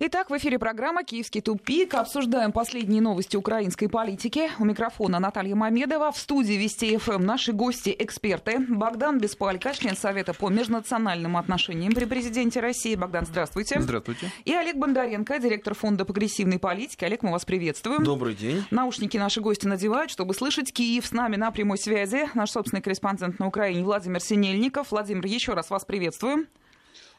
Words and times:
Итак, 0.00 0.28
в 0.28 0.36
эфире 0.36 0.58
программа 0.58 1.04
«Киевский 1.04 1.40
тупик». 1.40 1.94
Обсуждаем 1.94 2.50
последние 2.50 3.00
новости 3.00 3.36
украинской 3.36 3.86
политики. 3.86 4.50
У 4.58 4.64
микрофона 4.64 5.20
Наталья 5.20 5.54
Мамедова. 5.54 6.10
В 6.10 6.18
студии 6.18 6.54
Вести 6.54 6.96
ФМ 6.96 7.24
наши 7.24 7.52
гости-эксперты. 7.52 8.58
Богдан 8.58 9.20
Беспалько, 9.20 9.72
член 9.72 9.96
Совета 9.96 10.34
по 10.34 10.48
межнациональным 10.48 11.36
отношениям 11.36 11.92
при 11.92 12.06
президенте 12.06 12.58
России. 12.58 12.96
Богдан, 12.96 13.24
здравствуйте. 13.24 13.80
Здравствуйте. 13.80 14.32
И 14.44 14.52
Олег 14.52 14.74
Бондаренко, 14.74 15.38
директор 15.38 15.74
Фонда 15.74 16.04
прогрессивной 16.04 16.58
политики. 16.58 17.04
Олег, 17.04 17.22
мы 17.22 17.30
вас 17.30 17.44
приветствуем. 17.44 18.02
Добрый 18.02 18.34
день. 18.34 18.64
Наушники 18.72 19.16
наши 19.16 19.40
гости 19.40 19.68
надевают, 19.68 20.10
чтобы 20.10 20.34
слышать 20.34 20.72
Киев. 20.72 21.06
С 21.06 21.12
нами 21.12 21.36
на 21.36 21.52
прямой 21.52 21.78
связи 21.78 22.28
наш 22.34 22.50
собственный 22.50 22.82
корреспондент 22.82 23.38
на 23.38 23.46
Украине 23.46 23.84
Владимир 23.84 24.20
Синельников. 24.20 24.90
Владимир, 24.90 25.24
еще 25.24 25.54
раз 25.54 25.70
вас 25.70 25.84
приветствуем. 25.84 26.48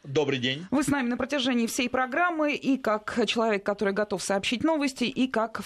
Добрый 0.07 0.37
день. 0.37 0.67
Вы 0.69 0.83
с 0.83 0.87
нами 0.87 1.09
на 1.09 1.17
протяжении 1.17 1.65
всей 1.65 1.89
программы 1.89 2.53
и 2.53 2.77
как 2.77 3.25
человек, 3.25 3.65
который 3.65 3.93
готов 3.93 4.21
сообщить 4.21 4.63
новости, 4.63 5.05
и 5.05 5.27
как 5.27 5.61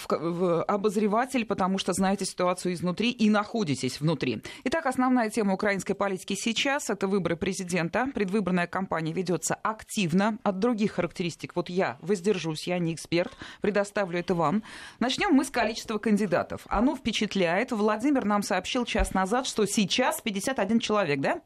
обозреватель, 0.66 1.44
потому 1.44 1.76
что 1.76 1.92
знаете 1.92 2.24
ситуацию 2.24 2.72
изнутри 2.72 3.10
и 3.10 3.28
находитесь 3.28 4.00
внутри. 4.00 4.42
Итак, 4.64 4.86
основная 4.86 5.28
тема 5.28 5.52
украинской 5.52 5.92
политики 5.92 6.34
сейчас– 6.34 6.88
это 6.90 7.06
выборы 7.06 7.36
президента. 7.36 8.08
Предвыборная 8.14 8.66
кампания 8.66 9.12
ведется 9.12 9.54
активно. 9.54 10.38
От 10.42 10.58
других 10.58 10.92
характеристик, 10.92 11.54
вот 11.54 11.68
я 11.68 11.98
воздержусь, 12.00 12.66
я 12.66 12.78
не 12.78 12.94
эксперт, 12.94 13.32
предоставлю 13.60 14.20
это 14.20 14.34
вам. 14.34 14.62
Начнем 15.00 15.34
мы 15.34 15.44
с 15.44 15.50
количества 15.50 15.98
кандидатов. 15.98 16.62
Оно 16.68 16.96
впечатляет. 16.96 17.72
Владимир 17.72 18.24
нам 18.24 18.42
сообщил 18.42 18.86
час 18.86 19.12
назад, 19.12 19.46
что 19.46 19.66
сейчас 19.66 20.22
51 20.22 20.80
человек, 20.80 21.20
да? 21.20 21.40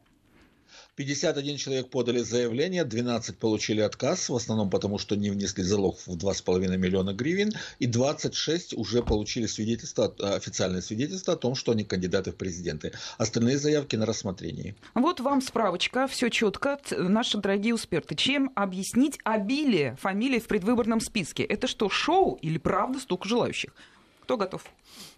51 0.95 1.57
человек 1.57 1.89
подали 1.89 2.19
заявление, 2.19 2.85
12 2.85 3.37
получили 3.37 3.81
отказ, 3.81 4.29
в 4.29 4.35
основном 4.35 4.69
потому, 4.69 4.97
что 4.97 5.15
не 5.15 5.29
внесли 5.29 5.63
залог 5.63 5.97
в 6.05 6.15
2,5 6.15 6.77
миллиона 6.77 7.13
гривен, 7.13 7.51
и 7.79 7.85
26 7.85 8.73
уже 8.73 9.03
получили 9.03 9.45
свидетельство, 9.45 10.13
официальное 10.19 10.81
свидетельство 10.81 11.33
о 11.33 11.37
том, 11.37 11.55
что 11.55 11.73
они 11.73 11.83
кандидаты 11.83 12.31
в 12.31 12.35
президенты. 12.35 12.93
Остальные 13.17 13.57
заявки 13.57 13.97
на 13.97 14.05
рассмотрении. 14.05 14.75
Вот 14.93 15.19
вам 15.19 15.41
справочка, 15.41 16.07
все 16.07 16.29
четко. 16.29 16.79
Наши 16.91 17.37
дорогие 17.37 17.75
эксперты, 17.75 18.15
чем 18.15 18.51
объяснить 18.55 19.19
обилие 19.23 19.97
фамилий 20.01 20.39
в 20.39 20.47
предвыборном 20.47 21.01
списке? 21.01 21.43
Это 21.43 21.67
что, 21.67 21.89
шоу 21.89 22.39
или 22.41 22.57
правда 22.57 22.99
столько 22.99 23.27
желающих? 23.27 23.73
Кто 24.25 24.37
готов? 24.37 24.65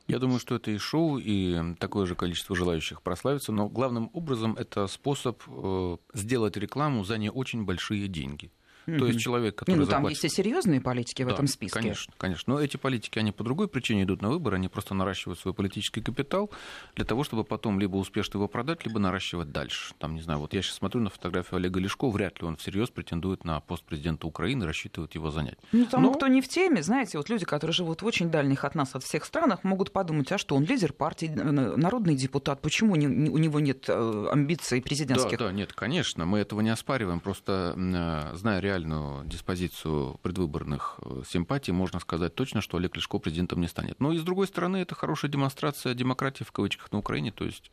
Я 0.10 0.20
думаю, 0.20 0.38
что 0.38 0.56
это 0.56 0.70
и 0.70 0.78
шоу, 0.78 1.18
и 1.18 1.76
такое 1.76 2.06
же 2.06 2.14
количество 2.14 2.58
желающих 2.58 3.02
прославиться, 3.02 3.54
но 3.54 3.70
главным 3.70 4.10
образом 4.12 4.54
это 4.60 4.86
способ 4.88 5.42
э, 5.48 5.98
сделать 6.14 6.58
рекламу 6.58 7.06
за 7.06 7.18
не 7.18 7.32
очень 7.32 7.64
большие 7.64 8.10
деньги. 8.10 8.52
То 8.88 9.06
есть 9.06 9.20
человек, 9.20 9.56
который 9.56 9.80
ну, 9.80 9.86
там 9.86 10.04
заплатит... 10.04 10.24
есть 10.24 10.34
и 10.34 10.36
серьезные 10.36 10.80
политики 10.80 11.24
в 11.24 11.28
да, 11.28 11.34
этом 11.34 11.48
списке. 11.48 11.78
Конечно, 11.78 12.14
конечно. 12.18 12.54
Но 12.54 12.62
эти 12.62 12.78
политики, 12.78 13.20
они 13.20 13.34
по 13.34 13.44
другой 13.44 13.68
причине 13.68 14.04
идут 14.04 14.22
на 14.22 14.30
выборы, 14.30 14.56
они 14.56 14.70
просто 14.70 14.94
наращивают 14.94 15.40
свой 15.40 15.54
политический 15.54 16.02
капитал 16.02 16.50
для 16.96 17.04
того, 17.04 17.26
чтобы 17.26 17.44
потом 17.44 17.82
либо 17.82 17.98
успешно 17.98 18.38
его 18.38 18.48
продать, 18.48 18.86
либо 18.86 19.00
наращивать 19.00 19.52
дальше. 19.52 19.94
Там, 19.98 20.16
не 20.16 20.22
знаю, 20.22 20.40
вот 20.40 20.54
я 20.54 20.62
сейчас 20.62 20.76
смотрю 20.76 21.02
на 21.02 21.10
фотографию 21.10 21.58
Олега 21.58 21.82
Лешко, 21.82 22.10
вряд 22.10 22.40
ли 22.42 22.48
он 22.48 22.56
всерьез 22.56 22.90
претендует 22.90 23.44
на 23.44 23.60
пост 23.60 23.84
президента 23.84 24.26
Украины, 24.26 24.66
рассчитывает 24.66 25.16
его 25.16 25.32
занять. 25.32 25.58
Ну, 25.74 25.86
тому, 25.86 26.08
Но... 26.08 26.14
кто 26.14 26.28
не 26.28 26.42
в 26.42 26.48
теме, 26.48 26.82
знаете, 26.82 27.18
вот 27.18 27.30
люди, 27.30 27.46
которые 27.46 27.74
живут 27.74 28.02
в 28.02 28.06
очень 28.06 28.32
дальних 28.32 28.64
от 28.64 28.74
нас, 28.76 28.96
от 28.96 29.04
всех 29.04 29.26
странах, 29.26 29.66
могут 29.66 29.92
подумать, 29.92 30.32
а 30.32 30.38
что, 30.38 30.56
он 30.56 30.64
лидер 30.64 30.94
партии, 30.94 31.28
народный 31.28 32.16
депутат, 32.16 32.62
почему 32.62 32.96
не, 32.96 33.08
у 33.08 33.38
него 33.38 33.60
нет 33.60 33.86
э, 33.90 34.28
амбиций 34.32 34.82
президентских? 34.82 35.38
Да, 35.38 35.48
да, 35.48 35.52
нет, 35.52 35.74
конечно, 35.74 36.26
мы 36.26 36.40
этого 36.40 36.62
не 36.62 36.70
оспариваем, 36.70 37.20
просто 37.20 37.74
э, 37.76 38.36
зная 38.36 38.62
реальную 38.78 39.26
диспозицию 39.26 39.58
позицию 39.58 40.20
предвыборных 40.22 41.00
э, 41.02 41.24
симпатий, 41.28 41.74
можно 41.74 42.00
сказать 42.00 42.36
точно, 42.36 42.62
что 42.62 42.78
Олег 42.78 42.96
Лешко 42.96 43.18
президентом 43.18 43.60
не 43.60 43.68
станет. 43.68 44.00
Но 44.00 44.12
и 44.14 44.18
с 44.18 44.22
другой 44.22 44.48
стороны, 44.48 44.78
это 44.78 44.94
хорошая 44.94 45.32
демонстрация 45.32 45.94
демократии 45.94 46.44
в 46.44 46.52
кавычках 46.52 46.92
на 46.92 47.00
Украине. 47.00 47.32
То 47.32 47.46
есть 47.46 47.72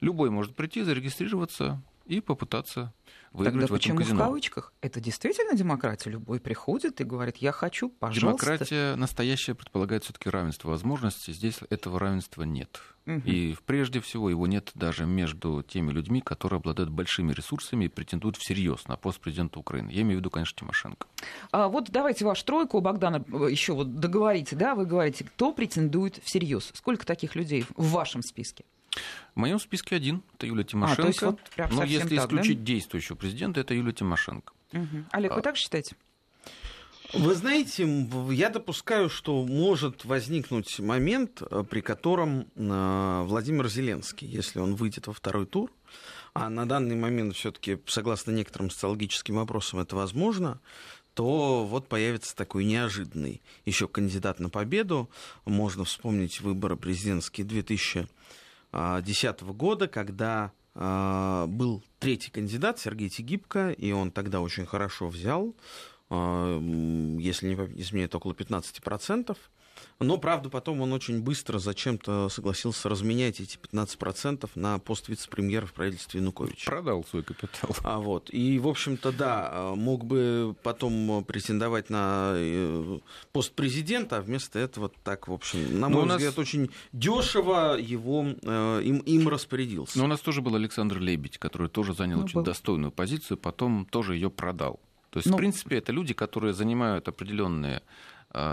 любой 0.00 0.30
может 0.30 0.54
прийти, 0.54 0.82
зарегистрироваться 0.82 1.82
и 2.06 2.20
попытаться 2.20 2.92
выиграть 3.34 3.54
Тогда 3.54 3.60
в 3.60 3.64
этом 3.66 3.76
почему 3.76 3.98
казино. 3.98 4.16
в 4.16 4.26
кавычках? 4.26 4.72
Это 4.80 5.00
действительно 5.00 5.56
демократия? 5.56 6.10
Любой 6.10 6.40
приходит 6.40 7.00
и 7.00 7.04
говорит, 7.04 7.36
я 7.38 7.52
хочу, 7.52 7.88
пожалуйста. 7.90 8.46
Демократия 8.46 8.94
настоящая 8.96 9.54
предполагает 9.54 10.04
все-таки 10.04 10.30
равенство 10.30 10.70
возможностей. 10.70 11.32
Здесь 11.32 11.58
этого 11.68 11.98
равенства 11.98 12.44
нет. 12.44 12.80
Угу. 13.06 13.22
И 13.26 13.56
прежде 13.66 14.00
всего 14.00 14.30
его 14.30 14.46
нет 14.46 14.70
даже 14.74 15.04
между 15.04 15.62
теми 15.62 15.90
людьми, 15.90 16.20
которые 16.22 16.58
обладают 16.58 16.90
большими 16.90 17.32
ресурсами 17.32 17.86
и 17.86 17.88
претендуют 17.88 18.36
всерьез 18.36 18.86
на 18.88 18.96
пост 18.96 19.20
президента 19.20 19.58
Украины. 19.58 19.90
Я 19.90 20.02
имею 20.02 20.18
в 20.18 20.20
виду, 20.20 20.30
конечно, 20.30 20.58
Тимошенко. 20.58 21.06
А 21.50 21.68
вот 21.68 21.90
давайте 21.90 22.24
вашу 22.24 22.44
тройку, 22.44 22.80
Богдана, 22.80 23.24
еще 23.50 23.74
вот 23.74 23.98
договорите, 23.98 24.56
да, 24.56 24.74
вы 24.74 24.86
говорите, 24.86 25.24
кто 25.24 25.52
претендует 25.52 26.20
всерьез? 26.22 26.70
Сколько 26.72 27.04
таких 27.04 27.34
людей 27.34 27.66
в 27.76 27.90
вашем 27.90 28.22
списке? 28.22 28.64
В 29.34 29.38
моем 29.38 29.58
списке 29.58 29.96
один, 29.96 30.22
это 30.34 30.46
Юлия 30.46 30.64
Тимошенко. 30.64 31.26
А, 31.56 31.66
вот 31.66 31.72
Но 31.72 31.84
если 31.84 32.16
так, 32.16 32.26
исключить 32.26 32.58
да? 32.58 32.64
действующего 32.64 33.16
президента, 33.16 33.60
это 33.60 33.74
Юлия 33.74 33.92
Тимошенко. 33.92 34.52
Угу. 34.72 35.04
Олег, 35.10 35.32
вы 35.32 35.40
а... 35.40 35.42
так 35.42 35.56
считаете? 35.56 35.96
Вы 37.12 37.34
знаете, 37.34 37.86
я 38.30 38.50
допускаю, 38.50 39.08
что 39.08 39.44
может 39.44 40.04
возникнуть 40.04 40.80
момент, 40.80 41.42
э, 41.42 41.62
при 41.68 41.80
котором 41.80 42.48
э, 42.56 43.22
Владимир 43.24 43.68
Зеленский, 43.68 44.26
если 44.26 44.58
он 44.58 44.74
выйдет 44.74 45.06
во 45.06 45.12
второй 45.12 45.46
тур, 45.46 45.70
а 46.32 46.48
на 46.48 46.66
данный 46.66 46.96
момент 46.96 47.36
все-таки, 47.36 47.78
согласно 47.86 48.32
некоторым 48.32 48.68
социологическим 48.68 49.36
вопросам, 49.36 49.78
это 49.78 49.94
возможно, 49.94 50.60
то 51.14 51.64
вот 51.64 51.86
появится 51.86 52.34
такой 52.34 52.64
неожиданный 52.64 53.40
еще 53.64 53.86
кандидат 53.86 54.40
на 54.40 54.50
победу. 54.50 55.08
Можно 55.44 55.84
вспомнить 55.84 56.40
выборы 56.40 56.76
президентские 56.76 57.46
2000 57.46 58.08
2010 58.74 59.42
года, 59.54 59.86
когда 59.86 60.52
а, 60.74 61.46
был 61.46 61.82
третий 62.00 62.30
кандидат 62.30 62.78
Сергей 62.78 63.08
Тигибко, 63.08 63.70
и 63.70 63.92
он 63.92 64.10
тогда 64.10 64.40
очень 64.40 64.66
хорошо 64.66 65.08
взял, 65.08 65.54
а, 66.10 66.58
если 67.18 67.48
не 67.48 67.54
изменяет, 67.80 68.14
около 68.14 68.32
15%. 68.32 69.36
Но, 70.00 70.18
правда, 70.18 70.50
потом 70.50 70.80
он 70.80 70.92
очень 70.92 71.22
быстро 71.22 71.58
зачем-то 71.58 72.28
согласился 72.28 72.88
разменять 72.88 73.40
эти 73.40 73.56
15% 73.56 74.50
на 74.54 74.78
пост 74.78 75.08
вице-премьера 75.08 75.66
в 75.66 75.72
правительстве 75.72 76.20
Януковича. 76.20 76.70
Продал 76.70 77.04
свой 77.04 77.22
капитал. 77.22 77.70
А 77.84 77.98
вот. 77.98 78.28
И, 78.32 78.58
в 78.58 78.68
общем-то, 78.68 79.12
да, 79.12 79.72
мог 79.76 80.04
бы 80.04 80.56
потом 80.62 81.24
претендовать 81.24 81.90
на 81.90 82.32
э, 82.34 82.98
пост 83.32 83.52
президента, 83.52 84.18
а 84.18 84.20
вместо 84.20 84.58
этого 84.58 84.90
так, 85.04 85.28
в 85.28 85.32
общем, 85.32 85.80
на 85.80 85.88
мой 85.88 86.06
нас... 86.06 86.16
взгляд, 86.16 86.38
очень 86.38 86.70
дешево 86.92 87.76
его 87.78 88.26
э, 88.42 88.80
им, 88.84 88.98
им 88.98 89.28
распорядился. 89.28 89.98
Но 89.98 90.04
у 90.04 90.08
нас 90.08 90.20
тоже 90.20 90.42
был 90.42 90.54
Александр 90.54 90.98
Лебедь, 90.98 91.38
который 91.38 91.68
тоже 91.68 91.94
занял 91.94 92.18
ну, 92.18 92.24
очень 92.24 92.34
был. 92.34 92.42
достойную 92.42 92.90
позицию, 92.90 93.38
потом 93.38 93.86
тоже 93.86 94.14
ее 94.14 94.30
продал. 94.30 94.80
То 95.10 95.18
есть, 95.18 95.28
ну... 95.28 95.34
в 95.34 95.36
принципе, 95.36 95.78
это 95.78 95.92
люди, 95.92 96.12
которые 96.14 96.52
занимают 96.54 97.06
определенные 97.06 97.76
а, 97.78 97.82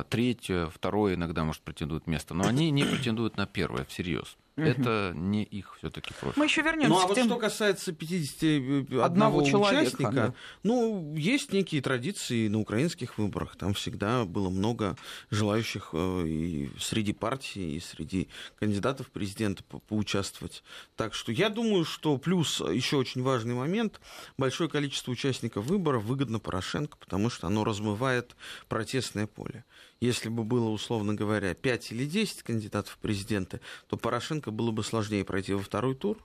третье, 0.10 0.68
второе 0.68 1.16
иногда, 1.16 1.44
может, 1.44 1.62
претендуют 1.62 2.08
место, 2.08 2.34
но 2.34 2.48
они 2.48 2.70
не 2.72 2.84
претендуют 2.84 3.38
на 3.38 3.46
первое 3.48 3.86
всерьез. 3.86 4.38
Это 4.56 5.14
не 5.16 5.44
их 5.44 5.76
все-таки 5.78 6.14
профиль. 6.20 6.40
Мы 6.40 6.46
еще 6.46 6.62
вернемся. 6.62 6.90
Ну 6.90 7.00
а 7.00 7.08
вот 7.08 7.16
тем... 7.16 7.28
что 7.28 7.38
касается 7.38 7.94
51 7.94 9.02
Одного 9.02 9.44
человека, 9.44 9.82
участника, 9.82 10.12
да. 10.12 10.34
ну, 10.64 11.16
есть 11.16 11.54
некие 11.54 11.82
традиции 11.82 12.48
на 12.48 12.60
украинских 12.60 13.18
выборах. 13.18 13.56
Там 13.56 13.74
всегда 13.74 14.26
было 14.26 14.50
много 14.50 14.98
желающих 15.30 15.90
э, 15.94 16.24
и 16.28 16.70
среди 16.80 17.14
партий, 17.14 17.78
и 17.78 17.80
среди 17.80 18.28
кандидатов 18.60 19.08
в 19.08 19.12
президента 19.12 19.64
по 19.64 19.80
поучаствовать. 19.80 20.64
Так 20.96 21.14
что 21.14 21.32
я 21.32 21.50
думаю, 21.50 21.86
что 21.86 22.18
плюс 22.18 22.60
еще 22.60 22.98
очень 22.98 23.24
важный 23.24 23.54
момент, 23.54 24.02
большое 24.38 24.70
количество 24.70 25.12
участников 25.12 25.66
выборов 25.66 26.04
выгодно 26.04 26.40
Порошенко, 26.40 26.98
потому 26.98 27.30
что 27.30 27.48
оно 27.48 27.64
размывает 27.64 28.36
протестное 28.68 29.28
поле. 29.28 29.64
Если 30.02 30.30
бы 30.30 30.44
было, 30.44 30.70
условно 30.70 31.14
говоря, 31.14 31.54
5 31.54 31.92
или 31.92 32.06
10 32.06 32.42
кандидатов 32.42 32.94
в 32.94 32.98
президенты, 32.98 33.62
то 33.88 33.98
Порошенко 33.98 34.50
было 34.50 34.72
бы 34.72 34.84
сложнее 34.84 35.24
пройти 35.24 35.54
во 35.54 35.62
второй 35.62 35.94
тур, 35.94 36.18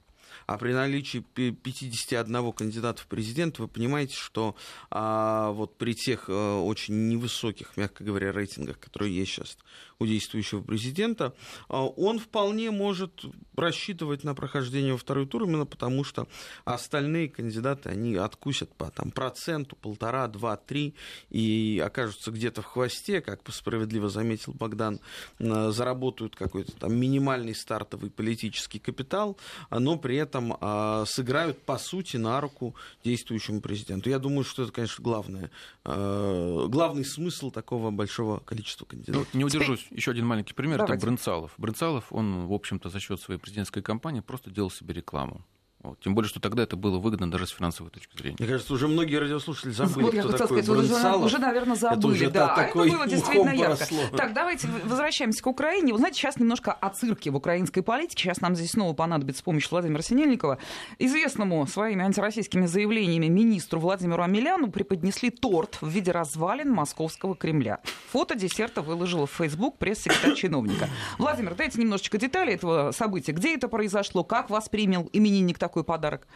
а 0.47 0.59
при 0.59 0.73
наличии 0.73 1.19
51 1.19 2.53
кандидата 2.53 3.03
в 3.03 3.07
президент 3.07 3.59
вы 3.59 3.69
понимаете, 3.69 4.17
что 4.17 4.57
а, 4.91 5.53
вот 5.53 5.79
при 5.79 5.95
тех 5.95 6.27
а, 6.29 6.61
очень 6.61 7.09
невысоких, 7.09 7.77
мягко 7.77 8.03
говоря, 8.03 8.33
рейтингах, 8.33 8.79
которые 8.81 9.17
есть 9.17 9.33
сейчас 9.33 9.57
у 9.99 10.07
действующего 10.07 10.61
президента, 10.63 11.35
а, 11.69 11.85
он 11.85 12.19
вполне 12.19 12.71
может 12.71 13.25
рассчитывать 13.57 14.25
на 14.25 14.35
прохождение 14.35 14.93
во 14.93 14.99
второй 14.99 15.27
тур, 15.27 15.45
именно 15.45 15.65
потому 15.65 16.05
что 16.05 16.27
остальные 16.65 17.29
кандидаты, 17.29 17.89
они 17.89 18.17
откусят 18.17 18.75
по 18.75 18.91
там, 18.91 19.11
проценту, 19.11 19.77
полтора, 19.77 20.27
два, 20.29 20.57
три, 20.57 20.95
и 21.31 21.83
окажутся 21.85 22.31
где-то 22.31 22.63
в 22.63 22.67
хвосте, 22.67 23.21
как 23.21 23.41
справедливо 23.53 24.09
заметил 24.09 24.53
Богдан, 24.53 25.01
заработают 25.39 26.35
какой-то 26.37 26.73
там 26.73 26.95
минимальный 26.95 27.55
стартовый 27.55 28.11
политический 28.11 28.79
капитал, 28.79 29.39
но 29.71 29.97
при 29.97 30.17
при 30.17 30.21
этом 30.27 30.57
э, 30.61 31.05
сыграют, 31.07 31.63
по 31.63 31.79
сути, 31.79 32.17
на 32.17 32.41
руку 32.41 32.75
действующему 33.05 33.61
президенту. 33.61 34.11
Я 34.11 34.19
думаю, 34.19 34.45
что 34.45 34.65
это, 34.65 34.73
конечно, 34.73 35.03
главное, 35.03 35.51
э, 35.85 36.67
главный 36.69 37.05
смысл 37.05 37.51
такого 37.51 37.91
большого 37.91 38.41
количества 38.41 38.85
кандидатов. 38.85 39.27
Ну, 39.33 39.39
не 39.39 39.45
удержусь. 39.45 39.87
Еще 39.91 40.11
один 40.11 40.27
маленький 40.27 40.55
пример. 40.55 40.79
Давайте. 40.79 40.95
Это 40.95 41.07
Брынцалов. 41.07 41.53
Брынцалов, 41.57 42.13
он, 42.13 42.47
в 42.47 42.53
общем-то, 42.53 42.91
за 42.91 43.01
счет 43.01 43.21
своей 43.21 43.41
президентской 43.41 43.83
кампании 43.83 44.21
просто 44.21 44.51
делал 44.51 44.71
себе 44.71 44.95
рекламу. 44.95 45.45
Вот. 45.83 46.01
Тем 46.01 46.15
более, 46.15 46.29
что 46.29 46.41
тогда 46.41 46.63
это 46.63 46.75
было 46.77 46.99
выгодно 46.99 47.31
даже 47.31 47.47
с 47.47 47.51
финансовой 47.51 47.93
точки 47.93 48.17
зрения. 48.17 48.37
Мне 48.39 48.49
кажется, 48.49 48.73
уже 48.73 48.89
многие 48.89 49.17
радиослушатели 49.17 49.71
забыли, 49.71 50.05
вот, 50.05 50.15
кто 50.15 50.39
такой 50.39 50.63
сказать, 50.63 50.69
уже, 50.69 51.17
уже, 51.17 51.39
наверное, 51.39 51.77
забыли. 51.77 51.99
Это 51.99 52.07
уже 52.09 52.31
да, 52.31 52.49
такой 52.57 52.89
это 52.89 52.97
было 52.97 53.07
действительно 53.07 53.51
ярко. 53.51 53.87
Так, 54.17 54.33
давайте 54.33 54.69
возвращаемся 54.85 55.43
к 55.43 55.47
Украине. 55.47 55.93
Вы 55.93 55.99
знаете, 55.99 56.19
сейчас 56.19 56.39
немножко 56.39 56.73
о 56.73 56.91
цирке 56.91 57.31
в 57.31 57.37
украинской 57.37 57.83
политике. 57.83 58.25
Сейчас 58.25 58.41
нам 58.41 58.57
здесь 58.57 58.73
снова 58.73 58.95
понадобится 58.95 59.45
помощь 59.45 59.71
Владимира 59.71 60.03
Синельникова. 60.03 60.59
Известному 60.99 61.67
своими 61.67 62.05
антироссийскими 62.05 62.67
заявлениями 62.67 63.27
министру 63.27 63.79
Владимиру 63.79 64.23
Амеляну 64.23 64.71
преподнесли 64.71 65.31
торт 65.31 65.79
в 65.81 65.89
виде 65.89 66.11
развалин 66.11 66.71
московского 66.71 67.37
Кремля. 67.37 67.81
Фото 68.11 68.35
десерта 68.35 68.83
выложила 68.83 69.27
в 69.27 69.33
Facebook 69.33 69.79
пресс-секретарь 69.79 70.35
чиновника. 70.35 70.89
Владимир, 71.19 71.55
дайте 71.55 71.81
немножечко 71.81 72.19
деталей 72.19 72.55
этого 72.55 72.91
события. 72.93 73.33
Где 73.33 73.55
это 73.55 73.69
произошло? 73.69 74.25
Как 74.25 74.51
воспринял 74.51 75.09
именинник 75.13 75.59
такой 75.77 75.85
подарок? 75.85 76.27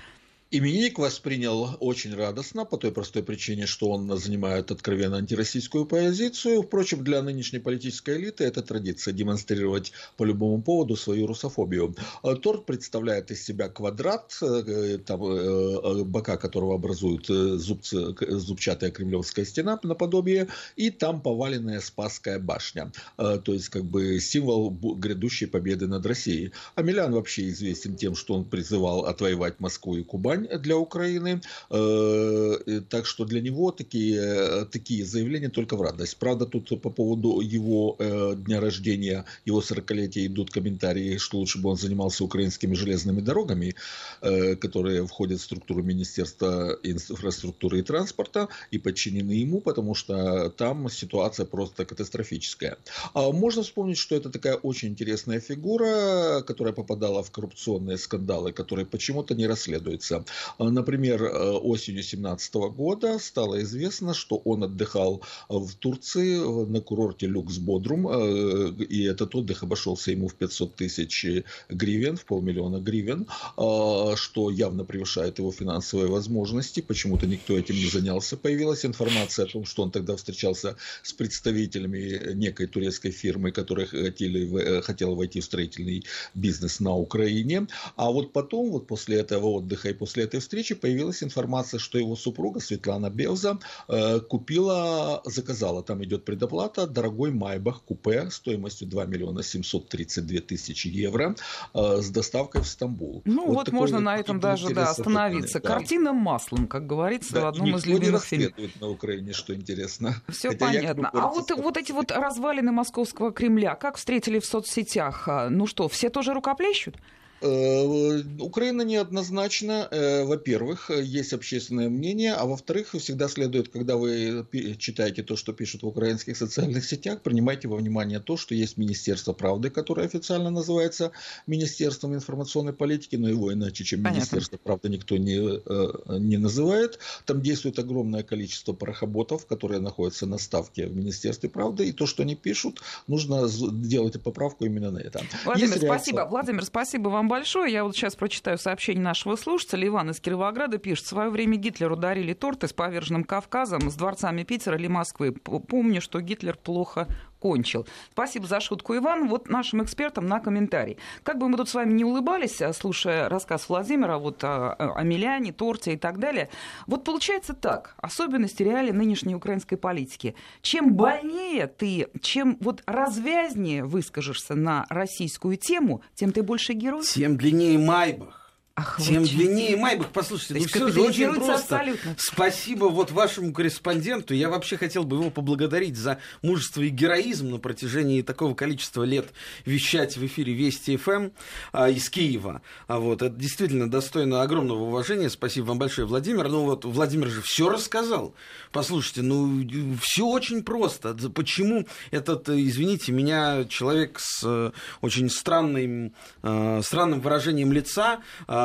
Именинник 0.53 0.99
воспринял 0.99 1.77
очень 1.79 2.13
радостно, 2.13 2.65
по 2.65 2.77
той 2.77 2.91
простой 2.91 3.23
причине, 3.23 3.67
что 3.67 3.89
он 3.91 4.19
занимает 4.19 4.73
откровенно 4.73 5.19
антироссийскую 5.19 5.87
позицию. 5.87 6.63
Впрочем, 6.63 7.05
для 7.05 7.23
нынешней 7.23 7.61
политической 7.61 8.17
элиты 8.17 8.43
это 8.43 8.61
традиция 8.61 9.15
демонстрировать 9.15 9.93
по 10.17 10.25
любому 10.25 10.61
поводу 10.61 10.97
свою 10.97 11.29
русофобию. 11.29 11.95
Э, 12.25 12.35
торт 12.35 12.67
представляет 12.67 13.31
из 13.31 13.45
себя 13.45 13.69
квадрат, 13.69 14.37
э, 14.43 14.99
там, 15.07 15.23
э, 15.23 16.03
бока 16.03 16.37
которого 16.37 16.75
образуют 16.75 17.29
зубцы, 17.29 18.17
зубчатая 18.19 18.91
кремлевская 18.91 19.45
стена 19.45 19.79
наподобие, 19.85 20.49
и 20.75 20.91
там 20.91 21.23
поваленная 21.23 21.79
Спасская 21.79 22.41
башня. 22.41 22.91
То 23.17 23.41
есть, 23.47 23.69
как 23.69 23.85
бы 23.85 24.19
символ 24.19 24.71
грядущей 24.71 25.47
победы 25.47 25.87
над 25.87 26.05
Россией. 26.05 26.51
Амелян 26.75 27.13
вообще 27.13 27.51
известен 27.51 27.95
тем, 27.95 28.17
что 28.17 28.35
он 28.35 28.45
призывал 28.45 29.05
отвоевать 29.05 29.61
Москву 29.61 29.97
и 29.97 30.03
Кубань 30.03 30.40
грань 30.41 30.61
для 30.61 30.77
Украины. 30.77 31.41
Э, 31.71 32.81
так 32.89 33.07
что 33.07 33.25
для 33.25 33.41
него 33.41 33.71
такие, 33.71 34.65
такие 34.67 35.05
заявления 35.05 35.49
только 35.49 35.77
в 35.77 35.83
радость. 35.83 36.17
Правда, 36.19 36.47
тут 36.47 36.69
по 36.81 36.91
поводу 36.91 37.41
его 37.41 37.97
э, 37.99 38.35
дня 38.37 38.61
рождения, 38.61 39.25
его 39.45 39.61
40-летия 39.61 40.27
идут 40.27 40.51
комментарии, 40.51 41.17
что 41.19 41.39
лучше 41.39 41.59
бы 41.59 41.71
он 41.71 41.77
занимался 41.77 42.25
украинскими 42.25 42.75
железными 42.75 43.21
дорогами, 43.21 43.75
э, 44.23 44.57
которые 44.57 45.07
входят 45.07 45.41
в 45.41 45.45
структуру 45.45 45.83
Министерства 45.83 46.79
инфраструктуры 46.83 47.81
и 47.81 47.83
транспорта 47.83 48.49
и 48.71 48.79
подчинены 48.79 49.33
ему, 49.33 49.61
потому 49.61 49.95
что 49.95 50.51
там 50.51 50.89
ситуация 50.91 51.47
просто 51.47 51.85
катастрофическая. 51.85 52.77
А 53.15 53.31
можно 53.33 53.63
вспомнить, 53.63 53.99
что 53.99 54.17
это 54.17 54.31
такая 54.31 54.55
очень 54.55 54.89
интересная 54.89 55.41
фигура, 55.41 56.43
которая 56.47 56.75
попадала 56.75 57.23
в 57.23 57.31
коррупционные 57.31 57.99
скандалы, 57.99 58.53
которые 58.53 58.87
почему-то 58.87 59.35
не 59.35 59.47
расследуются. 59.47 60.25
А, 60.59 60.71
например, 60.71 61.23
э, 61.23 61.51
осенью 61.53 62.03
2017 62.03 62.55
года 62.71 63.19
стало 63.19 63.63
известно, 63.63 64.15
что 64.15 64.37
он 64.37 64.65
отдыхал 64.65 65.23
в 65.49 65.75
Турции 65.75 66.37
на 66.67 66.81
курорте 66.81 67.27
Люкс 67.27 67.59
Бодрум, 67.59 68.09
э, 68.09 68.85
и 68.85 69.03
этот 69.05 69.35
отдых 69.35 69.63
обошелся 69.63 70.11
ему 70.11 70.29
в 70.29 70.35
500 70.35 70.75
тысяч 70.75 71.27
гривен, 71.69 72.17
в 72.17 72.25
полмиллиона 72.25 72.79
гривен, 72.81 73.27
а, 73.57 74.17
что 74.17 74.51
явно 74.51 74.85
превышает 74.85 75.39
его 75.39 75.53
финансовые 75.53 76.09
возможности. 76.09 76.81
Почему-то 76.81 77.27
никто 77.27 77.59
этим 77.59 77.75
не 77.75 77.87
занялся. 77.87 78.37
Появилась 78.37 78.85
информация 78.85 79.47
о 79.47 79.49
том, 79.49 79.65
что 79.65 79.83
он 79.83 79.91
тогда 79.91 80.17
встречался 80.17 80.77
с 81.03 81.13
представителями 81.13 82.33
некой 82.35 82.67
турецкой 82.67 83.11
фирмы, 83.11 83.53
которая 83.53 83.87
хотели, 83.87 84.79
э, 84.79 84.83
хотела 84.83 85.15
войти 85.15 85.41
в 85.41 85.45
строительный 85.45 86.05
бизнес 86.35 86.81
на 86.81 86.95
Украине. 86.95 87.67
А 87.97 88.11
вот 88.11 88.33
потом, 88.33 88.71
вот 88.71 88.87
после 88.87 89.19
этого 89.19 89.47
отдыха 89.47 89.91
и 89.91 89.93
после 89.93 90.20
после 90.21 90.25
этой 90.25 90.41
встречи 90.41 90.75
появилась 90.75 91.23
информация, 91.23 91.79
что 91.79 91.99
его 91.99 92.17
супруга 92.17 92.61
Светлана 92.61 93.11
Белза 93.11 93.59
э, 93.89 94.21
купила, 94.21 95.23
заказала, 95.25 95.83
там 95.83 96.03
идет 96.05 96.25
предоплата, 96.25 96.87
дорогой 96.87 97.31
Майбах 97.31 97.83
купе 97.83 98.31
стоимостью 98.31 98.89
2 98.89 99.07
миллиона 99.07 99.43
732 99.43 100.41
тысячи 100.41 100.89
евро 100.89 101.35
э, 101.75 101.97
с 102.01 102.11
доставкой 102.11 102.63
в 102.63 102.67
Стамбул. 102.67 103.23
Ну 103.25 103.47
вот, 103.47 103.69
вот 103.69 103.73
можно 103.73 104.01
на 104.01 104.17
этом 104.17 104.41
даже 104.41 104.75
да, 104.75 104.91
остановиться. 104.91 105.61
Да. 105.61 105.69
Картина 105.69 106.13
маслом, 106.13 106.67
как 106.67 106.87
говорится, 106.87 107.35
да, 107.35 107.41
в 107.43 107.47
одном 107.47 107.77
из 107.77 107.87
любимых 107.87 108.25
фильмов. 108.25 108.81
на 108.81 108.89
Украине, 108.89 109.33
что 109.33 109.55
интересно. 109.55 110.15
Все 110.29 110.53
понятно. 110.53 111.11
А 111.13 111.29
вот, 111.29 111.51
вот 111.51 111.77
эти 111.77 111.93
вот 111.93 112.11
развалины 112.11 112.73
московского 112.73 113.33
Кремля, 113.33 113.75
как 113.75 113.97
встретили 113.97 114.39
в 114.39 114.45
соцсетях? 114.45 115.29
А, 115.29 115.49
ну 115.49 115.67
что, 115.67 115.89
все 115.89 116.11
тоже 116.11 116.35
рукоплещут? 116.35 116.97
Э, 117.43 118.23
Украина 118.39 118.83
неоднозначна. 118.83 119.89
Э, 119.91 120.25
во-первых, 120.25 120.91
есть 120.91 121.33
общественное 121.33 121.89
мнение, 121.89 122.35
а 122.35 122.45
во-вторых, 122.45 122.95
всегда 122.99 123.29
следует, 123.29 123.69
когда 123.69 123.97
вы 123.97 124.47
читаете 124.79 125.23
то, 125.23 125.37
что 125.37 125.53
пишут 125.53 125.83
в 125.83 125.87
украинских 125.87 126.37
социальных 126.37 126.85
сетях, 126.85 127.23
принимайте 127.23 127.69
во 127.69 127.77
внимание 127.77 128.21
то, 128.21 128.37
что 128.37 128.55
есть 128.55 128.77
Министерство 128.77 129.33
правды, 129.33 129.71
которое 129.71 130.07
официально 130.07 130.51
называется 130.51 131.13
Министерством 131.47 132.15
информационной 132.15 132.73
политики, 132.73 133.17
но 133.17 133.29
его 133.29 133.53
иначе, 133.53 133.85
чем 133.85 134.03
Понятно. 134.03 134.19
Министерство 134.19 134.59
правды, 134.59 134.89
никто 134.91 135.17
не, 135.17 135.39
э, 135.39 136.19
не 136.19 136.37
называет. 136.37 136.99
Там 137.25 137.41
действует 137.41 137.79
огромное 137.79 138.23
количество 138.23 138.75
парохоботов, 138.75 139.47
которые 139.47 139.81
находятся 139.81 140.27
на 140.27 140.39
ставке 140.39 140.87
в 140.87 140.97
Министерстве 140.97 141.49
правды, 141.49 141.89
и 141.89 141.93
то, 141.93 142.07
что 142.07 142.23
они 142.23 142.35
пишут, 142.37 142.83
нужно 143.07 143.49
делать 143.73 144.23
поправку 144.23 144.67
именно 144.67 144.91
на 144.91 144.99
это. 144.99 145.23
Владимир, 145.45 145.71
есть 145.71 145.85
спасибо. 145.85 146.19
Реакция... 146.19 146.31
Владимир, 146.31 146.65
спасибо 146.65 147.09
вам 147.09 147.30
большое. 147.31 147.73
Я 147.73 147.85
вот 147.85 147.97
сейчас 147.97 148.17
прочитаю 148.17 148.59
сообщение 148.59 149.03
нашего 149.03 149.37
слушателя. 149.37 149.87
Иван 149.87 150.11
из 150.11 150.21
Кировограда 150.21 150.79
пишет. 150.79 151.07
В 151.07 151.09
свое 151.09 151.31
время 151.31 151.57
Гитлеру 151.57 151.97
дарили 151.97 152.35
торты 152.35 152.67
с 152.67 152.73
поверженным 152.73 153.25
Кавказом, 153.25 153.89
с 153.89 153.95
дворцами 153.95 154.43
Питера 154.43 154.77
или 154.77 154.89
Москвы. 154.89 155.33
Помню, 155.33 156.01
что 156.01 156.21
Гитлер 156.21 156.57
плохо 156.57 157.07
кончил. 157.41 157.87
Спасибо 158.13 158.47
за 158.47 158.61
шутку, 158.61 158.97
Иван. 158.97 159.29
Вот 159.29 159.49
нашим 159.49 159.83
экспертам 159.83 160.27
на 160.27 160.39
комментарий. 160.41 160.99
Как 161.23 161.39
бы 161.39 161.49
мы 161.49 161.57
тут 161.57 161.69
с 161.69 161.75
вами 161.75 161.93
не 161.93 162.05
улыбались, 162.05 162.63
а, 162.63 162.73
слушая 162.73 163.29
рассказ 163.29 163.69
Владимира 163.69 164.19
вот 164.19 164.45
о, 164.45 164.75
о 164.75 165.03
Миляне, 165.03 165.53
торте 165.53 165.95
и 165.95 165.97
так 165.97 166.19
далее, 166.19 166.49
вот 166.87 167.05
получается 167.05 167.55
так. 167.55 167.95
Особенности 167.99 168.63
реалии 168.63 168.93
нынешней 168.93 169.35
украинской 169.35 169.77
политики. 169.77 170.35
Чем 170.63 170.95
больнее 170.95 171.67
ты, 171.67 172.09
чем 172.21 172.57
вот 172.61 172.83
развязнее 172.87 173.85
выскажешься 173.85 174.55
на 174.55 174.87
российскую 174.89 175.57
тему, 175.57 176.03
тем 176.15 176.33
ты 176.33 176.43
больше 176.43 176.75
герой. 176.75 177.03
Тем 177.05 177.37
длиннее 177.37 177.79
Майбах. 177.79 178.40
Ах, 178.81 178.99
Тем 178.99 179.21
вот 179.21 179.31
длиннее 179.31 179.77
Майбах. 179.77 180.09
Послушайте, 180.11 180.55
ну 180.55 180.67
все 180.67 180.89
же 180.89 181.01
очень 181.03 181.35
просто. 181.35 181.77
Абсолютно. 181.77 182.15
Спасибо 182.17 182.87
вот 182.87 183.11
вашему 183.11 183.53
корреспонденту. 183.53 184.33
Я 184.33 184.49
вообще 184.49 184.79
хотел 184.79 185.05
бы 185.05 185.19
его 185.19 185.31
поблагодарить 185.31 185.97
за 185.97 186.19
мужество 186.41 186.81
и 186.81 186.89
героизм 186.89 187.51
на 187.51 187.59
протяжении 187.59 188.23
такого 188.23 188.55
количества 188.55 189.03
лет 189.03 189.29
вещать 189.67 190.17
в 190.17 190.25
эфире 190.25 190.55
Вести 190.55 190.97
ФМ 190.97 191.29
а, 191.73 191.91
из 191.91 192.09
Киева. 192.09 192.63
А 192.87 192.99
вот 192.99 193.21
это 193.21 193.35
действительно 193.35 193.91
достойно 193.91 194.41
огромного 194.41 194.85
уважения. 194.85 195.29
Спасибо 195.29 195.67
вам 195.67 195.79
большое, 195.79 196.07
Владимир. 196.07 196.49
Ну 196.49 196.65
вот 196.65 196.87
Владимир 196.87 197.29
же 197.29 197.43
все 197.43 197.69
рассказал. 197.69 198.35
Послушайте, 198.73 199.21
ну 199.21 199.63
все 200.01 200.27
очень 200.27 200.63
просто. 200.63 201.15
Почему 201.35 201.87
этот, 202.11 202.49
извините 202.49 203.13
меня, 203.13 203.65
человек 203.65 204.19
с 204.21 204.43
э, 204.43 204.71
очень 205.03 205.29
странным, 205.29 206.15
э, 206.43 206.81
странным 206.83 207.21
выражением 207.21 207.73
лица 207.73 208.21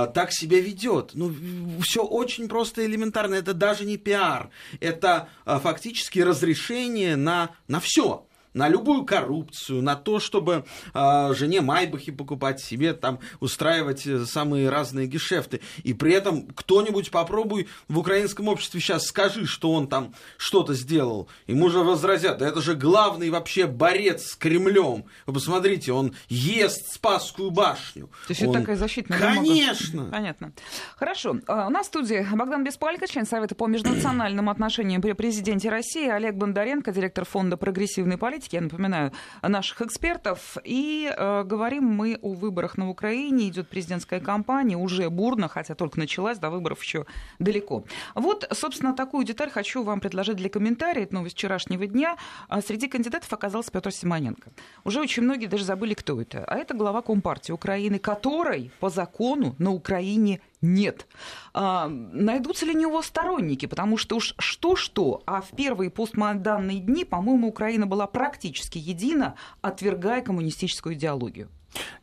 так 0.08 0.32
себя 0.32 0.60
ведет. 0.60 1.12
Ну, 1.14 1.34
все 1.82 2.04
очень 2.04 2.48
просто 2.48 2.82
и 2.82 2.86
элементарно. 2.86 3.36
Это 3.36 3.54
даже 3.54 3.86
не 3.86 3.98
пиар. 3.98 4.50
Это 4.80 5.30
а, 5.46 5.60
фактически 5.60 6.20
разрешение 6.20 7.16
на, 7.16 7.52
на 7.68 7.80
все 7.80 8.26
на 8.56 8.70
любую 8.70 9.06
коррупцию, 9.06 9.84
на 9.84 9.96
то, 9.96 10.20
чтобы 10.20 10.66
э, 10.94 11.34
жене 11.36 11.62
Майбахи 11.62 12.12
покупать 12.12 12.60
себе, 12.60 12.94
там, 12.94 13.20
устраивать 13.40 14.08
э, 14.08 14.26
самые 14.26 14.70
разные 14.70 15.08
гешефты. 15.08 15.62
И 15.84 15.94
при 15.94 16.14
этом 16.14 16.48
кто-нибудь 16.48 17.12
попробуй 17.12 17.68
в 17.88 18.00
украинском 18.00 18.48
обществе 18.48 18.80
сейчас 18.80 19.06
скажи, 19.06 19.46
что 19.46 19.72
он 19.72 19.88
там 19.88 20.14
что-то 20.38 20.74
сделал. 20.74 21.28
Ему 21.48 21.70
же 21.70 21.80
возразят, 21.80 22.40
да 22.40 22.48
это 22.48 22.62
же 22.62 22.76
главный 22.76 23.30
вообще 23.30 23.68
борец 23.68 24.32
с 24.32 24.36
Кремлем. 24.36 25.06
Вы 25.26 25.34
посмотрите, 25.34 25.92
он 25.92 26.16
ест 26.30 26.94
Спасскую 26.94 27.52
башню. 27.52 28.08
То 28.28 28.32
есть 28.32 28.42
он... 28.42 28.52
это 28.52 28.60
такая 28.62 28.78
защитная 28.78 29.20
Конечно. 29.20 30.04
Бумага. 30.04 30.16
Понятно. 30.16 30.54
Хорошо. 30.96 31.40
А, 31.48 31.68
у 31.68 31.70
нас 31.70 31.88
в 31.88 31.90
студии 31.90 32.26
Богдан 32.34 32.64
Беспалько, 32.64 33.06
член 33.08 33.26
Совета 33.26 33.54
по 33.54 33.68
межнациональным 33.68 34.50
отношениям 34.50 35.02
при 35.02 35.12
президенте 35.12 35.70
России, 35.70 36.08
Олег 36.08 36.36
Бондаренко, 36.36 36.94
директор 36.94 37.26
фонда 37.26 37.58
прогрессивной 37.58 38.18
политики 38.18 38.45
я 38.54 38.62
напоминаю, 38.62 39.12
наших 39.42 39.82
экспертов. 39.82 40.58
И 40.64 41.12
э, 41.16 41.44
говорим 41.44 41.86
мы 41.86 42.18
о 42.22 42.34
выборах 42.34 42.78
на 42.78 42.90
Украине. 42.90 43.50
Идет 43.50 43.70
президентская 43.70 44.20
кампания, 44.20 44.78
уже 44.78 45.10
бурно, 45.10 45.48
хотя 45.48 45.76
только 45.76 46.00
началась, 46.00 46.38
до 46.38 46.50
выборов 46.50 46.82
еще 46.84 47.06
далеко. 47.40 47.86
Вот, 48.14 48.48
собственно, 48.52 48.94
такую 48.94 49.26
деталь 49.26 49.50
хочу 49.50 49.84
вам 49.84 50.00
предложить 50.00 50.38
для 50.38 50.50
комментария. 50.50 51.04
Это 51.04 51.16
новость 51.16 51.36
вчерашнего 51.36 51.88
дня. 51.88 52.18
А 52.48 52.62
среди 52.62 52.88
кандидатов 52.88 53.32
оказался 53.32 53.72
Петр 53.72 53.92
Симоненко. 53.92 54.52
Уже 54.84 55.02
очень 55.02 55.24
многие 55.24 55.48
даже 55.48 55.64
забыли, 55.64 55.94
кто 55.94 56.22
это. 56.22 56.44
А 56.46 56.56
это 56.56 56.74
глава 56.74 57.02
Компартии 57.02 57.52
Украины, 57.52 58.00
которой 58.00 58.72
по 58.80 58.90
закону 58.90 59.56
на 59.58 59.72
Украине 59.72 60.42
нет. 60.74 61.08
А, 61.54 61.88
найдутся 61.88 62.66
ли 62.66 62.74
у 62.74 62.78
него 62.78 63.02
сторонники? 63.02 63.66
Потому 63.66 63.98
что 63.98 64.18
уж 64.18 64.36
что-что, 64.38 65.22
а 65.26 65.42
в 65.42 65.50
первые 65.52 65.90
постмайданные 65.90 66.80
дни, 66.80 67.06
по-моему, 67.06 67.48
Украина 67.48 67.88
была 67.88 68.08
практически 68.08 68.78
едина, 68.78 69.36
отвергая 69.62 70.22
коммунистическую 70.22 70.96
идеологию. 70.96 71.50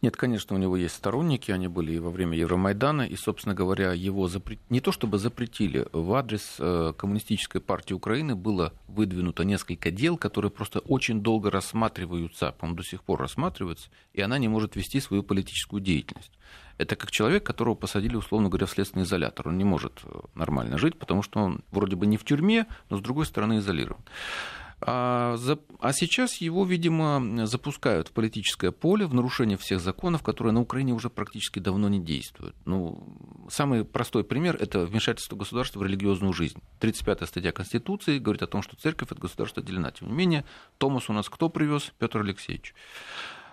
Нет, 0.03 0.17
конечно, 0.17 0.57
у 0.57 0.59
него 0.59 0.77
есть 0.77 0.95
сторонники, 0.95 1.51
они 1.51 1.69
были 1.69 1.93
и 1.93 1.99
во 1.99 2.11
время 2.11 2.37
Евромайдана, 2.37 3.03
и, 3.03 3.17
собственно 3.17 3.55
говоря, 3.55 3.93
его 3.93 4.29
запрет... 4.29 4.59
не 4.69 4.81
то 4.81 4.93
чтобы 4.93 5.19
запретили, 5.19 5.87
в 5.93 6.13
адрес 6.15 6.57
э, 6.59 6.93
Коммунистической 6.97 7.61
партии 7.61 7.95
Украины 7.95 8.35
было 8.35 8.73
выдвинуто 8.89 9.45
несколько 9.45 9.91
дел, 9.91 10.17
которые 10.17 10.51
просто 10.51 10.81
очень 10.81 11.23
долго 11.23 11.51
рассматриваются, 11.51 12.55
по-моему, 12.59 12.79
до 12.79 12.85
сих 12.85 13.03
пор 13.03 13.21
рассматриваются, 13.21 13.89
и 14.13 14.21
она 14.21 14.39
не 14.39 14.49
может 14.49 14.77
вести 14.77 15.01
свою 15.01 15.23
политическую 15.23 15.81
деятельность. 15.81 16.33
Это 16.83 16.97
как 16.97 17.13
человек, 17.13 17.45
которого 17.45 17.77
посадили, 17.77 18.17
условно 18.17 18.49
говоря, 18.49 18.67
в 18.67 18.71
следственный 18.71 19.05
изолятор. 19.05 19.49
Он 19.49 19.57
не 19.57 19.63
может 19.63 20.01
э, 20.03 20.21
нормально 20.35 20.79
жить, 20.79 20.99
потому 20.99 21.23
что 21.23 21.39
он 21.39 21.63
вроде 21.71 21.95
бы 21.95 22.07
не 22.07 22.17
в 22.17 22.25
тюрьме, 22.25 22.67
но 22.91 22.97
с 22.99 23.01
другой 23.01 23.25
стороны 23.25 23.59
изолирован. 23.59 24.01
А, 24.85 25.37
а 25.79 25.93
сейчас 25.93 26.39
его, 26.39 26.65
видимо, 26.65 27.47
запускают 27.47 28.09
в 28.09 28.11
политическое 28.11 28.73
поле 28.73 29.07
в 29.07 29.15
нарушение 29.15 29.57
всех 29.57 29.79
законов, 29.79 30.25
которые 30.25 30.53
на 30.53 30.61
Украине 30.61 30.93
уже 30.93 31.09
практически 31.09 31.61
давно 31.61 31.89
не 31.89 32.01
действуют. 32.01 32.57
Ну, 32.65 33.01
самый 33.49 33.85
простой 33.85 34.25
пример– 34.25 34.57
это 34.61 34.85
вмешательство 34.85 35.37
государства 35.37 35.79
в 35.79 35.85
религиозную 35.85 36.33
жизнь. 36.33 36.61
35-я 36.81 37.27
статья 37.29 37.53
Конституции 37.53 38.19
говорит 38.19 38.43
о 38.43 38.49
том, 38.49 38.61
что 38.61 38.75
церковь 38.75 39.13
от 39.13 39.21
государства 39.21 39.63
отделена. 39.63 39.93
Тем 39.93 40.09
не 40.09 40.15
менее, 40.15 40.45
Томас 40.79 41.09
у 41.09 41.13
нас 41.13 41.29
кто 41.29 41.49
привез? 41.49 41.93
Петр 42.01 42.19
Алексеевич. 42.19 42.75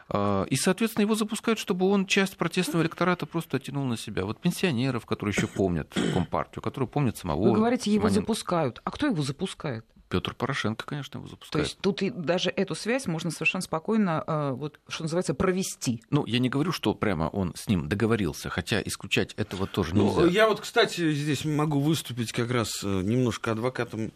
А, 0.09 0.43
и, 0.45 0.55
соответственно, 0.55 1.03
его 1.03 1.15
запускают, 1.15 1.59
чтобы 1.59 1.87
он 1.87 2.05
часть 2.05 2.35
протестного 2.35 2.81
электората 2.83 3.25
просто 3.25 3.57
оттянул 3.57 3.85
на 3.85 3.97
себя. 3.97 4.25
Вот 4.25 4.39
пенсионеров, 4.39 5.05
которые 5.05 5.33
еще 5.35 5.47
помнят 5.47 5.93
Компартию, 6.13 6.61
которые 6.61 6.87
помнят 6.87 7.17
самого. 7.17 7.49
Вы 7.49 7.55
говорите, 7.55 7.91
его 7.91 8.05
Манин... 8.05 8.21
запускают. 8.21 8.81
А 8.83 8.91
кто 8.91 9.05
его 9.05 9.21
запускает? 9.21 9.85
Петр 10.09 10.33
Порошенко, 10.33 10.85
конечно, 10.85 11.19
его 11.19 11.27
запускает. 11.27 11.51
То 11.51 11.69
есть 11.69 11.79
тут 11.81 12.01
и 12.01 12.09
даже 12.09 12.49
эту 12.49 12.73
связь 12.73 13.05
можно 13.05 13.29
совершенно 13.29 13.61
спокойно, 13.61 14.23
а, 14.25 14.53
вот, 14.53 14.79
что 14.87 15.03
называется, 15.03 15.35
провести. 15.35 16.01
Ну, 16.09 16.25
я 16.25 16.39
не 16.39 16.49
говорю, 16.49 16.71
что 16.71 16.95
прямо 16.95 17.25
он 17.25 17.53
с 17.55 17.67
ним 17.67 17.87
договорился, 17.87 18.49
хотя 18.49 18.81
исключать 18.81 19.33
этого 19.35 19.67
тоже 19.67 19.93
ну, 19.93 20.07
нельзя. 20.07 20.21
Ну, 20.21 20.27
я 20.27 20.47
вот, 20.47 20.61
кстати, 20.61 21.13
здесь 21.13 21.45
могу 21.45 21.79
выступить 21.79 22.31
как 22.31 22.49
раз 22.49 22.83
э, 22.83 22.87
немножко 22.87 23.51
адвокатом 23.51 24.11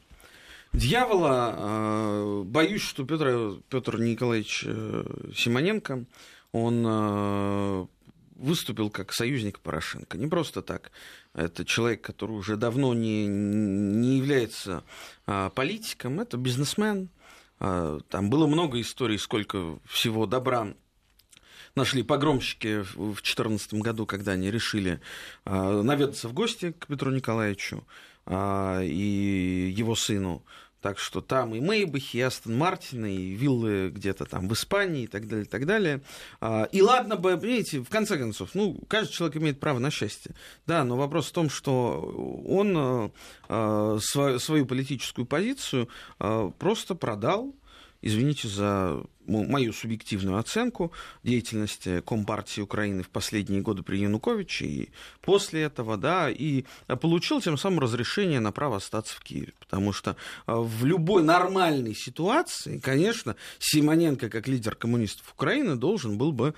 дьявола. 0.74 1.56
А, 1.56 2.44
боюсь, 2.44 2.82
что 2.82 3.06
Петр, 3.06 3.62
Петр 3.70 4.00
Николаевич 4.00 4.64
э, 4.66 5.32
Симоненко, 5.36 6.06
он 6.52 6.84
э, 6.86 7.86
выступил 8.36 8.90
как 8.90 9.14
союзник 9.14 9.60
Порошенко. 9.60 10.18
Не 10.18 10.28
просто 10.28 10.62
так. 10.62 10.92
Это 11.34 11.66
человек, 11.66 12.02
который 12.02 12.34
уже 12.34 12.58
давно 12.58 12.94
не, 12.94 13.26
не 13.26 14.18
является 14.18 14.84
политиком, 15.56 16.20
это 16.20 16.38
бизнесмен. 16.38 17.10
Там 17.58 18.30
было 18.30 18.46
много 18.46 18.80
историй, 18.82 19.18
сколько 19.18 19.80
всего 19.86 20.28
добра 20.28 20.74
нашли 21.76 22.04
погромщики 22.04 22.82
в 22.82 23.14
2014 23.14 23.74
году, 23.76 24.06
когда 24.06 24.34
они 24.34 24.52
решили 24.52 25.00
наведаться 25.46 26.28
в 26.28 26.34
гости 26.34 26.74
к 26.78 26.86
Петру 26.86 27.10
Николаевичу 27.10 27.84
и 28.30 29.74
его 29.76 29.96
сыну. 29.96 30.44
Так 30.84 31.00
что 31.00 31.22
там 31.22 31.56
и 31.56 31.62
Мейбахи, 31.62 32.18
и 32.18 32.22
Астон 32.22 32.58
Мартин, 32.58 33.06
и 33.06 33.30
виллы 33.30 33.90
где-то 33.90 34.26
там 34.26 34.50
в 34.50 34.54
Испании 34.54 35.04
и 35.04 35.08
так 35.08 35.30
далее, 35.30 35.46
и 35.46 35.48
так 35.48 35.66
далее. 35.66 36.02
А, 36.42 36.66
и 36.74 36.82
ладно 36.82 37.16
бы, 37.16 37.38
понимаете, 37.38 37.80
в 37.80 37.88
конце 37.88 38.18
концов, 38.18 38.50
ну, 38.54 38.78
каждый 38.90 39.14
человек 39.14 39.38
имеет 39.38 39.62
право 39.62 39.80
на 39.80 39.90
счастье. 39.90 40.36
Да, 40.68 40.84
но 40.84 40.98
вопрос 40.98 41.28
в 41.28 41.32
том, 41.32 41.50
что 41.50 42.02
он 42.46 42.74
а, 42.76 43.12
а, 43.48 43.98
свою 44.02 44.66
политическую 44.66 45.26
позицию 45.26 45.88
просто 46.60 46.96
продал 46.96 47.56
извините 48.04 48.48
за 48.48 49.02
мою 49.26 49.74
субъективную 49.74 50.38
оценку 50.38 50.92
деятельности 51.24 52.02
Компартии 52.02 52.62
Украины 52.62 53.04
в 53.04 53.10
последние 53.10 53.62
годы 53.62 53.82
при 53.82 53.98
Януковиче 53.98 54.66
и 54.66 54.90
после 55.22 55.64
этого, 55.64 55.98
да, 55.98 56.30
и 56.30 56.66
получил 57.02 57.42
тем 57.42 57.58
самым 57.58 57.80
разрешение 57.80 58.40
на 58.40 58.52
право 58.52 58.78
остаться 58.78 59.16
в 59.16 59.22
Киеве. 59.22 59.54
Потому 59.60 59.94
что 59.94 60.16
а, 60.46 60.58
в 60.58 60.86
любой 60.86 61.24
нормальной 61.24 61.96
ситуации, 61.96 62.80
конечно, 62.80 63.36
Симоненко, 63.60 64.30
как 64.30 64.48
лидер 64.48 64.76
коммунистов 64.76 65.32
Украины, 65.34 65.76
должен 65.76 66.18
был 66.18 66.32
бы 66.32 66.54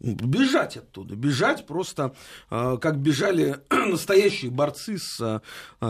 бежать 0.00 0.76
оттуда, 0.76 1.16
бежать 1.16 1.66
просто, 1.66 2.14
а, 2.50 2.76
как 2.76 2.98
бежали 2.98 3.58
настоящие 3.70 4.50
борцы 4.50 4.98
с 4.98 5.20
а, 5.20 5.40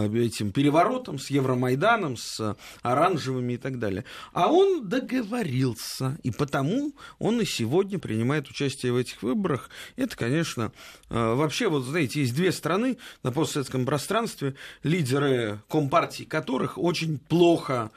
этим 0.07 0.53
переворотом, 0.53 1.19
с 1.19 1.31
Евромайданом, 1.31 2.17
с 2.17 2.57
оранжевыми 2.83 3.55
и 3.55 3.57
так 3.57 3.79
далее. 3.79 4.05
А 4.33 4.51
он 4.51 4.89
договорился, 4.89 6.19
и 6.23 6.31
потому 6.31 6.93
он 7.19 7.41
и 7.41 7.45
сегодня 7.45 7.99
принимает 7.99 8.49
участие 8.49 8.93
в 8.93 8.97
этих 8.97 9.23
выборах. 9.23 9.71
Это, 9.97 10.17
конечно, 10.17 10.73
а, 11.11 11.35
вообще, 11.35 11.69
вот 11.69 11.85
знаете, 11.85 12.21
есть 12.21 12.35
две 12.35 12.53
страны 12.53 12.99
на 13.23 13.33
постсоветском 13.33 13.85
пространстве, 13.85 14.55
лидеры 14.83 15.61
компартий 15.69 16.25
которых 16.25 16.79
очень 16.79 17.19
плохо 17.19 17.91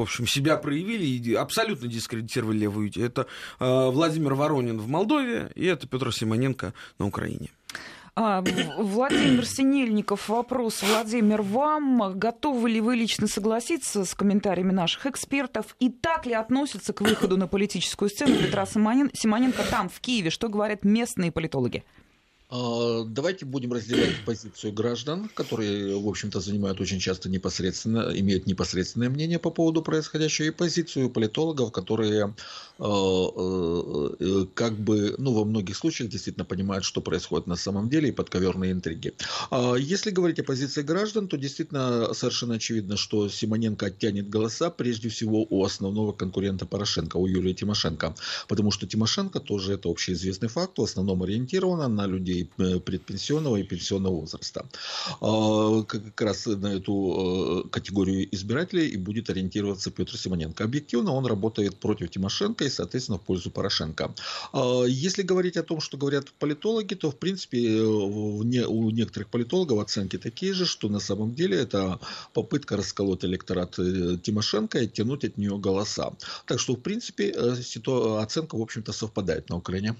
в 0.00 0.02
общем, 0.02 0.26
себя 0.26 0.56
проявили 0.56 1.04
и 1.04 1.34
абсолютно 1.34 1.86
дискредитировали 1.86 2.58
левую 2.58 2.88
идею. 2.88 3.06
Это 3.06 3.26
э, 3.58 3.90
Владимир 3.90 4.34
Воронин 4.34 4.78
в 4.78 4.88
Молдове 4.88 5.52
и 5.54 5.66
это 5.66 5.86
Петр 5.86 6.12
Симоненко 6.12 6.72
на 6.98 7.06
Украине. 7.06 7.50
А, 8.16 8.42
Владимир 8.78 9.46
Синельников, 9.46 10.28
вопрос, 10.28 10.82
Владимир, 10.82 11.42
вам. 11.42 12.18
Готовы 12.18 12.70
ли 12.70 12.80
вы 12.80 12.96
лично 12.96 13.26
согласиться 13.26 14.04
с 14.04 14.14
комментариями 14.14 14.72
наших 14.72 15.06
экспертов? 15.06 15.76
И 15.78 15.90
так 15.90 16.26
ли 16.26 16.32
относятся 16.32 16.92
к 16.92 17.02
выходу 17.02 17.36
на 17.36 17.46
политическую 17.46 18.08
сцену 18.08 18.36
Петра 18.36 18.66
Симоненко 18.66 19.62
там, 19.70 19.88
в 19.88 20.00
Киеве? 20.00 20.30
Что 20.30 20.48
говорят 20.48 20.84
местные 20.84 21.30
политологи? 21.30 21.84
А, 22.50 23.04
давайте 23.04 23.46
будем 23.46 23.72
разделять 23.72 24.16
позицию 24.26 24.72
граждан, 24.72 25.30
которые, 25.34 25.96
в 25.96 26.08
общем-то, 26.08 26.40
занимают 26.40 26.80
очень 26.80 26.98
часто 26.98 27.28
непосредственно, 27.28 28.10
имеют 28.12 28.46
непосредственное 28.46 29.08
мнение 29.08 29.38
по 29.38 29.50
поводу 29.50 29.82
происходящего, 29.82 30.46
и 30.46 30.50
позицию 30.50 31.10
политологов, 31.10 31.70
которые 31.70 32.34
а, 32.78 33.30
э, 33.36 34.14
э, 34.20 34.46
как 34.54 34.78
бы, 34.78 35.14
ну, 35.18 35.32
во 35.32 35.44
многих 35.44 35.76
случаях 35.76 36.10
действительно 36.10 36.44
понимают, 36.44 36.84
что 36.84 37.00
происходит 37.00 37.46
на 37.46 37.56
самом 37.56 37.88
деле, 37.88 38.08
и 38.08 38.12
подковерные 38.12 38.72
интриги. 38.72 39.12
А, 39.50 39.74
если 39.76 40.10
говорить 40.10 40.40
о 40.40 40.44
позиции 40.44 40.82
граждан, 40.82 41.28
то 41.28 41.36
действительно 41.36 42.12
совершенно 42.14 42.54
очевидно, 42.54 42.96
что 42.96 43.28
Симоненко 43.28 43.86
оттянет 43.86 44.28
голоса 44.28 44.70
прежде 44.70 45.08
всего 45.08 45.46
у 45.48 45.64
основного 45.64 46.12
конкурента 46.12 46.66
Порошенко, 46.66 47.16
у 47.16 47.26
Юлии 47.26 47.52
Тимошенко, 47.52 48.14
потому 48.48 48.70
что 48.72 48.86
Тимошенко 48.86 49.38
тоже 49.40 49.74
это 49.74 49.88
общеизвестный 49.88 50.48
факт, 50.48 50.78
в 50.78 50.82
основном 50.82 51.22
ориентирована 51.22 51.86
на 51.86 52.06
людей 52.06 52.39
Э, 52.58 52.80
предпенсионного 52.80 53.56
и 53.56 53.62
пенсионного 53.62 54.20
возраста. 54.20 54.66
А, 55.20 55.82
как 55.82 56.20
раз 56.20 56.46
на 56.46 56.68
эту 56.68 57.64
э, 57.64 57.68
категорию 57.68 58.28
избирателей 58.34 58.88
и 58.88 58.96
будет 58.96 59.30
ориентироваться 59.30 59.90
Петр 59.90 60.16
Симоненко. 60.16 60.64
Объективно 60.64 61.12
он 61.12 61.26
работает 61.26 61.76
против 61.76 62.10
Тимошенко 62.10 62.64
и, 62.64 62.70
соответственно, 62.70 63.18
в 63.18 63.22
пользу 63.22 63.50
Порошенко. 63.50 64.14
А, 64.52 64.84
если 64.84 65.22
говорить 65.22 65.56
о 65.56 65.62
том, 65.62 65.80
что 65.80 65.96
говорят 65.96 66.32
политологи, 66.38 66.94
то, 66.94 67.10
в 67.10 67.16
принципе, 67.16 67.58
э, 67.58 67.82
у 67.82 68.90
некоторых 68.90 69.28
политологов 69.28 69.78
оценки 69.78 70.18
такие 70.18 70.52
же, 70.52 70.66
что 70.66 70.88
на 70.88 71.00
самом 71.00 71.34
деле 71.34 71.56
это 71.56 71.98
попытка 72.32 72.76
расколоть 72.76 73.24
электорат 73.24 73.76
Тимошенко 74.22 74.78
и 74.78 74.88
тянуть 74.88 75.24
от 75.24 75.38
нее 75.38 75.58
голоса. 75.58 76.12
Так 76.46 76.60
что, 76.60 76.74
в 76.74 76.80
принципе, 76.80 77.30
оценка, 77.30 78.56
в 78.56 78.62
общем-то, 78.62 78.92
совпадает 78.92 79.48
на 79.50 79.56
Украине. 79.56 79.94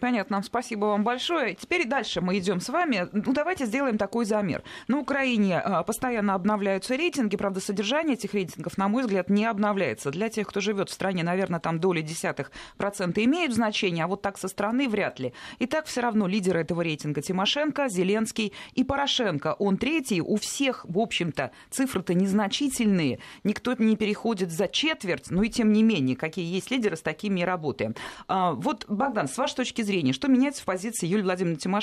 Понятно. 0.00 0.42
Спасибо 0.42 0.86
вам 0.86 1.04
большое. 1.04 1.54
Теперь 1.54 1.83
и 1.84 1.86
дальше 1.86 2.20
мы 2.20 2.38
идем 2.38 2.60
с 2.60 2.68
вами. 2.68 3.08
Ну, 3.12 3.32
давайте 3.32 3.66
сделаем 3.66 3.98
такой 3.98 4.24
замер. 4.24 4.62
На 4.88 4.98
Украине 4.98 5.60
а, 5.60 5.82
постоянно 5.82 6.34
обновляются 6.34 6.96
рейтинги, 6.96 7.36
правда, 7.36 7.60
содержание 7.60 8.14
этих 8.14 8.34
рейтингов, 8.34 8.78
на 8.78 8.88
мой 8.88 9.02
взгляд, 9.02 9.30
не 9.30 9.44
обновляется. 9.44 10.10
Для 10.10 10.28
тех, 10.28 10.48
кто 10.48 10.60
живет 10.60 10.88
в 10.88 10.92
стране, 10.92 11.22
наверное, 11.22 11.60
там 11.60 11.78
доли 11.78 12.00
десятых 12.00 12.50
процента 12.76 13.22
имеют 13.24 13.54
значение, 13.54 14.04
а 14.04 14.08
вот 14.08 14.22
так 14.22 14.38
со 14.38 14.48
стороны 14.48 14.88
вряд 14.88 15.20
ли. 15.20 15.32
И 15.58 15.66
так 15.66 15.86
все 15.86 16.00
равно 16.00 16.26
лидеры 16.26 16.60
этого 16.60 16.82
рейтинга 16.82 17.22
Тимошенко, 17.22 17.88
Зеленский 17.88 18.52
и 18.74 18.82
Порошенко. 18.82 19.54
Он 19.58 19.76
третий. 19.76 20.20
У 20.20 20.36
всех, 20.36 20.86
в 20.88 20.98
общем-то, 20.98 21.50
цифры-то 21.70 22.14
незначительные. 22.14 23.18
Никто 23.44 23.74
не 23.74 23.96
переходит 23.96 24.50
за 24.50 24.68
четверть, 24.68 25.30
но 25.30 25.42
и 25.42 25.50
тем 25.50 25.72
не 25.72 25.82
менее, 25.82 26.16
какие 26.16 26.46
есть 26.46 26.70
лидеры, 26.70 26.96
с 26.96 27.02
такими 27.02 27.40
и 27.40 27.44
работаем. 27.44 27.94
А, 28.26 28.52
вот, 28.52 28.86
Богдан, 28.88 29.28
с 29.28 29.36
вашей 29.36 29.56
точки 29.56 29.82
зрения, 29.82 30.12
что 30.12 30.28
меняется 30.28 30.62
в 30.62 30.64
позиции 30.64 31.06
Юлии 31.06 31.22
Владимировны 31.22 31.56
Тимошенко? 31.56 31.73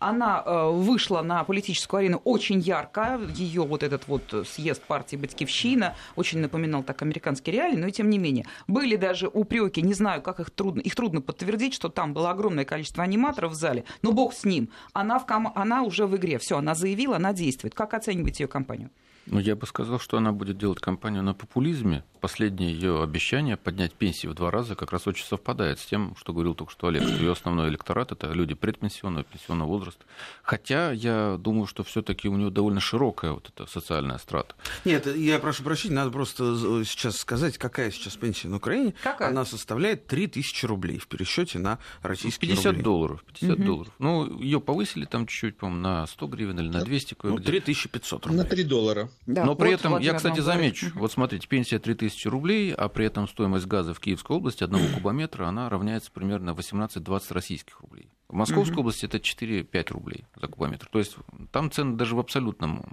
Она 0.00 0.42
э, 0.44 0.70
вышла 0.70 1.22
на 1.22 1.44
политическую 1.44 1.98
арену 1.98 2.20
очень 2.24 2.60
ярко. 2.60 3.20
Ее 3.34 3.62
вот 3.62 3.82
этот 3.82 4.08
вот 4.08 4.46
съезд 4.46 4.82
партии 4.82 5.16
«Батькивщина» 5.16 5.94
очень 6.16 6.40
напоминал 6.40 6.82
так 6.82 7.02
американские 7.02 7.54
реалии, 7.54 7.76
но 7.76 7.86
и 7.86 7.92
тем 7.92 8.10
не 8.10 8.18
менее. 8.18 8.46
Были 8.66 8.96
даже 8.96 9.28
упреки, 9.28 9.82
не 9.82 9.94
знаю, 9.94 10.22
как 10.22 10.40
их 10.40 10.50
трудно, 10.50 10.80
их 10.80 10.94
трудно 10.94 11.20
подтвердить, 11.20 11.74
что 11.74 11.88
там 11.88 12.14
было 12.14 12.30
огромное 12.30 12.64
количество 12.64 13.02
аниматоров 13.04 13.52
в 13.52 13.54
зале, 13.54 13.84
но 14.02 14.12
бог 14.12 14.34
с 14.34 14.44
ним. 14.44 14.70
Она, 14.92 15.18
в 15.18 15.26
ком... 15.26 15.52
она 15.54 15.82
уже 15.82 16.06
в 16.06 16.16
игре, 16.16 16.38
все, 16.38 16.58
она 16.58 16.74
заявила, 16.74 17.16
она 17.16 17.32
действует. 17.32 17.74
Как 17.74 17.94
оцениваете 17.94 18.44
ее 18.44 18.48
кампанию? 18.48 18.90
Ну, 19.26 19.38
я 19.38 19.54
бы 19.54 19.66
сказал, 19.66 20.00
что 20.00 20.16
она 20.16 20.32
будет 20.32 20.58
делать 20.58 20.80
кампанию 20.80 21.22
на 21.22 21.32
популизме. 21.32 22.04
Последнее 22.20 22.72
ее 22.72 23.02
обещание 23.02 23.56
поднять 23.56 23.92
пенсии 23.92 24.26
в 24.26 24.34
два 24.34 24.50
раза 24.50 24.74
как 24.74 24.92
раз 24.92 25.06
очень 25.06 25.24
совпадает 25.24 25.78
с 25.78 25.86
тем, 25.86 26.14
что 26.16 26.32
говорил 26.32 26.54
только 26.54 26.72
что 26.72 26.88
Олег, 26.88 27.02
что 27.02 27.16
ее 27.16 27.32
основной 27.32 27.68
электорат 27.68 28.12
это 28.12 28.32
люди 28.32 28.54
предпенсионного, 28.54 29.24
пенсионного 29.24 29.68
возраста. 29.68 30.04
Хотя 30.42 30.92
я 30.92 31.36
думаю, 31.38 31.66
что 31.66 31.84
все-таки 31.84 32.28
у 32.28 32.36
нее 32.36 32.50
довольно 32.50 32.80
широкая 32.80 33.32
вот 33.32 33.50
эта 33.54 33.70
социальная 33.70 34.18
страта. 34.18 34.54
Нет, 34.84 35.06
я 35.06 35.38
прошу 35.38 35.62
прощения, 35.62 35.94
надо 35.94 36.10
просто 36.10 36.84
сейчас 36.84 37.16
сказать, 37.18 37.58
какая 37.58 37.90
сейчас 37.90 38.16
пенсия 38.16 38.48
на 38.48 38.56
Украине. 38.56 38.94
Какая? 39.02 39.28
Она 39.28 39.44
составляет 39.44 40.06
3000 40.06 40.66
рублей 40.66 40.98
в 40.98 41.06
пересчете 41.06 41.58
на 41.58 41.78
российские 42.02 42.50
50 42.50 42.66
рубли. 42.66 42.82
долларов. 42.82 43.24
50 43.26 43.58
угу. 43.58 43.64
долларов. 43.64 43.92
Ну, 43.98 44.40
ее 44.40 44.60
повысили 44.60 45.04
там 45.04 45.26
чуть-чуть, 45.26 45.56
по-моему, 45.56 45.80
на 45.80 46.06
100 46.06 46.26
гривен 46.26 46.60
или 46.60 46.68
на 46.68 46.84
200. 46.84 47.16
Ну, 47.22 47.38
3500 47.38 48.26
рублей. 48.26 48.42
На 48.42 48.44
3 48.44 48.64
доллара. 48.64 49.10
Да, 49.26 49.44
Но 49.44 49.54
при 49.54 49.70
вот 49.70 49.80
этом, 49.80 49.98
я, 49.98 50.14
кстати, 50.14 50.40
замечу, 50.40 50.86
говорит. 50.86 51.00
вот 51.00 51.12
смотрите, 51.12 51.46
пенсия 51.46 51.78
3000 51.78 52.28
рублей, 52.28 52.72
а 52.72 52.88
при 52.88 53.06
этом 53.06 53.28
стоимость 53.28 53.66
газа 53.66 53.94
в 53.94 54.00
Киевской 54.00 54.36
области 54.36 54.64
одного 54.64 54.84
кубометра, 54.94 55.46
она 55.46 55.68
равняется 55.68 56.10
примерно 56.10 56.50
18-20 56.50 57.32
российских 57.32 57.80
рублей. 57.80 58.08
В 58.28 58.34
Московской 58.34 58.78
области 58.78 59.04
это 59.04 59.18
4-5 59.18 59.92
рублей 59.92 60.24
за 60.40 60.48
кубометр. 60.48 60.88
То 60.90 60.98
есть 60.98 61.16
там 61.50 61.70
цены 61.70 61.96
даже 61.96 62.16
в 62.16 62.18
абсолютном 62.18 62.84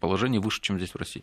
положении 0.00 0.38
выше, 0.38 0.60
чем 0.62 0.78
здесь 0.78 0.92
в 0.92 0.96
России. 0.96 1.22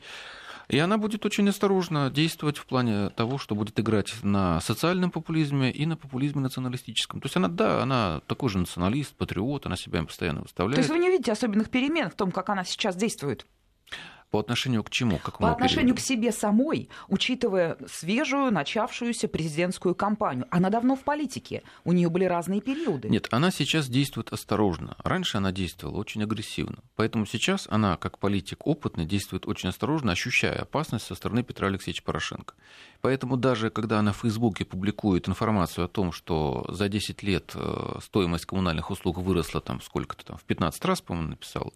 И 0.67 0.77
она 0.79 0.98
будет 0.98 1.25
очень 1.25 1.48
осторожно 1.48 2.12
действовать 2.12 2.58
в 2.58 2.65
плане 2.65 3.10
того, 3.12 3.38
что 3.38 3.56
будет 3.56 3.79
играть 3.79 4.13
на 4.22 4.60
социальном 4.60 5.12
популизме 5.12 5.72
и 5.72 5.86
на 5.86 5.96
популизме 5.96 6.41
националистическом. 6.41 7.22
То 7.22 7.27
есть 7.27 7.38
она, 7.38 7.48
да, 7.48 7.82
она 7.82 8.22
такой 8.27 8.50
же 8.50 8.58
националист, 8.58 9.15
патриот, 9.15 9.65
она 9.65 9.77
себя 9.77 10.03
постоянно 10.03 10.41
выставляет. 10.41 10.75
То 10.75 10.82
есть 10.82 10.89
вы 10.89 11.00
не 11.00 11.10
видите 11.10 11.32
особенных 11.32 11.70
перемен 11.70 12.10
в 12.10 12.15
том, 12.15 12.32
как 12.32 12.50
она 12.50 12.65
сейчас 12.65 12.98
действует? 12.98 13.46
По 14.29 14.39
отношению 14.39 14.84
к 14.84 14.89
чему? 14.89 15.19
К 15.19 15.38
По 15.38 15.51
отношению 15.51 15.96
периоду? 15.96 16.01
к 16.01 16.05
себе 16.05 16.31
самой, 16.34 16.89
учитывая 17.07 17.77
свежую, 17.88 18.51
начавшуюся 18.51 19.29
президентскую 19.29 19.96
кампанию. 19.96 20.46
Она 20.51 20.69
давно 20.69 20.96
в 20.98 21.03
политике, 21.03 21.63
у 21.86 21.93
нее 21.93 22.10
были 22.10 22.25
разные 22.25 22.60
периоды. 22.60 23.07
Нет, 23.07 23.27
она 23.31 23.51
сейчас 23.51 23.88
действует 23.88 24.34
осторожно. 24.34 24.98
Раньше 25.00 25.38
она 25.38 25.53
действовала 25.53 25.98
очень 25.98 26.24
агрессивно. 26.24 26.79
Поэтому 26.96 27.25
сейчас 27.25 27.67
она, 27.69 27.96
как 27.96 28.19
политик 28.19 28.67
опытный, 28.67 29.05
действует 29.05 29.48
очень 29.48 29.69
осторожно, 29.69 30.12
ощущая 30.12 30.62
опасность 30.62 31.05
со 31.05 31.15
стороны 31.15 31.43
Петра 31.43 31.67
Алексеевича 31.67 32.03
Порошенко. 32.03 32.55
Поэтому 33.00 33.38
даже 33.38 33.69
когда 33.69 34.00
она 34.00 34.12
в 34.12 34.17
Фейсбуке 34.17 34.65
публикует 34.65 35.29
информацию 35.29 35.86
о 35.86 35.88
том, 35.88 36.12
что 36.12 36.65
за 36.69 36.89
10 36.89 37.24
лет 37.24 37.53
э, 37.55 38.00
стоимость 38.03 38.46
коммунальных 38.46 38.91
услуг 38.91 39.19
выросла 39.19 39.62
там 39.62 39.81
сколько-то 39.81 40.25
там, 40.25 40.38
в 40.38 40.43
15 40.43 40.84
раз, 40.86 41.01
по-моему, 41.01 41.29
написала, 41.29 41.72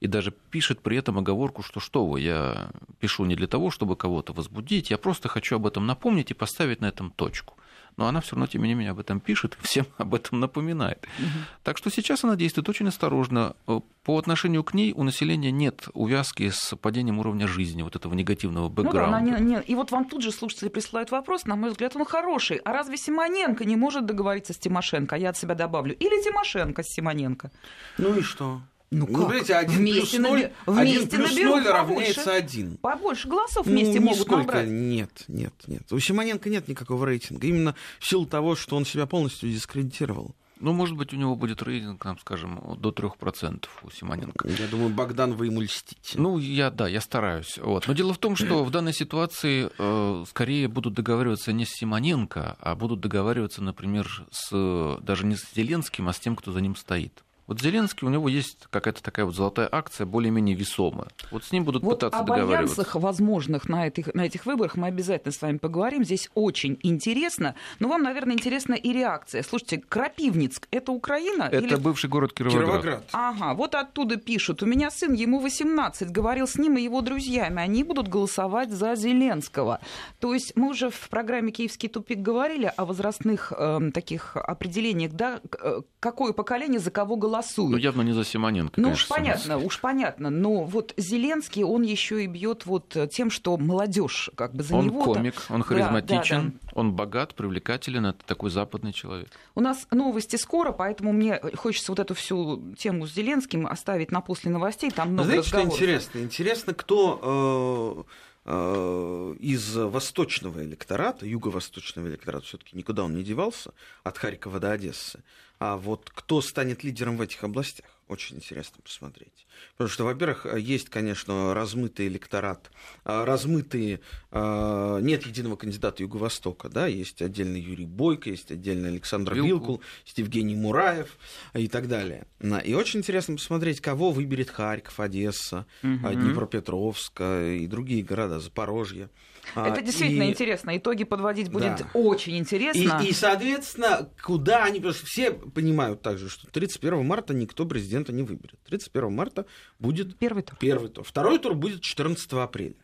и 0.00 0.06
даже 0.06 0.32
пишет 0.50 0.80
при 0.80 0.96
этом 0.96 1.18
оговорку, 1.18 1.62
что 1.62 1.80
что 1.80 2.06
вы, 2.06 2.20
я 2.20 2.70
пишу 3.00 3.24
не 3.24 3.36
для 3.36 3.46
того, 3.46 3.70
чтобы 3.70 3.96
кого-то 3.96 4.32
возбудить, 4.32 4.90
я 4.90 4.98
просто 4.98 5.28
хочу 5.28 5.56
об 5.56 5.66
этом 5.66 5.86
напомнить 5.86 6.30
и 6.30 6.34
поставить 6.34 6.80
на 6.80 6.86
этом 6.86 7.10
точку. 7.10 7.54
Но 7.96 8.08
она 8.08 8.20
все 8.20 8.34
равно, 8.34 8.48
тем 8.48 8.62
не 8.62 8.74
менее, 8.74 8.90
об 8.90 8.98
этом 8.98 9.20
пишет 9.20 9.56
и 9.60 9.66
всем 9.66 9.86
об 9.98 10.14
этом 10.14 10.40
напоминает. 10.40 11.06
Угу. 11.18 11.28
Так 11.62 11.78
что 11.78 11.90
сейчас 11.90 12.24
она 12.24 12.36
действует 12.36 12.68
очень 12.68 12.88
осторожно. 12.88 13.54
По 14.02 14.18
отношению 14.18 14.64
к 14.64 14.74
ней 14.74 14.92
у 14.92 15.04
населения 15.04 15.50
нет 15.50 15.88
увязки 15.94 16.50
с 16.50 16.76
падением 16.76 17.18
уровня 17.18 17.46
жизни, 17.46 17.82
вот 17.82 17.96
этого 17.96 18.14
негативного 18.14 18.68
бэкграунда. 18.68 19.20
Ну 19.20 19.30
да, 19.30 19.38
не, 19.38 19.44
не. 19.44 19.62
И 19.62 19.74
вот 19.74 19.92
вам 19.92 20.06
тут 20.06 20.22
же 20.22 20.32
слушатели 20.32 20.68
присылают 20.68 21.10
вопрос, 21.10 21.44
на 21.44 21.56
мой 21.56 21.70
взгляд, 21.70 21.94
он 21.96 22.04
хороший. 22.04 22.58
А 22.58 22.72
разве 22.72 22.96
Симоненко 22.96 23.64
не 23.64 23.76
может 23.76 24.06
договориться 24.06 24.52
с 24.52 24.58
Тимошенко? 24.58 25.16
Я 25.16 25.30
от 25.30 25.38
себя 25.38 25.54
добавлю. 25.54 25.94
Или 25.94 26.22
Тимошенко 26.22 26.82
с 26.82 26.86
Симоненко? 26.88 27.50
Ну 27.98 28.14
и 28.16 28.22
что? 28.22 28.60
Ну, 28.90 29.06
ну 29.08 29.18
смотрите, 29.18 29.54
один 29.54 29.78
вместе 29.78 30.18
плюс 30.18 30.30
0, 30.30 30.52
вместе 30.66 30.98
один 30.98 31.08
плюс 31.08 31.36
0 31.36 31.66
равняется 31.66 32.32
1. 32.32 32.76
Побольше 32.76 33.28
голосов 33.28 33.66
вместе 33.66 33.98
ну, 33.98 34.06
могут 34.06 34.20
нисколько. 34.20 34.36
набрать. 34.38 34.68
Нет, 34.68 35.24
нет, 35.28 35.54
нет. 35.66 35.92
У 35.92 35.98
Симоненко 35.98 36.48
нет 36.48 36.68
никакого 36.68 37.06
рейтинга. 37.06 37.46
Именно 37.46 37.74
в 37.98 38.06
силу 38.06 38.26
того, 38.26 38.54
что 38.54 38.76
он 38.76 38.84
себя 38.84 39.06
полностью 39.06 39.50
дискредитировал. 39.50 40.34
Ну, 40.60 40.72
может 40.72 40.96
быть, 40.96 41.12
у 41.12 41.16
него 41.16 41.34
будет 41.34 41.62
рейтинг, 41.62 42.02
там, 42.02 42.18
скажем, 42.18 42.76
до 42.78 42.90
3% 42.90 43.66
у 43.82 43.90
Симоненко. 43.90 44.48
Я 44.48 44.68
думаю, 44.68 44.90
Богдан, 44.90 45.34
вы 45.34 45.46
ему 45.46 45.60
льстите. 45.60 46.18
Ну, 46.18 46.38
я, 46.38 46.70
да, 46.70 46.86
я 46.86 47.00
стараюсь. 47.00 47.58
Вот. 47.58 47.88
Но 47.88 47.92
дело 47.92 48.14
в 48.14 48.18
том, 48.18 48.36
что 48.36 48.64
в 48.64 48.70
данной 48.70 48.94
ситуации 48.94 49.68
э, 49.76 50.24
скорее 50.28 50.68
будут 50.68 50.94
договариваться 50.94 51.52
не 51.52 51.66
с 51.66 51.70
Симоненко, 51.70 52.56
а 52.60 52.76
будут 52.76 53.00
договариваться, 53.00 53.62
например, 53.62 54.26
с, 54.30 54.98
даже 55.02 55.26
не 55.26 55.36
с 55.36 55.52
Зеленским, 55.54 56.08
а 56.08 56.12
с 56.12 56.20
тем, 56.20 56.36
кто 56.36 56.52
за 56.52 56.60
ним 56.60 56.76
стоит. 56.76 57.24
Вот 57.46 57.60
Зеленский, 57.60 58.06
у 58.06 58.10
него 58.10 58.28
есть 58.28 58.58
какая-то 58.70 59.02
такая 59.02 59.26
вот 59.26 59.34
золотая 59.34 59.68
акция, 59.70 60.06
более-менее 60.06 60.56
весомая. 60.56 61.08
Вот 61.30 61.44
с 61.44 61.52
ним 61.52 61.64
будут 61.64 61.82
вот 61.82 61.96
пытаться 61.96 62.20
об 62.20 62.26
договариваться. 62.26 62.80
альянсах 62.80 62.94
возможных 62.94 63.68
на 63.68 63.86
этих, 63.86 64.14
на 64.14 64.22
этих 64.22 64.46
выборах 64.46 64.76
мы 64.76 64.86
обязательно 64.86 65.30
с 65.30 65.42
вами 65.42 65.58
поговорим. 65.58 66.04
Здесь 66.04 66.30
очень 66.34 66.78
интересно. 66.82 67.54
Но 67.80 67.88
вам, 67.88 68.02
наверное, 68.02 68.34
интересна 68.34 68.72
и 68.72 68.92
реакция. 68.92 69.42
Слушайте, 69.42 69.82
Крапивницк– 69.86 70.68
это 70.70 70.92
Украина? 70.92 71.44
Это 71.44 71.58
или... 71.58 71.74
бывший 71.74 72.08
город 72.08 72.32
Кировоград. 72.32 72.64
Кировоград. 72.64 73.04
Ага, 73.12 73.54
вот 73.54 73.74
оттуда 73.74 74.16
пишут. 74.16 74.62
У 74.62 74.66
меня 74.66 74.90
сын, 74.90 75.12
ему 75.12 75.38
18, 75.38 76.10
говорил 76.10 76.46
с 76.46 76.56
ним 76.56 76.78
и 76.78 76.82
его 76.82 77.02
друзьями. 77.02 77.60
Они 77.60 77.84
будут 77.84 78.08
голосовать 78.08 78.70
за 78.70 78.94
Зеленского. 78.94 79.80
То 80.18 80.32
есть 80.32 80.56
мы 80.56 80.70
уже 80.70 80.88
в 80.88 81.10
программе 81.10 81.52
«Киевский 81.52 81.90
тупик» 81.90 82.20
говорили 82.20 82.72
о 82.74 82.86
возрастных 82.86 83.52
э, 83.54 83.90
таких 83.92 84.34
определениях, 84.36 85.12
да, 85.12 85.40
э, 85.60 85.82
какое 86.00 86.32
поколение 86.32 86.80
за 86.80 86.90
кого 86.90 87.16
голосует 87.16 87.33
голосуют. 87.34 87.70
Ну, 87.72 87.76
явно 87.76 88.02
не 88.02 88.12
за 88.12 88.24
Симоненко. 88.24 88.80
Ну, 88.80 88.88
конечно, 88.88 89.04
уж 89.04 89.08
понятно, 89.08 89.58
уж 89.58 89.80
понятно. 89.80 90.30
Но 90.30 90.64
вот 90.64 90.94
Зеленский, 90.96 91.64
он 91.64 91.82
еще 91.82 92.24
и 92.24 92.26
бьет 92.26 92.66
вот 92.66 92.96
тем, 93.10 93.30
что 93.30 93.56
молодежь 93.56 94.30
как 94.34 94.54
бы 94.54 94.62
за 94.62 94.76
он 94.76 94.86
него. 94.86 95.00
Он 95.00 95.14
комик, 95.14 95.34
он 95.48 95.62
харизматичен, 95.62 96.36
да, 96.36 96.50
да, 96.50 96.58
да. 96.62 96.68
он 96.74 96.92
богат, 96.92 97.34
привлекателен, 97.34 98.06
это 98.06 98.24
такой 98.26 98.50
западный 98.50 98.92
человек. 98.92 99.28
У 99.54 99.60
нас 99.60 99.86
новости 99.90 100.36
скоро, 100.36 100.72
поэтому 100.72 101.12
мне 101.12 101.40
хочется 101.56 101.92
вот 101.92 101.98
эту 101.98 102.14
всю 102.14 102.74
тему 102.76 103.06
с 103.06 103.14
Зеленским 103.14 103.66
оставить 103.66 104.10
на 104.10 104.20
после 104.20 104.50
новостей. 104.50 104.90
Там 104.90 105.12
много 105.12 105.24
Знаете, 105.24 105.46
разговоров. 105.46 105.74
что 105.74 105.84
интересно? 105.84 106.18
Интересно, 106.18 106.74
кто 106.74 107.94
э, 107.96 108.00
э, 108.00 108.04
из 108.46 109.74
восточного 109.74 110.62
электората, 110.62 111.24
юго-восточного 111.24 112.08
электората, 112.08 112.44
все-таки 112.44 112.76
никуда 112.76 113.04
он 113.04 113.14
не 113.16 113.22
девался, 113.22 113.72
от 114.02 114.18
Харькова 114.18 114.60
до 114.60 114.72
Одессы, 114.72 115.22
а 115.58 115.76
вот 115.78 116.10
кто 116.14 116.42
станет 116.42 116.84
лидером 116.84 117.16
в 117.16 117.22
этих 117.22 117.42
областях, 117.42 117.86
очень 118.08 118.36
интересно 118.36 118.78
посмотреть. 118.82 119.46
Потому 119.72 119.88
что, 119.88 120.04
во-первых, 120.04 120.46
есть, 120.58 120.88
конечно, 120.90 121.54
размытый 121.54 122.06
электорат, 122.08 122.70
а, 123.04 123.24
размытые, 123.24 124.00
а, 124.30 124.98
нет 124.98 125.26
единого 125.26 125.56
кандидата 125.56 126.02
Юго-Востока, 126.02 126.68
да, 126.68 126.86
есть 126.86 127.22
отдельно 127.22 127.56
Юрий 127.56 127.86
Бойко, 127.86 128.30
есть 128.30 128.50
отдельно 128.50 128.88
Александр 128.88 129.34
Вилкул, 129.34 129.48
Вилкул 129.48 129.82
есть 130.04 130.18
Евгений 130.18 130.56
Мураев 130.56 131.18
и 131.54 131.68
так 131.68 131.88
далее. 131.88 132.26
И 132.64 132.74
очень 132.74 133.00
интересно 133.00 133.36
посмотреть, 133.36 133.80
кого 133.80 134.10
выберет 134.10 134.50
Харьков, 134.50 135.00
Одесса, 135.00 135.66
угу. 135.82 136.10
Днепропетровск 136.10 137.20
и 137.20 137.66
другие 137.66 138.02
города, 138.02 138.40
Запорожье. 138.40 139.08
А, 139.54 139.68
Это 139.68 139.82
действительно 139.82 140.24
и... 140.24 140.30
интересно. 140.30 140.76
Итоги 140.76 141.04
подводить 141.04 141.50
будет 141.50 141.76
да. 141.76 141.90
очень 141.94 142.38
интересно. 142.38 143.00
И, 143.02 143.08
и, 143.08 143.12
соответственно, 143.12 144.10
куда 144.22 144.64
они... 144.64 144.78
Потому 144.78 144.94
что 144.94 145.06
все 145.06 145.32
понимают 145.32 146.02
также, 146.02 146.28
что 146.28 146.46
31 146.48 147.04
марта 147.04 147.34
никто 147.34 147.66
президента 147.66 148.12
не 148.12 148.22
выберет. 148.22 148.58
31 148.66 149.12
марта 149.12 149.46
будет 149.78 150.16
первый 150.18 150.42
тур. 150.42 150.58
Первый 150.58 150.88
тур. 150.88 151.04
Второй 151.04 151.38
тур 151.38 151.54
будет 151.54 151.82
14 151.82 152.32
апреля. 152.32 152.74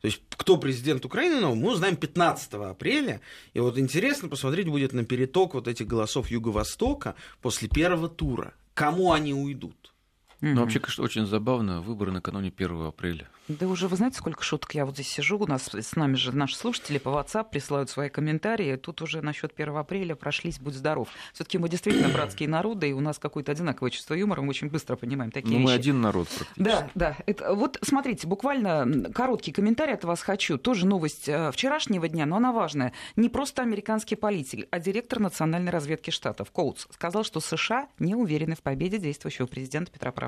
То 0.00 0.06
есть 0.06 0.22
кто 0.30 0.58
президент 0.58 1.04
Украины, 1.04 1.40
ну, 1.40 1.54
мы 1.54 1.72
узнаем 1.72 1.96
15 1.96 2.54
апреля. 2.54 3.20
И 3.52 3.60
вот 3.60 3.78
интересно 3.78 4.28
посмотреть 4.28 4.68
будет 4.68 4.92
на 4.92 5.04
переток 5.04 5.54
вот 5.54 5.66
этих 5.66 5.86
голосов 5.86 6.30
Юго-Востока 6.30 7.14
после 7.40 7.68
первого 7.68 8.08
тура 8.08 8.54
кому 8.78 9.12
они 9.12 9.34
уйдут. 9.34 9.92
Ну, 10.40 10.60
вообще, 10.60 10.78
конечно, 10.78 11.02
очень 11.02 11.26
забавно. 11.26 11.80
Выборы 11.80 12.12
накануне 12.12 12.52
1 12.56 12.86
апреля. 12.86 13.28
Да 13.48 13.66
уже 13.66 13.88
вы 13.88 13.96
знаете, 13.96 14.18
сколько 14.18 14.44
шуток 14.44 14.74
я 14.74 14.84
вот 14.84 14.94
здесь 14.94 15.08
сижу. 15.08 15.38
У 15.38 15.46
нас 15.46 15.68
с 15.72 15.96
нами 15.96 16.14
же 16.14 16.32
наши 16.32 16.54
слушатели 16.54 16.98
по 16.98 17.08
WhatsApp 17.08 17.50
присылают 17.50 17.90
свои 17.90 18.08
комментарии. 18.08 18.76
Тут 18.76 19.02
уже 19.02 19.20
насчет 19.20 19.52
1 19.56 19.76
апреля 19.76 20.14
прошлись, 20.14 20.60
будь 20.60 20.74
здоров. 20.74 21.08
Все-таки 21.32 21.58
мы 21.58 21.68
действительно 21.68 22.08
братские 22.08 22.48
народы, 22.48 22.90
и 22.90 22.92
у 22.92 23.00
нас 23.00 23.18
какое-то 23.18 23.50
одинаковое 23.50 23.90
чувство 23.90 24.14
юмора. 24.14 24.42
Мы 24.42 24.50
очень 24.50 24.68
быстро 24.68 24.94
понимаем 24.94 25.32
такие 25.32 25.54
ну, 25.54 25.60
вещи. 25.60 25.66
Мы 25.66 25.72
один 25.72 26.00
народ 26.00 26.28
практически. 26.28 26.62
Да, 26.62 26.90
да. 26.94 27.16
Это, 27.26 27.54
вот 27.54 27.78
смотрите, 27.82 28.28
буквально 28.28 29.10
короткий 29.12 29.50
комментарий 29.50 29.94
от 29.94 30.04
вас 30.04 30.22
хочу. 30.22 30.56
Тоже 30.56 30.86
новость 30.86 31.28
э, 31.28 31.50
вчерашнего 31.50 32.06
дня, 32.08 32.26
но 32.26 32.36
она 32.36 32.52
важная. 32.52 32.92
Не 33.16 33.28
просто 33.28 33.62
американский 33.62 34.14
политик, 34.14 34.68
а 34.70 34.78
директор 34.78 35.18
национальной 35.18 35.72
разведки 35.72 36.10
штатов 36.10 36.52
Коутс 36.52 36.86
сказал, 36.92 37.24
что 37.24 37.40
США 37.40 37.88
не 37.98 38.14
уверены 38.14 38.54
в 38.54 38.60
победе 38.60 38.98
действующего 38.98 39.46
президента 39.46 39.90
Петра 39.90 40.12
Порошенко 40.12 40.27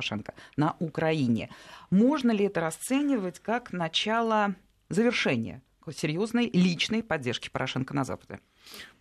на 0.56 0.76
Украине. 0.78 1.50
Можно 1.90 2.30
ли 2.30 2.44
это 2.44 2.60
расценивать 2.60 3.40
как 3.40 3.72
начало 3.72 4.54
завершения 4.88 5.62
серьезной 5.92 6.50
личной 6.52 7.02
поддержки 7.02 7.48
Порошенко 7.50 7.94
на 7.94 8.04
Западе? 8.04 8.40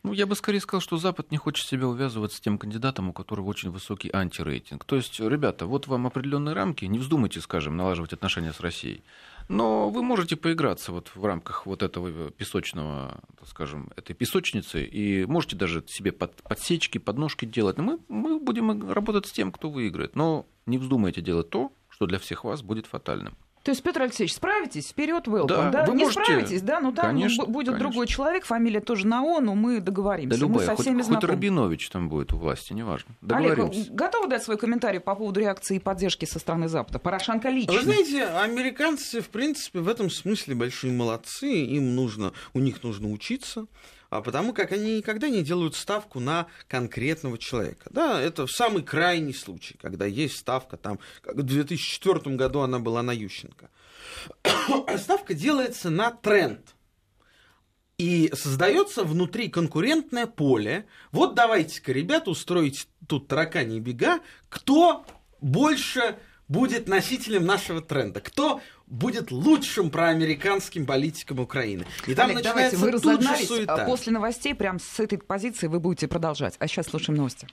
Ну, 0.03 0.13
я 0.13 0.25
бы 0.25 0.35
скорее 0.35 0.61
сказал, 0.61 0.81
что 0.81 0.97
Запад 0.97 1.31
не 1.31 1.37
хочет 1.37 1.67
себя 1.67 1.87
увязывать 1.87 2.31
с 2.31 2.39
тем 2.39 2.57
кандидатом, 2.57 3.09
у 3.09 3.13
которого 3.13 3.47
очень 3.47 3.69
высокий 3.69 4.09
антирейтинг. 4.11 4.85
То 4.85 4.95
есть, 4.95 5.19
ребята, 5.19 5.65
вот 5.65 5.87
вам 5.87 6.07
определенные 6.07 6.55
рамки, 6.55 6.85
не 6.85 6.99
вздумайте, 6.99 7.41
скажем, 7.41 7.75
налаживать 7.75 8.13
отношения 8.13 8.53
с 8.53 8.59
Россией. 8.59 9.03
Но 9.49 9.89
вы 9.89 10.03
можете 10.03 10.35
поиграться 10.35 10.91
вот 10.91 11.11
в 11.15 11.25
рамках 11.25 11.65
вот 11.65 11.81
этого 11.81 12.29
песочного, 12.29 13.19
так 13.37 13.47
скажем, 13.47 13.91
этой 13.95 14.13
песочницы, 14.13 14.85
и 14.85 15.25
можете 15.25 15.55
даже 15.55 15.83
себе 15.87 16.11
под, 16.11 16.35
подсечки, 16.43 16.99
подножки 16.99 17.45
делать. 17.45 17.79
Мы, 17.79 17.99
мы 18.07 18.39
будем 18.39 18.91
работать 18.91 19.25
с 19.25 19.31
тем, 19.31 19.51
кто 19.51 19.71
выиграет. 19.71 20.15
Но 20.15 20.45
не 20.67 20.77
вздумайте 20.77 21.21
делать 21.21 21.49
то, 21.49 21.73
что 21.89 22.05
для 22.05 22.19
всех 22.19 22.43
вас 22.43 22.61
будет 22.61 22.85
фатальным. 22.85 23.35
То 23.69 23.73
есть, 23.73 23.83
Петр 23.83 24.01
Алексеевич, 24.01 24.33
справитесь, 24.33 24.87
вперед 24.87 25.27
welcome, 25.27 25.45
да? 25.45 25.69
да? 25.69 25.85
Вы 25.85 25.95
не 25.95 26.03
можете... 26.05 26.23
справитесь, 26.23 26.63
да, 26.63 26.79
ну 26.79 26.91
там 26.91 27.05
конечно, 27.05 27.45
будет 27.45 27.67
конечно. 27.67 27.87
другой 27.87 28.07
человек, 28.07 28.43
фамилия 28.43 28.79
тоже 28.79 29.05
на 29.05 29.21
он, 29.21 29.45
но 29.45 29.53
мы 29.53 29.79
договоримся. 29.79 30.39
Да 30.39 30.41
любая, 30.43 30.67
мы 30.67 30.75
со 30.75 30.81
всеми 30.81 31.03
хоть, 31.03 31.13
хоть 31.13 31.23
Рабинович 31.23 31.87
там 31.91 32.09
будет 32.09 32.33
у 32.33 32.37
власти, 32.37 32.73
неважно. 32.73 33.13
Договоримся. 33.21 33.81
Олег, 33.81 33.91
готовы 33.93 34.27
дать 34.27 34.41
свой 34.41 34.57
комментарий 34.57 34.99
по 34.99 35.13
поводу 35.13 35.39
реакции 35.39 35.75
и 35.75 35.79
поддержки 35.79 36.25
со 36.25 36.39
стороны 36.39 36.67
Запада? 36.67 36.97
Порошенко 36.97 37.49
лично. 37.49 37.73
Вы 37.73 37.81
знаете, 37.81 38.25
американцы, 38.25 39.21
в 39.21 39.29
принципе, 39.29 39.81
в 39.81 39.87
этом 39.87 40.09
смысле 40.09 40.55
большие 40.55 40.91
молодцы, 40.91 41.45
им 41.45 41.93
нужно, 41.93 42.33
у 42.55 42.59
них 42.59 42.81
нужно 42.81 43.11
учиться 43.11 43.67
потому 44.09 44.53
как 44.53 44.71
они 44.71 44.97
никогда 44.97 45.29
не 45.29 45.43
делают 45.43 45.75
ставку 45.75 46.19
на 46.19 46.47
конкретного 46.67 47.37
человека. 47.37 47.89
Да, 47.91 48.21
это 48.21 48.47
самый 48.47 48.83
крайний 48.83 49.33
случай, 49.33 49.77
когда 49.79 50.05
есть 50.05 50.37
ставка, 50.37 50.77
там, 50.77 50.99
как 51.21 51.35
в 51.35 51.43
2004 51.43 52.35
году 52.35 52.61
она 52.61 52.79
была 52.79 53.03
на 53.03 53.11
Ющенко. 53.11 53.69
ставка 54.97 55.33
делается 55.33 55.89
на 55.89 56.11
тренд. 56.11 56.75
И 57.97 58.31
создается 58.33 59.03
внутри 59.03 59.49
конкурентное 59.49 60.25
поле. 60.25 60.85
Вот 61.11 61.35
давайте-ка, 61.35 61.91
ребята, 61.91 62.31
устроить 62.31 62.87
тут 63.07 63.27
таракани 63.27 63.81
бега, 63.81 64.21
кто 64.47 65.05
больше 65.41 66.17
будет 66.47 66.87
носителем 66.87 67.45
нашего 67.45 67.81
тренда, 67.81 68.21
кто 68.21 68.61
будет 68.89 69.31
лучшим 69.31 69.89
проамериканским 69.89 70.85
политиком 70.85 71.39
Украины. 71.39 71.85
И 72.07 72.15
там 72.15 72.25
Олег, 72.31 72.43
начинается 72.43 72.77
давайте, 72.77 72.97
вы 72.97 73.17
тут 73.17 73.21
же 73.21 73.45
суета. 73.45 73.85
После 73.85 74.11
новостей, 74.11 74.55
прям 74.55 74.79
с 74.79 74.99
этой 74.99 75.17
позиции 75.17 75.67
вы 75.67 75.79
будете 75.79 76.07
продолжать. 76.07 76.55
А 76.59 76.67
сейчас 76.67 76.87
слушаем 76.87 77.17
новости. 77.17 77.47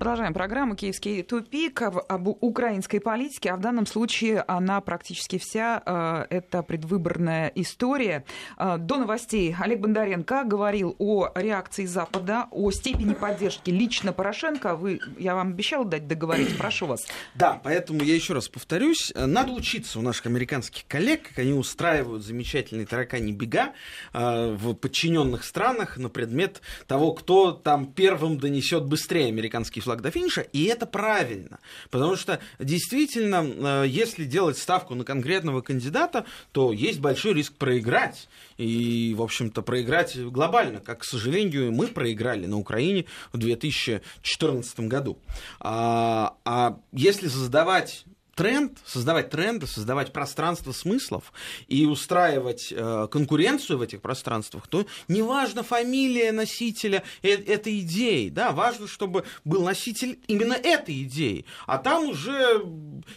Продолжаем 0.00 0.32
программу 0.32 0.76
«Киевский 0.76 1.22
тупик» 1.22 1.82
об 1.82 2.26
украинской 2.26 3.00
политике, 3.00 3.50
а 3.50 3.56
в 3.56 3.60
данном 3.60 3.84
случае 3.84 4.42
она 4.48 4.80
практически 4.80 5.36
вся 5.36 5.82
э, 5.84 6.24
это 6.30 6.62
предвыборная 6.62 7.52
история. 7.54 8.24
Э, 8.56 8.78
до 8.78 8.96
новостей 8.96 9.54
Олег 9.60 9.80
Бондаренко 9.80 10.44
говорил 10.44 10.96
о 10.98 11.28
реакции 11.34 11.84
Запада, 11.84 12.46
о 12.50 12.70
степени 12.70 13.12
поддержки 13.12 13.68
лично 13.68 14.14
Порошенко. 14.14 14.74
Вы, 14.74 15.00
я 15.18 15.34
вам 15.34 15.48
обещал 15.48 15.84
дать 15.84 16.08
договорить, 16.08 16.56
прошу 16.56 16.86
вас. 16.86 17.00
Да, 17.34 17.60
поэтому 17.62 18.02
я 18.02 18.14
еще 18.14 18.32
раз 18.32 18.48
повторюсь, 18.48 19.12
надо 19.14 19.52
учиться 19.52 19.98
у 19.98 20.02
наших 20.02 20.24
американских 20.24 20.86
коллег, 20.88 21.28
как 21.28 21.40
они 21.40 21.52
устраивают 21.52 22.24
замечательные 22.24 22.86
таракани 22.86 23.32
бега 23.32 23.74
э, 24.14 24.56
в 24.58 24.72
подчиненных 24.72 25.44
странах 25.44 25.98
на 25.98 26.08
предмет 26.08 26.62
того, 26.86 27.12
кто 27.12 27.52
там 27.52 27.84
первым 27.84 28.38
донесет 28.38 28.86
быстрее 28.86 29.26
американский 29.28 29.82
флаг 29.90 30.02
до 30.02 30.10
финиша, 30.10 30.42
и 30.42 30.64
это 30.64 30.86
правильно. 30.86 31.58
Потому 31.90 32.14
что 32.14 32.38
действительно, 32.60 33.82
э, 33.82 33.88
если 33.88 34.24
делать 34.24 34.56
ставку 34.56 34.94
на 34.94 35.04
конкретного 35.04 35.62
кандидата, 35.62 36.24
то 36.52 36.72
есть 36.72 37.00
большой 37.00 37.34
риск 37.34 37.54
проиграть. 37.54 38.28
И, 38.56 39.14
в 39.16 39.22
общем-то, 39.22 39.62
проиграть 39.62 40.16
глобально, 40.16 40.80
как, 40.80 41.00
к 41.00 41.04
сожалению, 41.04 41.72
мы 41.72 41.88
проиграли 41.88 42.46
на 42.46 42.58
Украине 42.58 43.06
в 43.32 43.38
2014 43.38 44.80
году. 44.80 45.18
А, 45.58 46.36
а 46.44 46.78
если 46.92 47.28
создавать 47.28 48.04
тренд, 48.34 48.78
создавать 48.84 49.30
тренды, 49.30 49.66
создавать 49.66 50.12
пространство 50.12 50.72
смыслов 50.72 51.32
и 51.68 51.86
устраивать 51.86 52.72
э, 52.72 53.08
конкуренцию 53.10 53.78
в 53.78 53.82
этих 53.82 54.00
пространствах, 54.00 54.66
то 54.68 54.86
неважно 55.08 55.62
фамилия 55.62 56.32
носителя 56.32 57.02
э 57.22 57.30
этой 57.30 57.80
идеи, 57.80 58.28
да, 58.28 58.52
важно, 58.52 58.86
чтобы 58.86 59.24
был 59.44 59.62
носитель 59.62 60.20
именно 60.26 60.54
этой 60.54 61.02
идеи, 61.02 61.44
а 61.66 61.78
там 61.78 62.08
уже 62.08 62.64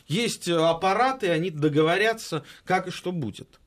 есть 0.08 0.48
аппараты, 0.48 1.30
они 1.30 1.50
договорятся, 1.50 2.44
как 2.66 2.88
и 2.88 2.92
что 2.92 3.12
будет. 3.12 3.60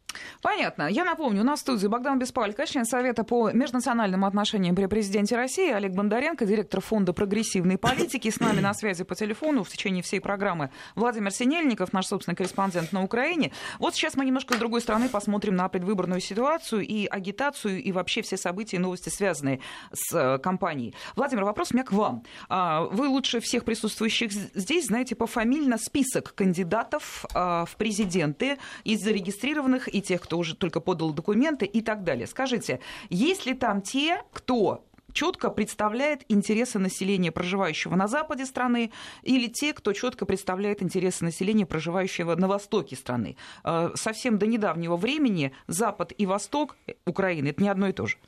Понятно. 0.43 0.89
Я 0.89 1.05
напомню, 1.05 1.43
у 1.43 1.45
нас 1.45 1.61
в 1.61 1.63
студии 1.63 1.87
Богдан 1.87 2.19
Беспалько, 2.19 2.67
член 2.67 2.85
Совета 2.85 3.25
по 3.25 3.51
межнациональным 3.51 4.25
отношениям 4.25 4.75
при 4.75 4.87
президенте 4.87 5.37
России, 5.37 5.71
Олег 5.71 5.93
Бондаренко, 5.93 6.45
директор 6.47 6.81
Фонда 6.81 7.13
прогрессивной 7.13 7.79
политики. 7.79 8.31
С 8.31 8.41
нами 8.41 8.61
на 8.61 8.75
связи 8.75 9.05
по 9.05 9.15
телефону 9.15 9.65
в 9.65 9.69
течение 9.69 10.03
всей 10.03 10.21
программы 10.21 10.71
Владимир 10.95 11.31
Синельников, 11.31 11.93
наш 11.93 12.07
собственный 12.07 12.37
корреспондент 12.37 12.93
на 12.93 13.03
Украине. 13.03 13.53
Вот 13.79 13.95
сейчас 13.95 14.17
мы 14.17 14.25
немножко 14.25 14.55
с 14.55 14.59
другой 14.59 14.81
стороны 14.81 15.09
посмотрим 15.09 15.57
на 15.57 15.69
предвыборную 15.69 16.21
ситуацию 16.21 16.83
и 16.83 17.07
агитацию, 17.07 17.83
и 17.83 17.93
вообще 17.93 18.23
все 18.23 18.37
события 18.37 18.77
и 18.77 18.81
новости, 18.81 19.09
связанные 19.09 19.61
с 19.93 20.15
э, 20.15 20.39
кампанией. 20.39 20.95
Владимир, 21.17 21.45
вопрос 21.45 21.73
у 21.73 21.75
меня 21.75 21.85
к 21.85 21.93
вам. 21.93 22.25
А, 22.49 22.83
вы 22.83 23.09
лучше 23.09 23.41
всех 23.41 23.65
присутствующих 23.65 24.33
здесь 24.33 24.87
знаете 24.87 25.15
пофамильно 25.15 25.79
список 25.79 26.35
кандидатов 26.35 27.25
а, 27.35 27.65
в 27.65 27.77
президенты 27.77 28.59
из 28.85 29.03
зарегистрированных 29.03 29.89
и 29.89 30.01
тех, 30.07 30.21
кто 30.21 30.39
уже 30.39 30.55
только 30.55 30.81
подал 30.81 31.13
документы 31.13 31.67
и 31.67 31.81
так 31.83 32.05
далее. 32.05 32.27
Скажите, 32.27 32.81
есть 33.11 33.47
ли 33.47 33.55
там 33.55 33.83
те, 33.83 34.23
кто 34.33 34.85
четко 35.17 35.51
представляет 35.51 36.25
интересы 36.29 36.79
населения, 36.79 37.33
проживающего 37.33 37.97
на 37.97 38.07
западе 38.07 38.45
страны, 38.45 38.93
или 39.23 39.49
те, 39.49 39.73
кто 39.73 39.93
четко 39.93 40.27
представляет 40.27 40.83
интересы 40.83 41.25
населения, 41.25 41.65
проживающего 41.65 42.37
на 42.37 42.49
востоке 42.49 42.97
страны. 42.97 43.37
Э, 43.65 43.93
совсем 43.95 44.39
до 44.39 44.47
недавнего 44.47 44.97
времени 44.97 45.53
Запад 45.67 46.13
и 46.17 46.27
Восток 46.27 46.77
Украины 47.07 47.49
это 47.49 47.63
не 47.63 47.71
одно 47.71 47.89
и 47.89 47.93
то 47.93 48.07
же. 48.07 48.19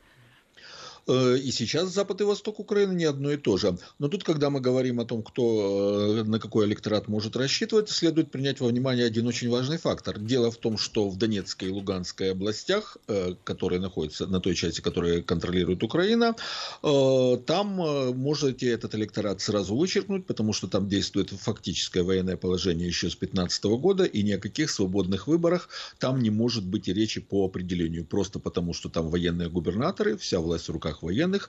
Э, 1.09 1.39
и 1.39 1.51
сейчас 1.51 1.89
Запад 1.89 2.21
и 2.21 2.25
Восток 2.25 2.61
Украины 2.61 2.93
не 2.93 3.07
одно 3.07 3.33
и 3.33 3.37
то 3.37 3.57
же. 3.57 3.79
Но 3.99 4.09
тут, 4.09 4.25
когда 4.25 4.51
мы 4.51 4.61
говорим 4.61 5.01
о 5.01 5.05
том, 5.05 5.23
кто 5.23 6.19
э, 6.19 6.25
на 6.25 6.39
какой 6.39 6.67
электорат 6.67 7.09
может 7.09 7.35
рассчитывать, 7.37 7.89
следует 7.89 8.31
принять 8.31 8.61
во 8.61 8.69
внимание 8.69 9.07
один 9.07 9.27
очень 9.27 9.49
важный 9.49 9.79
фактор. 9.79 10.19
Дело 10.19 10.51
в 10.51 10.59
том, 10.59 10.77
что 10.77 11.09
в 11.09 11.17
Донецкой 11.17 11.69
и 11.69 11.73
Луганской 11.73 12.33
областях, 12.33 12.99
э, 13.09 13.35
которые 13.45 13.81
находятся 13.81 14.27
на 14.27 14.41
той 14.41 14.55
части, 14.55 14.83
которую 14.83 15.25
контролирует 15.25 15.83
Украина, 15.83 16.35
там 16.83 17.67
можете 18.17 18.69
этот 18.69 18.95
электорат 18.95 19.41
сразу 19.41 19.75
вычеркнуть, 19.77 20.27
потому 20.27 20.53
что 20.53 20.69
там 20.69 20.89
действует 20.89 21.31
фактическое 21.31 22.03
военное 22.03 22.37
положение 22.37 22.87
еще 22.87 23.09
с 23.09 23.17
2015 23.17 23.65
года, 23.65 24.05
и 24.05 24.23
ни 24.23 24.33
о 24.33 24.39
каких 24.39 24.71
свободных 24.71 25.27
выборах 25.27 25.69
там 25.99 26.21
не 26.21 26.31
может 26.31 26.65
быть 26.65 26.89
и 26.89 26.93
речи 26.93 27.21
по 27.21 27.47
определению. 27.47 28.05
Просто 28.05 28.39
потому, 28.39 28.75
что 28.75 28.89
там 28.89 29.09
военные 29.09 29.49
губернаторы, 29.49 30.17
вся 30.17 30.41
власть 30.41 30.69
в 30.69 30.73
руках 30.73 30.98
руках 30.99 31.03
военных, 31.03 31.49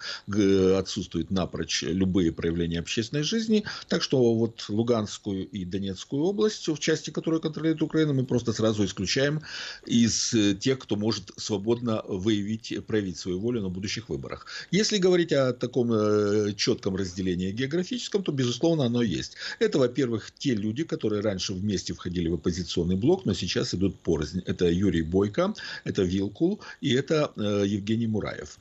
отсутствуют 0.77 1.31
напрочь 1.31 1.83
любые 1.83 2.31
проявления 2.31 2.79
общественной 2.79 3.23
жизни. 3.23 3.63
Так 3.87 4.03
что 4.03 4.33
вот 4.33 4.65
Луганскую 4.69 5.47
и 5.47 5.65
Донецкую 5.65 6.23
область, 6.23 6.67
в 6.67 6.77
части 6.77 7.11
которой 7.11 7.41
контролирует 7.41 7.81
Украина, 7.81 8.13
мы 8.13 8.25
просто 8.25 8.53
сразу 8.53 8.85
исключаем 8.85 9.41
из 9.85 10.33
э, 10.33 10.55
тех, 10.55 10.79
кто 10.79 10.95
может 10.95 11.31
свободно 11.37 12.03
выявить, 12.07 12.73
проявить 12.85 13.17
свою 13.17 13.39
волю 13.39 13.61
на 13.61 13.69
будущих 13.69 14.09
выборах. 14.09 14.45
Если 14.71 14.97
говорить 14.99 15.33
о 15.33 15.53
таком 15.53 15.91
э, 15.91 16.53
четком 16.55 16.95
разделении 16.95 17.51
географическом, 17.51 18.23
то, 18.23 18.31
безусловно, 18.31 18.85
оно 18.85 19.01
есть. 19.01 19.35
Это, 19.59 19.79
во-первых, 19.79 20.31
те 20.37 20.55
люди, 20.55 20.83
которые 20.83 21.21
раньше 21.21 21.53
вместе 21.53 21.93
входили 21.93 22.29
в 22.29 22.33
оппозиционный 22.35 22.95
блок, 22.95 23.25
но 23.25 23.33
сейчас 23.33 23.73
идут 23.73 23.99
порознь. 23.99 24.41
Это 24.45 24.65
Юрий 24.65 25.03
Бойко, 25.03 25.53
это 25.85 26.03
Вилкул 26.03 26.59
и 26.81 26.93
это 26.93 27.31
э, 27.35 27.63
Евгений 27.67 28.07
Мураев 28.07 28.57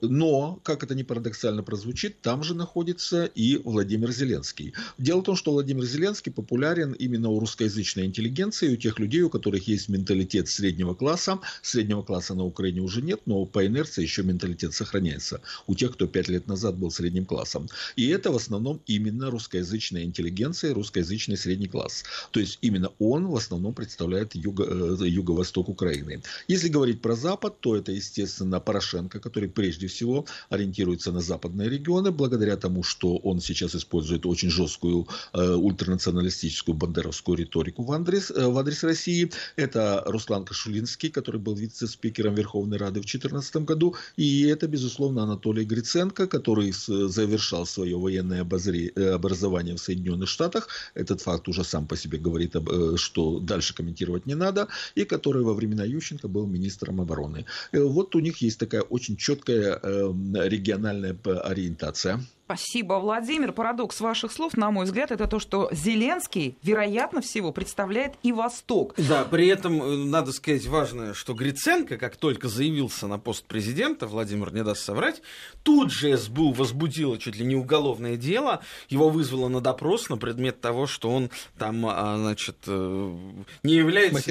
но, 0.00 0.60
как 0.62 0.82
это 0.82 0.94
не 0.94 1.04
парадоксально 1.04 1.62
прозвучит, 1.62 2.20
там 2.20 2.42
же 2.42 2.54
находится 2.54 3.24
и 3.24 3.56
Владимир 3.56 4.10
Зеленский. 4.12 4.74
Дело 4.98 5.20
в 5.20 5.24
том, 5.24 5.36
что 5.36 5.52
Владимир 5.52 5.84
Зеленский 5.84 6.32
популярен 6.32 6.92
именно 6.92 7.28
у 7.28 7.40
русскоязычной 7.40 8.06
интеллигенции, 8.06 8.72
у 8.72 8.76
тех 8.76 8.98
людей, 8.98 9.22
у 9.22 9.30
которых 9.30 9.68
есть 9.68 9.88
менталитет 9.88 10.48
среднего 10.48 10.94
класса. 10.94 11.38
Среднего 11.62 12.02
класса 12.02 12.34
на 12.34 12.44
Украине 12.44 12.80
уже 12.80 13.02
нет, 13.02 13.20
но 13.26 13.44
по 13.44 13.66
инерции 13.66 14.02
еще 14.02 14.22
менталитет 14.22 14.74
сохраняется 14.74 15.40
у 15.66 15.74
тех, 15.74 15.92
кто 15.92 16.06
пять 16.06 16.28
лет 16.28 16.46
назад 16.46 16.76
был 16.76 16.90
средним 16.90 17.24
классом. 17.24 17.68
И 17.96 18.08
это 18.08 18.30
в 18.30 18.36
основном 18.36 18.80
именно 18.86 19.30
русскоязычная 19.30 20.04
интеллигенция, 20.04 20.74
русскоязычный 20.74 21.36
средний 21.36 21.68
класс. 21.68 22.04
То 22.30 22.40
есть 22.40 22.58
именно 22.62 22.90
он 22.98 23.26
в 23.26 23.36
основном 23.36 23.74
представляет 23.74 24.34
юго, 24.34 24.64
э, 24.64 25.08
юго-восток 25.08 25.68
Украины. 25.68 26.22
Если 26.48 26.68
говорить 26.68 27.00
про 27.00 27.16
Запад, 27.16 27.60
то 27.60 27.76
это, 27.76 27.92
естественно, 27.92 28.60
Порошенко, 28.60 29.15
который 29.18 29.48
прежде 29.48 29.86
всего 29.86 30.26
ориентируется 30.50 31.12
на 31.12 31.20
западные 31.20 31.68
регионы, 31.68 32.10
благодаря 32.10 32.56
тому, 32.56 32.82
что 32.82 33.16
он 33.16 33.40
сейчас 33.40 33.74
использует 33.74 34.26
очень 34.26 34.50
жесткую 34.50 35.06
э, 35.32 35.54
ультранационалистическую 35.54 36.74
бандеровскую 36.74 37.38
риторику 37.38 37.82
в 37.82 37.92
адрес, 37.92 38.30
э, 38.30 38.46
в 38.46 38.58
адрес 38.58 38.84
России. 38.84 39.30
Это 39.56 40.02
Руслан 40.06 40.44
Кашулинский, 40.44 41.10
который 41.10 41.40
был 41.40 41.54
вице-спикером 41.54 42.34
Верховной 42.34 42.78
Рады 42.78 43.00
в 43.00 43.04
2014 43.04 43.56
году. 43.56 43.94
И 44.16 44.42
это, 44.46 44.66
безусловно, 44.66 45.22
Анатолий 45.22 45.64
Гриценко, 45.64 46.26
который 46.26 46.72
завершал 46.72 47.66
свое 47.66 47.96
военное 47.96 48.44
э, 48.44 49.10
образование 49.10 49.74
в 49.74 49.78
Соединенных 49.78 50.28
Штатах. 50.28 50.68
Этот 50.94 51.20
факт 51.20 51.48
уже 51.48 51.64
сам 51.64 51.86
по 51.86 51.96
себе 51.96 52.18
говорит, 52.18 52.56
э, 52.56 52.96
что 52.96 53.40
дальше 53.40 53.74
комментировать 53.74 54.26
не 54.26 54.34
надо. 54.34 54.68
И 54.94 55.04
который 55.04 55.42
во 55.42 55.54
времена 55.54 55.84
Ющенко 55.84 56.28
был 56.28 56.46
министром 56.46 57.00
обороны. 57.00 57.44
Э, 57.72 57.82
вот 57.82 58.14
у 58.14 58.20
них 58.20 58.42
есть 58.42 58.58
такая 58.58 58.82
очень 58.82 59.05
четкая 59.14 59.78
региональная 59.82 61.16
ориентация. 61.44 62.20
Спасибо, 62.46 63.00
Владимир. 63.00 63.50
Парадокс 63.50 64.00
ваших 64.00 64.30
слов, 64.30 64.56
на 64.56 64.70
мой 64.70 64.84
взгляд, 64.84 65.10
это 65.10 65.26
то, 65.26 65.40
что 65.40 65.68
Зеленский, 65.72 66.56
вероятно 66.62 67.20
всего, 67.20 67.50
представляет 67.50 68.14
и 68.22 68.30
Восток. 68.30 68.94
Да, 68.96 69.24
при 69.24 69.48
этом 69.48 69.82
э, 69.82 69.96
надо 70.04 70.30
сказать 70.30 70.64
важное, 70.66 71.12
что 71.12 71.34
Гриценко, 71.34 71.96
как 71.96 72.14
только 72.14 72.46
заявился 72.46 73.08
на 73.08 73.18
пост 73.18 73.46
президента, 73.46 74.06
Владимир 74.06 74.54
не 74.54 74.62
даст 74.62 74.82
соврать, 74.82 75.22
тут 75.64 75.90
же 75.90 76.16
СБУ 76.16 76.52
возбудила 76.52 77.18
чуть 77.18 77.34
ли 77.34 77.44
не 77.44 77.56
уголовное 77.56 78.16
дело, 78.16 78.62
его 78.88 79.08
вызвало 79.08 79.48
на 79.48 79.60
допрос 79.60 80.08
на 80.08 80.16
предмет 80.16 80.60
того, 80.60 80.86
что 80.86 81.10
он 81.10 81.30
там, 81.58 81.84
а, 81.84 82.16
значит, 82.16 82.58
э, 82.68 83.16
не 83.64 83.74
является 83.74 84.22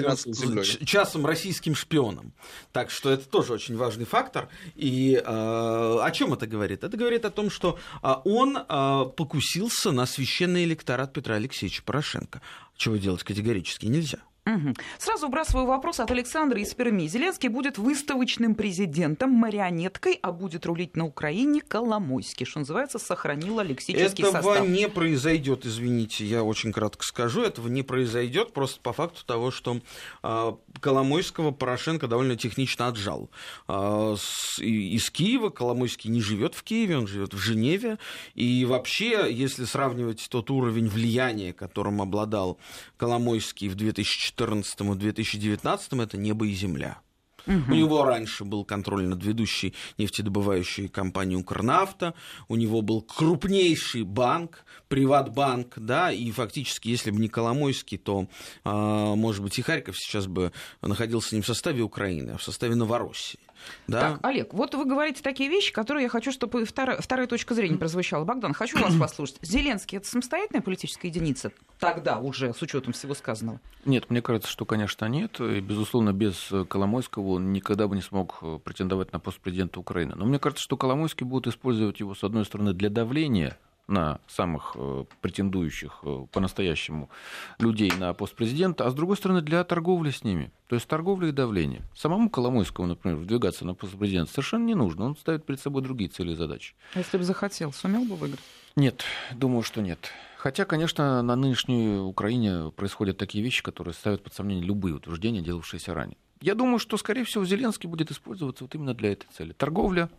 частым 0.85 1.25
российским 1.25 1.75
шпионом. 1.75 2.31
Так 2.71 2.91
что 2.91 3.11
это 3.11 3.27
тоже 3.27 3.51
очень 3.51 3.75
важный 3.75 4.05
фактор. 4.05 4.47
И 4.75 5.21
а, 5.25 5.99
о 6.01 6.11
чем 6.11 6.33
это 6.33 6.47
говорит? 6.47 6.85
Это 6.85 6.95
говорит 6.95 7.25
о 7.25 7.29
том, 7.29 7.49
что 7.49 7.77
он 8.13 8.57
а, 8.67 9.05
покусился 9.05 9.91
на 9.91 10.05
священный 10.05 10.63
электорат 10.63 11.11
Петра 11.13 11.35
Алексеевича 11.35 11.81
Порошенко. 11.83 12.41
Чего 12.77 12.97
делать 12.97 13.23
категорически 13.23 13.87
нельзя. 13.87 14.19
Угу. 14.45 14.75
Сразу 14.99 15.25
выбрасываю 15.25 15.65
вопрос 15.65 15.99
от 15.99 16.11
Александра 16.11 16.61
из 16.61 16.71
Перми. 16.75 17.07
Зеленский 17.07 17.49
будет 17.49 17.79
выставочным 17.79 18.53
президентом, 18.53 19.31
марионеткой, 19.31 20.19
а 20.21 20.31
будет 20.31 20.67
рулить 20.67 20.95
на 20.95 21.05
Украине 21.05 21.61
Коломойский, 21.61 22.45
что 22.45 22.59
называется, 22.59 22.99
сохранил 22.99 23.59
лексический 23.61 24.23
Этого 24.23 24.43
состав. 24.43 24.67
не 24.67 24.87
произойдет, 24.87 25.65
извините, 25.65 26.25
я 26.25 26.43
очень 26.43 26.71
кратко 26.71 27.03
скажу. 27.03 27.41
Этого 27.41 27.67
не 27.69 27.81
произойдет 27.81 28.53
просто 28.53 28.79
по 28.81 28.93
факту 28.93 29.25
того, 29.25 29.49
что 29.49 29.81
э, 30.21 30.53
Коломойского 30.79 31.49
Порошенко 31.49 32.07
довольно 32.07 32.35
технично 32.35 32.87
отжал. 32.87 33.31
Э, 33.67 34.15
с, 34.15 34.59
из 34.59 35.09
Киева 35.09 35.49
Коломойский 35.49 36.11
не 36.11 36.21
живет 36.21 36.53
в 36.53 36.61
Киеве, 36.61 36.99
он 36.99 37.07
живет 37.07 37.33
в 37.33 37.39
Женеве. 37.39 37.97
И 38.35 38.63
вообще, 38.65 39.25
если 39.27 39.65
сравнивать 39.65 40.27
тот 40.29 40.51
уровень 40.51 40.87
влияния, 40.87 41.51
которым 41.51 41.99
обладал 41.99 42.59
Коломойский 42.97 43.69
в 43.69 43.75
2014 43.75 44.34
2014 44.37 44.81
и 44.81 44.99
2019 44.99 45.93
это 45.93 46.17
небо 46.17 46.45
и 46.45 46.53
земля. 46.53 46.99
Угу. 47.47 47.71
У 47.71 47.75
него 47.75 48.03
раньше 48.03 48.43
был 48.43 48.65
контроль 48.65 49.05
над 49.07 49.23
ведущей 49.23 49.73
нефтедобывающей 49.97 50.87
компанией 50.87 51.37
Укрнафта, 51.37 52.15
у 52.47 52.55
него 52.55 52.81
был 52.81 53.01
крупнейший 53.01 54.03
банк, 54.03 54.65
Приватбанк, 54.87 55.73
да, 55.77 56.11
и 56.11 56.31
фактически, 56.31 56.87
если 56.87 57.11
бы 57.11 57.19
не 57.19 57.27
Коломойский, 57.27 57.97
то, 57.97 58.27
а, 58.63 59.15
может 59.15 59.43
быть, 59.43 59.59
и 59.59 59.61
Харьков 59.61 59.97
сейчас 59.97 60.27
бы 60.27 60.51
находился 60.81 61.35
не 61.35 61.41
в 61.41 61.45
составе 61.45 61.83
Украины, 61.83 62.31
а 62.31 62.37
в 62.37 62.43
составе 62.43 62.75
Новороссии. 62.75 63.39
Да. 63.87 64.01
Так, 64.01 64.19
Олег, 64.23 64.53
вот 64.53 64.75
вы 64.75 64.85
говорите 64.85 65.21
такие 65.21 65.49
вещи, 65.49 65.73
которые 65.73 66.03
я 66.03 66.09
хочу, 66.09 66.31
чтобы 66.31 66.65
вторая, 66.65 66.99
вторая 67.01 67.27
точка 67.27 67.53
зрения 67.53 67.77
прозвучала. 67.77 68.23
Богдан, 68.23 68.53
хочу 68.53 68.79
вас 68.79 68.95
послушать. 68.99 69.37
Зеленский 69.41 69.97
это 69.97 70.07
самостоятельная 70.07 70.61
политическая 70.61 71.07
единица? 71.07 71.51
Тогда 71.79 72.19
уже, 72.19 72.53
с 72.53 72.61
учетом 72.61 72.93
всего 72.93 73.13
сказанного. 73.13 73.59
Нет, 73.85 74.09
мне 74.09 74.21
кажется, 74.21 74.49
что, 74.49 74.65
конечно, 74.65 75.05
нет. 75.05 75.39
И, 75.39 75.59
безусловно, 75.59 76.13
без 76.13 76.51
Коломойского 76.69 77.33
он 77.33 77.51
никогда 77.53 77.87
бы 77.87 77.95
не 77.95 78.01
смог 78.01 78.39
претендовать 78.63 79.13
на 79.13 79.19
пост 79.19 79.39
президента 79.39 79.79
Украины. 79.79 80.13
Но 80.15 80.25
мне 80.25 80.39
кажется, 80.39 80.63
что 80.63 80.77
Коломойский 80.77 81.25
будет 81.25 81.47
использовать 81.47 81.99
его, 81.99 82.15
с 82.15 82.23
одной 82.23 82.45
стороны, 82.45 82.73
для 82.73 82.89
давления 82.89 83.57
на 83.87 84.19
самых 84.27 84.73
э, 84.75 85.05
претендующих 85.21 85.99
э, 86.03 86.25
по-настоящему 86.31 87.09
людей 87.59 87.91
на 87.97 88.13
пост 88.13 88.35
президента, 88.35 88.85
а 88.85 88.89
с 88.89 88.93
другой 88.93 89.17
стороны 89.17 89.41
для 89.41 89.63
торговли 89.63 90.11
с 90.11 90.23
ними. 90.23 90.51
То 90.67 90.75
есть 90.75 90.87
торговля 90.87 91.29
и 91.29 91.31
давление. 91.31 91.81
Самому 91.95 92.29
Коломойскому, 92.29 92.87
например, 92.87 93.17
вдвигаться 93.17 93.65
на 93.65 93.75
пост 93.75 93.97
президента 93.97 94.31
совершенно 94.31 94.65
не 94.65 94.75
нужно. 94.75 95.05
Он 95.05 95.15
ставит 95.15 95.45
перед 95.45 95.59
собой 95.59 95.83
другие 95.83 96.09
цели 96.09 96.31
и 96.31 96.35
задачи. 96.35 96.73
А 96.93 96.99
если 96.99 97.17
бы 97.17 97.23
захотел, 97.23 97.71
сумел 97.71 98.05
бы 98.05 98.15
выиграть? 98.15 98.41
Нет, 98.75 99.03
думаю, 99.33 99.61
что 99.61 99.81
нет. 99.81 100.11
Хотя, 100.37 100.65
конечно, 100.65 101.21
на 101.21 101.35
нынешней 101.35 101.97
Украине 101.97 102.71
происходят 102.75 103.17
такие 103.17 103.43
вещи, 103.43 103.63
которые 103.63 103.93
ставят 103.93 104.23
под 104.23 104.33
сомнение 104.33 104.65
любые 104.65 104.95
утверждения, 104.95 105.41
делавшиеся 105.41 105.93
ранее. 105.93 106.17
Я 106.41 106.53
думаю, 106.53 106.79
что, 106.79 106.97
скорее 106.97 107.23
всего, 107.23 107.45
Зеленский 107.45 107.89
будет 107.89 108.11
использоваться 108.11 108.63
вот 108.63 108.75
именно 108.75 108.93
для 108.93 109.13
этой 109.13 109.27
цели. 109.35 109.53
Торговля 109.53 110.09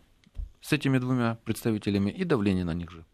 с 0.61 0.73
этими 0.73 0.97
двумя 0.97 1.37
представителями 1.45 2.09
и 2.09 2.23
давление 2.23 2.65
на 2.65 2.73
них 2.73 2.91
же. 2.91 3.05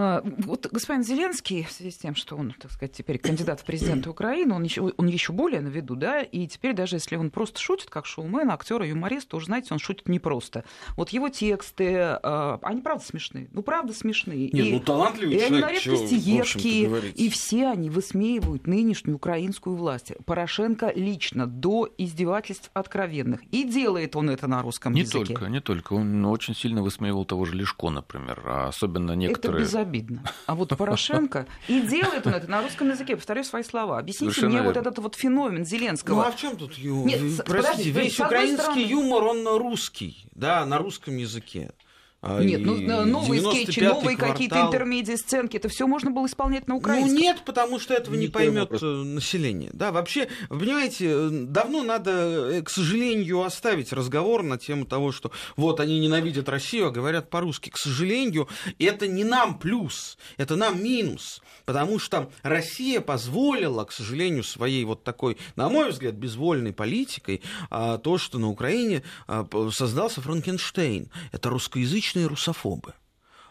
А, 0.00 0.22
вот 0.22 0.68
господин 0.70 1.02
Зеленский, 1.02 1.64
в 1.64 1.72
связи 1.72 1.90
с 1.90 1.96
тем, 1.96 2.14
что 2.14 2.36
он, 2.36 2.54
так 2.56 2.70
сказать, 2.70 2.92
теперь 2.92 3.18
кандидат 3.18 3.62
в 3.62 3.64
президенты 3.64 4.08
Украины, 4.08 4.54
он 4.54 4.62
еще, 4.62 4.92
он 4.96 5.08
еще 5.08 5.32
более 5.32 5.60
на 5.60 5.66
виду, 5.66 5.96
да, 5.96 6.22
и 6.22 6.46
теперь 6.46 6.72
даже 6.72 6.94
если 6.94 7.16
он 7.16 7.30
просто 7.30 7.58
шутит, 7.58 7.90
как 7.90 8.06
шоумен, 8.06 8.48
актер 8.48 8.80
и 8.84 8.90
юморист, 8.90 9.26
то 9.26 9.38
уже, 9.38 9.46
знаете, 9.46 9.70
он 9.72 9.80
шутит 9.80 10.08
не 10.08 10.20
просто. 10.20 10.62
Вот 10.96 11.08
его 11.08 11.30
тексты, 11.30 11.96
а, 11.98 12.60
они 12.62 12.80
правда 12.80 13.04
смешные, 13.04 13.48
ну 13.52 13.62
правда 13.62 13.92
смешные. 13.92 14.50
Нет, 14.52 14.66
и, 14.66 14.72
ну 14.74 14.78
талантливый 14.78 15.34
и 15.34 15.38
человек, 15.40 15.52
они 15.52 15.60
на 15.62 15.72
редкость 15.72 16.12
едкие, 16.12 17.10
и 17.10 17.28
все 17.28 17.66
они 17.66 17.90
высмеивают 17.90 18.68
нынешнюю 18.68 19.16
украинскую 19.16 19.74
власть. 19.74 20.12
Порошенко 20.24 20.92
лично, 20.94 21.48
до 21.48 21.92
издевательств 21.98 22.70
откровенных. 22.72 23.42
И 23.50 23.64
делает 23.64 24.14
он 24.14 24.30
это 24.30 24.46
на 24.46 24.62
русском 24.62 24.92
не 24.92 25.00
языке. 25.00 25.18
Не 25.18 25.24
только, 25.24 25.46
не 25.46 25.60
только. 25.60 25.92
Он 25.94 26.24
очень 26.26 26.54
сильно 26.54 26.84
высмеивал 26.84 27.24
того 27.24 27.46
же 27.46 27.56
Лешко, 27.56 27.90
например, 27.90 28.40
а 28.44 28.68
особенно 28.68 29.14
некоторые... 29.14 29.62
Это 29.62 29.87
обидно. 29.88 30.22
А 30.46 30.54
вот 30.54 30.76
Порошенко, 30.76 31.46
и 31.68 31.80
делает 31.80 32.26
он 32.26 32.34
это 32.34 32.50
на 32.50 32.62
русском 32.62 32.88
языке, 32.90 33.16
повторю 33.16 33.42
свои 33.42 33.62
слова. 33.62 33.98
Объясните 33.98 34.32
Совершенно 34.32 34.48
мне 34.48 34.56
верно. 34.58 34.68
вот 34.68 34.76
этот 34.76 34.98
вот 34.98 35.14
феномен 35.16 35.64
Зеленского. 35.64 36.16
Ну 36.16 36.20
а 36.22 36.30
в 36.30 36.36
чем 36.36 36.56
тут 36.56 36.74
юмор? 36.78 37.06
Нет, 37.06 37.44
Простите, 37.44 37.90
весь 37.90 38.20
украинский 38.20 38.62
стороны... 38.62 38.80
юмор, 38.80 39.24
он 39.24 39.58
русский, 39.58 40.26
да, 40.34 40.64
на 40.66 40.78
русском 40.78 41.16
языке. 41.16 41.72
А, 42.20 42.42
нет, 42.42 42.62
ну, 42.62 43.04
новые 43.04 43.40
скетчи, 43.40 43.80
новые 43.80 44.16
какие-то 44.16 44.60
интермедии, 44.60 45.14
сценки, 45.14 45.56
это 45.56 45.68
все 45.68 45.86
можно 45.86 46.10
было 46.10 46.26
исполнять 46.26 46.66
на 46.66 46.74
украинском. 46.74 47.14
Ну 47.14 47.20
нет, 47.20 47.42
потому 47.46 47.78
что 47.78 47.94
этого 47.94 48.16
не, 48.16 48.22
не 48.22 48.28
поймет 48.28 48.70
э, 48.72 48.84
население. 48.84 49.70
Да, 49.72 49.92
вообще, 49.92 50.28
вы 50.48 50.58
понимаете, 50.60 51.28
давно 51.30 51.84
надо, 51.84 52.10
э, 52.50 52.62
к 52.62 52.70
сожалению, 52.70 53.42
оставить 53.42 53.92
разговор 53.92 54.42
на 54.42 54.58
тему 54.58 54.84
того, 54.84 55.12
что 55.12 55.30
вот 55.56 55.78
они 55.78 56.00
ненавидят 56.00 56.48
Россию, 56.48 56.88
а 56.88 56.90
говорят 56.90 57.30
по-русски. 57.30 57.70
К 57.70 57.78
сожалению, 57.78 58.48
это 58.80 59.06
не 59.06 59.22
нам 59.22 59.56
плюс, 59.56 60.18
это 60.38 60.56
нам 60.56 60.82
минус. 60.82 61.40
Потому 61.66 61.98
что 61.98 62.30
Россия 62.42 63.00
позволила, 63.00 63.84
к 63.84 63.92
сожалению, 63.92 64.42
своей 64.42 64.84
вот 64.84 65.04
такой, 65.04 65.36
на 65.54 65.68
мой 65.68 65.90
взгляд, 65.90 66.14
безвольной 66.14 66.72
политикой, 66.72 67.42
а, 67.70 67.98
то, 67.98 68.18
что 68.18 68.38
на 68.38 68.48
Украине 68.48 69.02
а, 69.26 69.46
создался 69.70 70.20
Франкенштейн. 70.20 71.10
Это 71.30 71.50
русскоязычные 72.08 72.26
русофобы. 72.26 72.94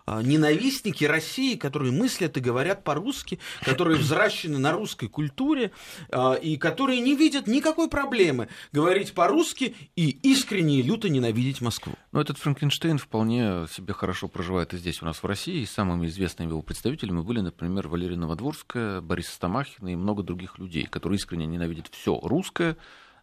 А, 0.09 0.23
ненавистники 0.23 1.03
России, 1.03 1.57
которые 1.57 1.91
мыслят 1.91 2.37
и 2.37 2.39
говорят 2.39 2.85
по-русски, 2.85 3.39
которые 3.61 3.97
взращены 3.97 4.57
на 4.57 4.71
русской 4.71 5.09
культуре 5.09 5.71
а, 6.09 6.35
и 6.35 6.55
которые 6.55 7.01
не 7.01 7.13
видят 7.13 7.45
никакой 7.45 7.89
проблемы 7.89 8.47
говорить 8.71 9.13
по-русски 9.13 9.75
и 9.97 10.09
искренне 10.23 10.79
и 10.79 10.81
люто 10.81 11.09
ненавидеть 11.09 11.59
Москву. 11.59 11.93
Но 12.13 12.21
этот 12.21 12.37
Франкенштейн 12.37 12.99
вполне 12.99 13.67
себе 13.69 13.93
хорошо 13.93 14.29
проживает 14.29 14.73
и 14.73 14.77
здесь 14.77 15.01
у 15.01 15.05
нас 15.05 15.21
в 15.21 15.25
России. 15.25 15.59
И 15.59 15.65
самыми 15.65 16.07
известными 16.07 16.51
его 16.51 16.61
представителями 16.61 17.21
были, 17.21 17.41
например, 17.41 17.89
Валерия 17.89 18.15
Новодворская, 18.15 19.01
Борис 19.01 19.27
Стамахин 19.27 19.89
и 19.89 19.95
много 19.97 20.23
других 20.23 20.57
людей, 20.57 20.85
которые 20.85 21.17
искренне 21.17 21.47
ненавидят 21.47 21.87
все 21.91 22.17
русское, 22.23 22.77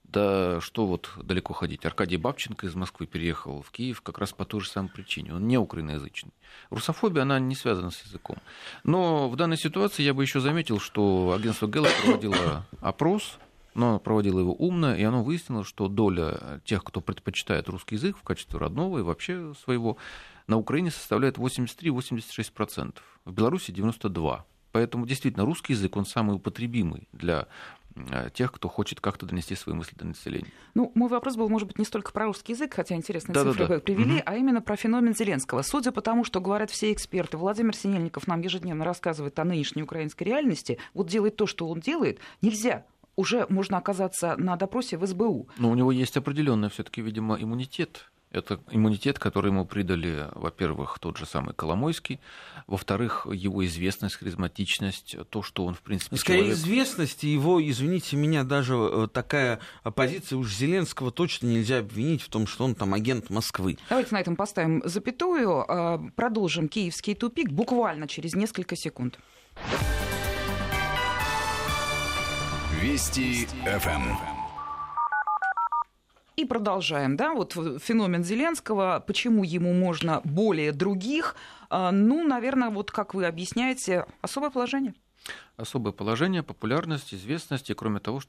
Да 0.05 0.61
что 0.61 0.87
вот 0.87 1.11
далеко 1.23 1.55
ходить. 1.55 1.85
Аркадий 1.85 2.17
Бабченко 2.17 2.67
из 2.67 2.75
Москвы 2.75 3.07
переехал 3.07 3.63
в 3.63 3.71
Киев 3.71 4.01
как 4.01 4.19
раз 4.19 4.33
по 4.33 4.45
той 4.45 4.61
же 4.61 4.69
самой 4.69 4.91
причине. 4.91 5.35
Он 5.35 5.49
не 5.49 5.59
украиноязычный. 5.59 6.33
Русофобия, 6.71 7.23
она 7.23 7.41
не 7.41 7.55
связана 7.55 7.91
с 7.91 8.01
языком. 8.05 8.37
Но 8.85 9.29
в 9.29 9.37
данной 9.37 9.57
ситуации 9.57 10.03
я 10.03 10.15
бы 10.15 10.23
еще 10.23 10.41
заметил, 10.41 10.79
что 10.79 11.35
агентство 11.37 11.67
Гэллоп 11.67 11.91
проводило 12.03 12.67
опрос, 12.81 13.39
но 13.75 13.99
проводило 13.99 14.39
его 14.39 14.55
умно, 14.55 14.95
и 14.95 15.03
оно 15.03 15.25
выяснило, 15.25 15.65
что 15.65 15.89
доля 15.89 16.61
тех, 16.65 16.85
кто 16.85 17.01
предпочитает 17.01 17.69
русский 17.69 17.97
язык 17.97 18.17
в 18.17 18.23
качестве 18.23 18.59
родного 18.59 18.99
и 18.99 19.03
вообще 19.03 19.53
своего, 19.65 19.97
на 20.47 20.59
Украине 20.59 20.91
составляет 20.91 21.39
83-86%, 21.39 22.95
в 23.25 23.33
Беларуси 23.33 23.73
92%. 23.73 24.43
Поэтому 24.75 25.07
действительно 25.07 25.45
русский 25.45 25.73
язык, 25.73 25.97
он 25.97 26.05
самый 26.05 26.35
употребимый 26.35 27.07
для 27.13 27.47
тех, 28.33 28.53
кто 28.53 28.69
хочет 28.69 29.01
как-то 29.01 29.27
донести 29.27 29.55
свои 29.55 29.75
мысли 29.75 29.95
до 29.97 30.07
населения. 30.07 30.51
Ну, 30.75 30.91
мой 30.95 31.09
вопрос 31.09 31.37
был, 31.37 31.49
может 31.49 31.69
быть, 31.69 31.79
не 31.79 31.85
столько 31.85 32.13
про 32.13 32.27
русский 32.27 32.53
язык, 32.53 32.75
хотя 32.75 32.97
интересные 32.97 33.35
да, 33.35 33.45
цифры 33.45 33.67
да, 33.67 33.75
да. 33.75 33.81
привели, 33.81 34.17
угу. 34.17 34.23
а 34.27 34.37
именно 34.37 34.61
про 34.61 34.77
феномен 34.77 35.15
Зеленского. 35.15 35.63
Судя 35.63 35.93
по 35.93 36.01
тому, 36.01 36.25
что 36.25 36.41
говорят 36.41 36.71
все 36.71 36.93
эксперты, 36.93 37.37
Владимир 37.37 37.75
Синельников 37.75 38.27
нам 38.27 38.41
ежедневно 38.41 38.85
рассказывает 38.85 39.39
о 39.39 39.45
нынешней 39.45 39.83
украинской 39.83 40.25
реальности, 40.25 40.79
вот 40.93 41.09
делает 41.09 41.37
то, 41.37 41.47
что 41.47 41.69
он 41.69 41.81
делает, 41.81 42.19
нельзя 42.43 42.85
уже 43.17 43.47
можно 43.49 43.79
оказаться 43.79 44.37
на 44.37 44.57
допросе 44.57 44.97
в 44.97 45.07
СБУ. 45.07 45.49
Но 45.59 45.71
у 45.71 45.75
него 45.75 45.93
есть 45.93 46.17
определенный 46.17 46.71
все-таки, 46.71 47.01
видимо, 47.01 47.37
иммунитет 47.41 48.11
это 48.35 48.61
иммунитет, 48.71 49.19
который 49.19 49.51
ему 49.51 49.65
придали, 49.65 50.29
во-первых, 50.33 50.99
тот 50.99 51.17
же 51.17 51.27
самый 51.27 51.55
Коломойский, 51.55 52.21
во-вторых, 52.67 53.27
его 53.33 53.65
известность, 53.65 54.17
харизматичность, 54.17 55.17
то, 55.31 55.43
что 55.43 55.65
он, 55.65 55.75
в 55.75 55.81
принципе, 55.83 56.17
Скорее, 56.17 56.39
человек... 56.41 56.57
известность 56.59 57.23
его, 57.23 57.63
извините 57.63 58.17
меня, 58.17 58.45
даже 58.45 58.75
э, 58.75 59.09
такая 59.13 59.61
позиция 59.95 60.37
уж 60.37 60.53
Зеленского 60.53 61.11
точно 61.11 61.47
нельзя 61.47 61.79
обвинить 61.79 62.23
в 62.23 62.29
том, 62.29 62.47
что 62.47 62.65
он 62.65 62.75
там 62.75 62.95
агент 62.95 63.31
Москвы. 63.31 63.79
Давайте 63.89 64.15
на 64.15 64.21
этом 64.21 64.37
поставим 64.37 64.83
запятую, 64.85 65.65
а, 65.69 65.99
продолжим 66.17 66.69
киевский 66.69 67.15
тупик 67.15 67.51
буквально 67.51 68.09
через 68.09 68.35
несколько 68.35 68.77
секунд. 68.77 69.19
Вести 72.83 73.47
ФМ. 73.65 74.34
И 76.37 76.45
продолжаем, 76.45 77.17
да, 77.17 77.33
вот 77.33 77.53
феномен 77.53 78.25
Зеленского, 78.25 79.03
почему 79.07 79.45
ему 79.45 79.73
можно 79.73 80.21
более 80.25 80.73
других, 80.73 81.37
а, 81.71 81.93
ну, 81.93 82.27
наверное, 82.27 82.71
вот 82.71 82.91
как 82.91 83.15
вы 83.15 83.27
объясняете, 83.27 84.07
особое 84.21 84.51
положение. 84.51 84.95
Особое 85.57 85.93
положение, 85.93 86.43
популярность, 86.43 87.15
известность, 87.15 87.71
и 87.71 87.75
кроме 87.75 88.01
того, 88.01 88.21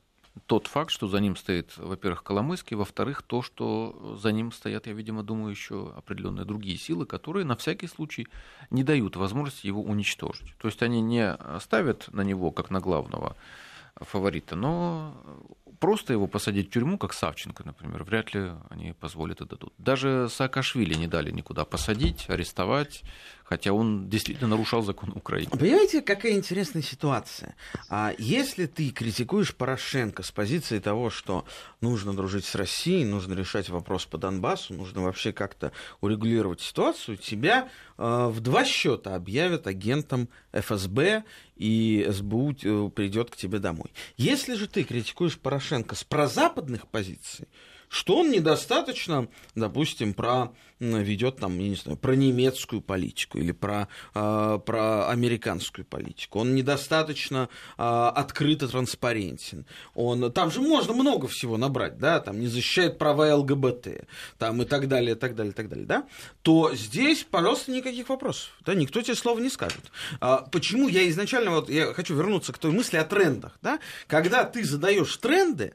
тот 0.45 0.67
факт, 0.67 0.91
что 0.91 1.07
за 1.07 1.19
ним 1.19 1.35
стоит, 1.35 1.75
во-первых, 1.77 2.23
Коломойский, 2.23 2.75
во-вторых, 2.75 3.23
то, 3.23 3.41
что 3.41 4.17
за 4.21 4.31
ним 4.31 4.51
стоят, 4.51 4.85
я, 4.85 4.93
видимо, 4.93 5.23
думаю, 5.23 5.49
еще 5.49 5.91
определенные 5.95 6.45
другие 6.45 6.77
силы, 6.77 7.05
которые 7.05 7.45
на 7.45 7.55
всякий 7.55 7.87
случай 7.87 8.27
не 8.69 8.83
дают 8.83 9.15
возможности 9.15 9.65
его 9.65 9.81
уничтожить. 9.81 10.55
То 10.57 10.67
есть 10.67 10.83
они 10.83 11.01
не 11.01 11.37
ставят 11.59 12.13
на 12.13 12.21
него 12.21 12.51
как 12.51 12.69
на 12.69 12.79
главного 12.79 13.35
фаворита, 13.95 14.55
но 14.55 15.15
просто 15.79 16.13
его 16.13 16.27
посадить 16.27 16.69
в 16.69 16.71
тюрьму, 16.71 16.97
как 16.97 17.13
Савченко, 17.13 17.63
например, 17.65 18.03
вряд 18.03 18.33
ли 18.33 18.51
они 18.69 18.93
позволят 18.93 19.41
и 19.41 19.45
дадут. 19.45 19.73
Даже 19.77 20.27
Саакашвили 20.29 20.93
не 20.95 21.07
дали 21.07 21.31
никуда 21.31 21.65
посадить, 21.65 22.29
арестовать, 22.29 23.03
хотя 23.45 23.71
он 23.71 24.09
действительно 24.09 24.49
нарушал 24.49 24.81
закон 24.81 25.11
Украины. 25.15 25.51
Понимаете, 25.51 26.01
какая 26.01 26.33
интересная 26.33 26.81
ситуация? 26.81 27.55
А 27.89 28.13
если 28.17 28.65
ты 28.65 28.89
критикуешь 28.89 29.55
Порошенко 29.55 30.23
с 30.23 30.31
позиции 30.31 30.79
того, 30.79 31.09
что 31.09 31.45
нужно 31.79 32.13
дружить 32.13 32.45
с 32.45 32.55
Россией, 32.55 33.05
нужно 33.05 33.33
решать 33.33 33.69
вопрос 33.69 34.05
по 34.05 34.17
Донбассу, 34.17 34.73
нужно 34.73 35.03
вообще 35.03 35.31
как-то 35.31 35.71
урегулировать 36.01 36.61
ситуацию, 36.61 37.17
тебя 37.17 37.69
э, 37.97 38.27
в 38.27 38.39
два 38.41 38.65
счета 38.65 39.15
объявят 39.15 39.67
агентом 39.67 40.27
ФСБ 40.51 41.23
и 41.55 42.07
СБУ 42.09 42.51
э, 42.51 42.89
придет 42.89 43.29
к 43.29 43.35
тебе 43.35 43.59
домой. 43.59 43.91
Если 44.17 44.55
же 44.55 44.67
ты 44.67 44.83
критикуешь 44.83 45.37
Порошенко 45.37 45.95
с 45.95 46.03
прозападных 46.03 46.87
позиций, 46.87 47.47
что 47.89 48.17
он 48.17 48.31
недостаточно, 48.31 49.27
допустим, 49.55 50.13
про 50.13 50.53
ведет 50.79 51.37
там, 51.37 51.57
я 51.59 51.69
не 51.69 51.75
знаю, 51.75 51.97
про 51.97 52.15
немецкую 52.15 52.81
политику 52.81 53.37
или 53.37 53.51
про, 53.51 53.87
э, 54.13 54.59
про 54.65 55.09
американскую 55.09 55.85
политику. 55.85 56.39
Он 56.39 56.53
недостаточно 56.53 57.49
э, 57.77 57.81
открыто 57.81 58.67
транспарентен. 58.67 59.65
Он, 59.93 60.31
там 60.31 60.51
же 60.51 60.61
можно 60.61 60.93
много 60.93 61.27
всего 61.27 61.57
набрать, 61.57 61.97
да, 61.97 62.19
там 62.19 62.39
не 62.39 62.47
защищает 62.47 62.97
права 62.97 63.33
ЛГБТ, 63.35 64.07
там 64.37 64.61
и 64.61 64.65
так 64.65 64.87
далее, 64.87 65.15
и 65.15 65.17
так 65.17 65.35
далее, 65.35 65.51
и 65.51 65.55
так 65.55 65.69
далее, 65.69 65.85
да, 65.85 66.07
то 66.41 66.75
здесь, 66.75 67.25
пожалуйста, 67.29 67.71
никаких 67.71 68.09
вопросов, 68.09 68.49
да, 68.65 68.73
никто 68.73 69.01
тебе 69.01 69.15
слова 69.15 69.39
не 69.39 69.49
скажет. 69.49 69.91
А, 70.19 70.45
почему 70.51 70.87
я 70.87 71.07
изначально, 71.09 71.51
вот 71.51 71.69
я 71.69 71.93
хочу 71.93 72.15
вернуться 72.15 72.51
к 72.53 72.57
той 72.57 72.71
мысли 72.71 72.97
о 72.97 73.05
трендах, 73.05 73.57
да, 73.61 73.79
когда 74.07 74.43
ты 74.43 74.63
задаешь 74.63 75.15
тренды, 75.17 75.73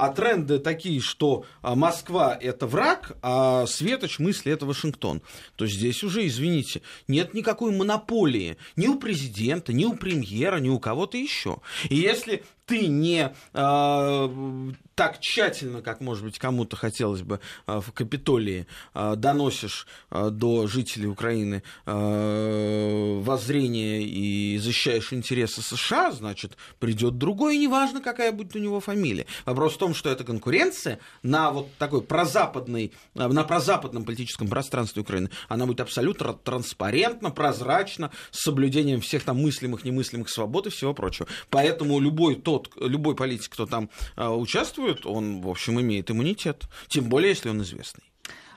а 0.00 0.12
тренды 0.12 0.58
такие, 0.58 1.00
что 1.00 1.44
а, 1.60 1.74
Москва 1.74 2.36
это 2.40 2.66
враг, 2.66 3.18
а 3.20 3.66
Светоч 3.66 4.18
мысли 4.18 4.50
это 4.50 4.64
Вашингтон, 4.64 5.20
то 5.56 5.66
здесь 5.66 6.02
уже, 6.02 6.26
извините, 6.26 6.80
нет 7.06 7.34
никакой 7.34 7.72
монополии 7.72 8.56
ни 8.76 8.86
у 8.86 8.98
президента, 8.98 9.74
ни 9.74 9.84
у 9.84 9.94
премьера, 9.94 10.56
ни 10.56 10.70
у 10.70 10.78
кого-то 10.78 11.18
еще. 11.18 11.58
И 11.90 11.96
если 11.96 12.44
ты 12.70 12.86
не 12.86 13.34
э, 13.52 14.72
так 14.94 15.18
тщательно, 15.18 15.82
как, 15.82 16.00
может 16.00 16.22
быть, 16.22 16.38
кому-то 16.38 16.76
хотелось 16.76 17.22
бы 17.22 17.40
э, 17.66 17.80
в 17.80 17.90
Капитолии, 17.90 18.68
э, 18.94 19.14
доносишь 19.16 19.88
э, 20.12 20.30
до 20.30 20.68
жителей 20.68 21.08
Украины 21.08 21.64
э, 21.84 23.20
воззрение 23.24 24.04
и 24.04 24.56
защищаешь 24.58 25.12
интересы 25.12 25.62
США, 25.62 26.12
значит, 26.12 26.56
придет 26.78 27.18
другой, 27.18 27.56
неважно, 27.56 28.00
какая 28.00 28.30
будет 28.30 28.54
у 28.54 28.60
него 28.60 28.78
фамилия. 28.78 29.26
Вопрос 29.46 29.74
в 29.74 29.78
том, 29.78 29.92
что 29.92 30.08
эта 30.08 30.22
конкуренция 30.22 31.00
на 31.24 31.50
вот 31.50 31.74
такой 31.76 32.02
прозападной, 32.02 32.92
на 33.14 33.42
прозападном 33.42 34.04
политическом 34.04 34.46
пространстве 34.46 35.02
Украины, 35.02 35.30
она 35.48 35.66
будет 35.66 35.80
абсолютно 35.80 36.34
транспарентна, 36.34 37.30
прозрачна, 37.30 38.12
с 38.30 38.42
соблюдением 38.44 39.00
всех 39.00 39.24
там 39.24 39.42
мыслимых, 39.42 39.84
немыслимых 39.84 40.28
свобод 40.28 40.68
и 40.68 40.70
всего 40.70 40.94
прочего. 40.94 41.26
Поэтому 41.48 41.98
любой 41.98 42.36
тот, 42.36 42.59
тот, 42.60 42.70
любой 42.80 43.14
политик, 43.14 43.52
кто 43.52 43.66
там 43.66 43.90
а, 44.16 44.34
участвует, 44.34 45.06
он, 45.06 45.40
в 45.40 45.48
общем, 45.48 45.80
имеет 45.80 46.10
иммунитет. 46.10 46.64
Тем 46.88 47.04
более, 47.04 47.30
если 47.30 47.48
он 47.48 47.62
известный. 47.62 48.10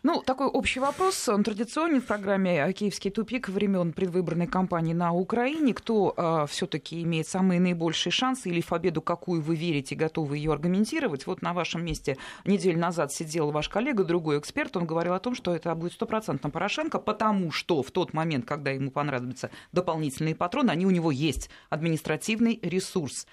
Ну, 0.06 0.22
такой 0.22 0.48
общий 0.48 0.82
вопрос, 0.82 1.30
он 1.30 1.46
традиционный 1.46 2.02
в 2.02 2.06
программе 2.06 2.74
«Киевский 2.74 3.10
тупик» 3.10 3.48
времен 3.48 3.94
предвыборной 3.94 4.48
кампании 4.48 4.92
на 4.92 5.14
Украине. 5.14 5.74
Кто 5.74 6.10
э, 6.10 6.14
а, 6.18 6.46
все-таки 6.46 7.02
имеет 7.04 7.26
самые 7.26 7.62
наибольшие 7.62 8.12
шансы 8.12 8.50
или 8.50 8.60
в 8.60 8.68
победу, 8.68 9.02
какую 9.02 9.42
вы 9.42 9.56
верите, 9.56 9.96
готовы 9.96 10.36
ее 10.36 10.52
аргументировать? 10.52 11.26
Вот 11.26 11.42
на 11.42 11.54
вашем 11.54 11.86
месте 11.86 12.18
неделю 12.44 12.80
назад 12.80 13.14
сидел 13.14 13.52
ваш 13.52 13.70
коллега, 13.70 14.04
другой 14.04 14.40
эксперт, 14.40 14.76
он 14.76 14.86
говорил 14.86 15.14
о 15.14 15.20
том, 15.20 15.36
что 15.36 15.56
это 15.56 15.74
будет 15.74 15.94
стопроцентно 15.94 16.50
Порошенко, 16.50 17.00
потому 17.00 17.54
что 17.54 17.82
в 17.82 17.90
тот 17.90 18.14
момент, 18.14 18.44
когда 18.44 18.72
ему 18.72 18.92
понадобятся 18.92 19.52
дополнительные 19.72 20.36
патроны, 20.36 20.72
они 20.72 20.86
у 20.86 20.92
него 20.92 21.12
есть 21.12 21.50
административный 21.70 22.60
ресурс. 22.62 23.26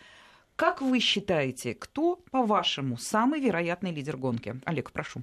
Как 0.61 0.83
вы 0.83 1.01
считаете, 1.01 1.73
кто, 1.73 2.16
по-вашему, 2.31 2.99
самый 2.99 3.40
вероятный 3.40 3.92
лидер 3.92 4.18
гонки? 4.18 4.61
Олег, 4.66 4.92
прошу. 4.92 5.23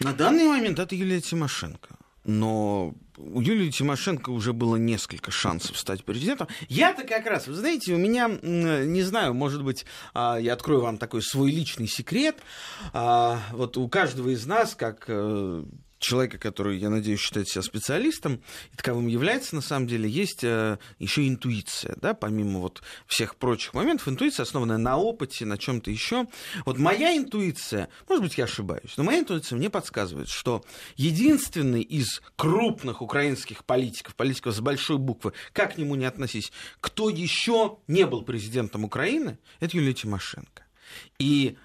На 0.00 0.12
данный 0.12 0.48
момент 0.48 0.80
это 0.80 0.96
Юлия 0.96 1.20
Тимошенко. 1.20 1.90
Но 2.24 2.92
у 3.16 3.40
Юлии 3.40 3.70
Тимошенко 3.70 4.30
уже 4.30 4.52
было 4.52 4.74
несколько 4.74 5.30
шансов 5.30 5.78
стать 5.78 6.04
президентом. 6.04 6.48
Я-то 6.68 7.04
как 7.04 7.24
раз, 7.26 7.46
вы 7.46 7.54
знаете, 7.54 7.94
у 7.94 7.98
меня, 7.98 8.26
не 8.26 9.02
знаю, 9.02 9.32
может 9.32 9.62
быть, 9.62 9.86
а, 10.12 10.38
я 10.38 10.54
открою 10.54 10.80
вам 10.80 10.98
такой 10.98 11.22
свой 11.22 11.52
личный 11.52 11.86
секрет. 11.86 12.38
А, 12.92 13.38
вот 13.52 13.76
у 13.76 13.88
каждого 13.88 14.30
из 14.30 14.44
нас, 14.44 14.74
как 14.74 15.04
э, 15.06 15.62
человека, 15.98 16.38
который, 16.38 16.78
я 16.78 16.90
надеюсь, 16.90 17.20
считает 17.20 17.48
себя 17.48 17.62
специалистом, 17.62 18.42
и 18.72 18.76
таковым 18.76 19.06
является, 19.06 19.54
на 19.54 19.60
самом 19.60 19.86
деле, 19.86 20.08
есть 20.08 20.44
э, 20.44 20.78
еще 20.98 21.26
интуиция, 21.26 21.96
да, 22.00 22.14
помимо 22.14 22.60
вот 22.60 22.82
всех 23.06 23.36
прочих 23.36 23.74
моментов, 23.74 24.08
интуиция, 24.08 24.44
основанная 24.44 24.78
на 24.78 24.96
опыте, 24.96 25.44
на 25.44 25.58
чем-то 25.58 25.90
еще. 25.90 26.26
Вот 26.64 26.78
моя 26.78 27.16
интуиция, 27.16 27.88
может 28.08 28.24
быть, 28.24 28.38
я 28.38 28.44
ошибаюсь, 28.44 28.96
но 28.96 29.04
моя 29.04 29.20
интуиция 29.20 29.56
мне 29.56 29.70
подсказывает, 29.70 30.28
что 30.28 30.64
единственный 30.96 31.82
из 31.82 32.22
крупных 32.36 33.02
украинских 33.02 33.64
политиков, 33.64 34.14
политиков 34.14 34.54
с 34.54 34.60
большой 34.60 34.98
буквы, 34.98 35.32
как 35.52 35.74
к 35.74 35.78
нему 35.78 35.94
не 35.94 36.04
относись, 36.04 36.52
кто 36.80 37.08
еще 37.08 37.78
не 37.88 38.06
был 38.06 38.22
президентом 38.22 38.84
Украины, 38.84 39.38
это 39.60 39.76
Юлия 39.76 39.94
Тимошенко. 39.94 40.64
И 41.18 41.56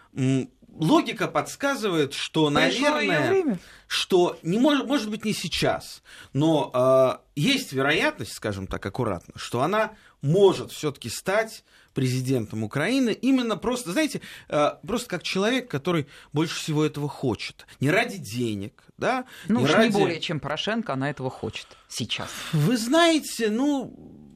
логика 0.71 1.27
подсказывает, 1.27 2.13
что, 2.13 2.49
наверное, 2.49 3.59
что 3.87 4.37
не 4.41 4.57
может, 4.57 4.87
может 4.87 5.09
быть 5.09 5.25
не 5.25 5.33
сейчас, 5.33 6.01
но 6.33 6.71
э, 6.73 7.39
есть 7.39 7.73
вероятность, 7.73 8.33
скажем 8.33 8.67
так, 8.67 8.85
аккуратно, 8.85 9.33
что 9.35 9.61
она 9.61 9.91
может 10.21 10.71
все-таки 10.71 11.09
стать 11.09 11.63
президентом 11.93 12.63
Украины 12.63 13.11
именно 13.11 13.57
просто, 13.57 13.91
знаете, 13.91 14.21
э, 14.49 14.71
просто 14.85 15.09
как 15.09 15.23
человек, 15.23 15.69
который 15.69 16.07
больше 16.31 16.55
всего 16.55 16.85
этого 16.85 17.09
хочет. 17.09 17.65
Не 17.79 17.91
ради 17.91 18.17
денег, 18.17 18.83
да? 18.97 19.25
Ну 19.47 19.59
не 19.59 19.65
уж 19.65 19.71
ради... 19.71 19.87
не 19.87 19.99
более, 19.99 20.19
чем 20.21 20.39
Порошенко, 20.39 20.93
она 20.93 21.09
этого 21.09 21.29
хочет 21.29 21.67
сейчас. 21.89 22.29
Вы 22.53 22.77
знаете, 22.77 23.49
ну, 23.49 24.30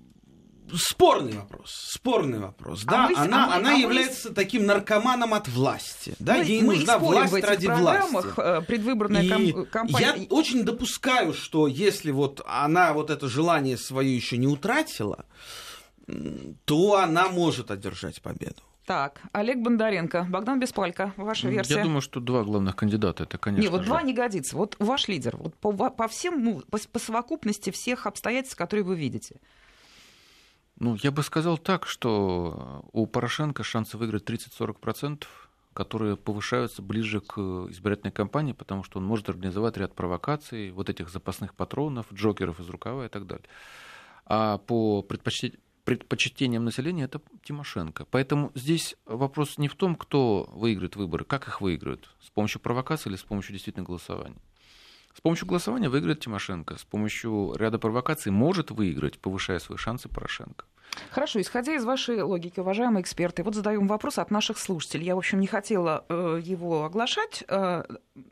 спорный 0.78 1.34
вопрос, 1.34 1.72
спорный 1.94 2.40
вопрос. 2.40 2.84
А 2.86 2.92
да, 2.92 3.10
мы, 3.10 3.16
она, 3.16 3.54
а 3.54 3.58
она 3.58 3.76
а 3.76 3.78
является 3.78 4.30
мы... 4.30 4.36
таким 4.36 4.66
наркоманом 4.66 5.34
от 5.34 5.48
власти. 5.48 6.16
Да, 6.20 6.38
мы, 6.38 6.44
ей 6.44 6.62
мы 6.62 6.76
нужна 6.76 6.98
власть 6.98 7.32
в 7.32 7.36
этих 7.36 7.48
ради 7.48 7.68
программах, 7.68 8.38
власти. 8.38 8.42
Э, 8.42 8.62
предвыборная 8.62 9.24
И 9.24 9.66
кампания. 9.66 10.16
Я 10.18 10.26
очень 10.30 10.64
допускаю, 10.64 11.34
что 11.34 11.68
если 11.68 12.12
вот 12.12 12.42
она 12.46 12.94
вот 12.94 13.10
это 13.10 13.28
желание 13.28 13.78
свое 13.78 14.16
еще 14.16 14.38
не 14.38 14.48
утратила, 14.48 15.26
то 16.66 16.96
она 16.96 17.30
может 17.30 17.72
одержать 17.72 18.22
победу. 18.22 18.62
Так, 18.86 19.22
Олег 19.32 19.58
Бондаренко, 19.58 20.28
Богдан 20.30 20.60
Беспалько, 20.60 21.12
ваша 21.18 21.50
версия. 21.50 21.78
Я 21.78 21.84
думаю, 21.84 22.02
что 22.02 22.20
два 22.20 22.44
главных 22.44 22.76
кандидата, 22.76 23.24
это, 23.24 23.40
конечно 23.40 23.62
Не, 23.64 23.70
вот 23.70 23.82
же. 23.82 23.88
два 23.88 24.04
не 24.04 24.14
годится. 24.14 24.56
Вот 24.56 24.76
ваш 24.78 25.08
лидер, 25.08 25.38
вот 25.38 25.56
по, 25.56 25.72
по 25.72 26.08
всем, 26.08 26.44
ну, 26.44 26.62
по, 26.70 26.78
по 26.78 27.00
совокупности 27.00 27.72
всех 27.72 28.06
обстоятельств, 28.06 28.56
которые 28.56 28.84
вы 28.86 28.96
видите. 28.96 29.38
Ну, 30.78 30.96
я 31.02 31.12
бы 31.12 31.24
сказал 31.24 31.58
так, 31.58 31.88
что 31.88 32.86
у 32.92 33.06
Порошенко 33.08 33.64
шансы 33.64 33.98
выиграть 33.98 34.30
30-40%, 34.30 35.24
которые 35.74 36.18
повышаются 36.18 36.82
ближе 36.82 37.22
к 37.22 37.40
избирательной 37.70 38.12
кампании, 38.12 38.54
потому 38.54 38.84
что 38.84 39.00
он 39.00 39.06
может 39.06 39.30
организовать 39.30 39.78
ряд 39.78 39.94
провокаций, 39.94 40.72
вот 40.72 40.90
этих 40.90 41.10
запасных 41.10 41.54
патронов, 41.54 42.08
джокеров 42.14 42.60
из 42.60 42.68
рукава 42.68 43.06
и 43.06 43.10
так 43.10 43.26
далее. 43.26 43.46
А 44.26 44.58
по 44.58 45.02
предпочтениям 45.02 46.66
населения 46.66 47.04
это 47.04 47.22
Тимошенко. 47.44 48.06
Поэтому 48.06 48.52
здесь 48.56 48.98
вопрос 49.06 49.58
не 49.58 49.68
в 49.70 49.76
том, 49.76 49.96
кто 49.96 50.50
выиграет 50.52 50.96
выборы, 50.96 51.24
как 51.24 51.48
их 51.48 51.62
выиграют, 51.62 52.10
с 52.22 52.30
помощью 52.32 52.60
провокации 52.60 53.10
или 53.10 53.16
с 53.16 53.24
помощью 53.24 53.54
действительно 53.54 53.86
голосования. 53.86 54.38
С 55.16 55.22
помощью 55.22 55.48
голосования 55.48 55.88
выиграет 55.88 56.20
Тимошенко. 56.20 56.78
С 56.78 56.84
помощью 56.84 57.54
ряда 57.58 57.80
провокаций 57.80 58.34
может 58.34 58.70
выиграть, 58.70 59.18
повышая 59.18 59.60
свои 59.60 59.78
шансы 59.78 60.10
Порошенко. 60.10 60.66
Хорошо, 61.10 61.40
исходя 61.40 61.74
из 61.74 61.86
вашей 61.86 62.22
логики, 62.22 62.60
уважаемые 62.60 63.02
эксперты, 63.02 63.42
вот 63.44 63.56
задаем 63.56 63.88
вопрос 63.88 64.18
от 64.18 64.30
наших 64.30 64.58
слушателей. 64.58 65.06
Я, 65.06 65.16
в 65.16 65.20
общем, 65.20 65.40
не 65.40 65.48
хотела 65.48 66.06
э, 66.10 66.42
его 66.44 66.84
оглашать, 66.84 67.44
э, 67.48 67.84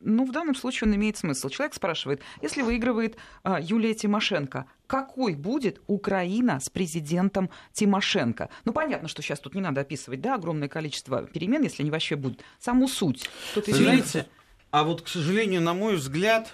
но 0.02 0.26
в 0.26 0.32
данном 0.32 0.56
случае 0.56 0.90
он 0.90 0.96
имеет 0.96 1.18
смысл. 1.18 1.50
Человек 1.50 1.74
спрашивает, 1.74 2.22
если 2.42 2.62
выигрывает 2.62 3.16
э, 3.44 3.58
Юлия 3.62 3.94
Тимошенко, 3.94 4.66
какой 4.86 5.36
будет 5.36 5.82
Украина 5.88 6.60
с 6.60 6.70
президентом 6.70 7.50
Тимошенко? 7.72 8.50
Ну, 8.66 8.74
понятно, 8.74 9.08
что 9.08 9.22
сейчас 9.22 9.40
тут 9.40 9.56
не 9.56 9.62
надо 9.62 9.82
описывать, 9.82 10.20
да, 10.20 10.36
огромное 10.36 10.68
количество 10.68 11.24
перемен, 11.24 11.64
если 11.64 11.84
они 11.84 11.92
вообще 11.92 12.18
будут. 12.18 12.42
Саму 12.60 12.88
суть. 12.88 13.30
Тут 13.56 13.68
Знаете, 13.68 14.28
а 14.72 14.84
вот, 14.84 15.04
к 15.04 15.08
сожалению, 15.08 15.62
на 15.62 15.74
мой 15.74 15.96
взгляд, 15.96 16.54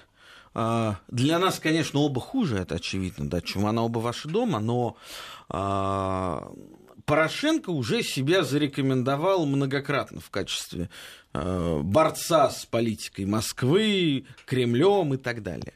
для 0.53 1.39
нас, 1.39 1.59
конечно, 1.59 1.99
оба 1.99 2.19
хуже, 2.19 2.57
это 2.57 2.75
очевидно, 2.75 3.29
да, 3.29 3.41
чем 3.41 3.65
она 3.65 3.83
оба 3.83 3.99
ваши 3.99 4.27
дома, 4.27 4.59
но 4.59 4.97
а, 5.49 6.51
Порошенко 7.05 7.69
уже 7.71 8.03
себя 8.03 8.43
зарекомендовал 8.43 9.45
многократно 9.45 10.19
в 10.19 10.29
качестве 10.29 10.89
а, 11.33 11.81
борца 11.81 12.49
с 12.49 12.65
политикой 12.65 13.25
Москвы, 13.25 14.25
Кремлем 14.45 15.13
и 15.13 15.17
так 15.17 15.43
далее. 15.43 15.73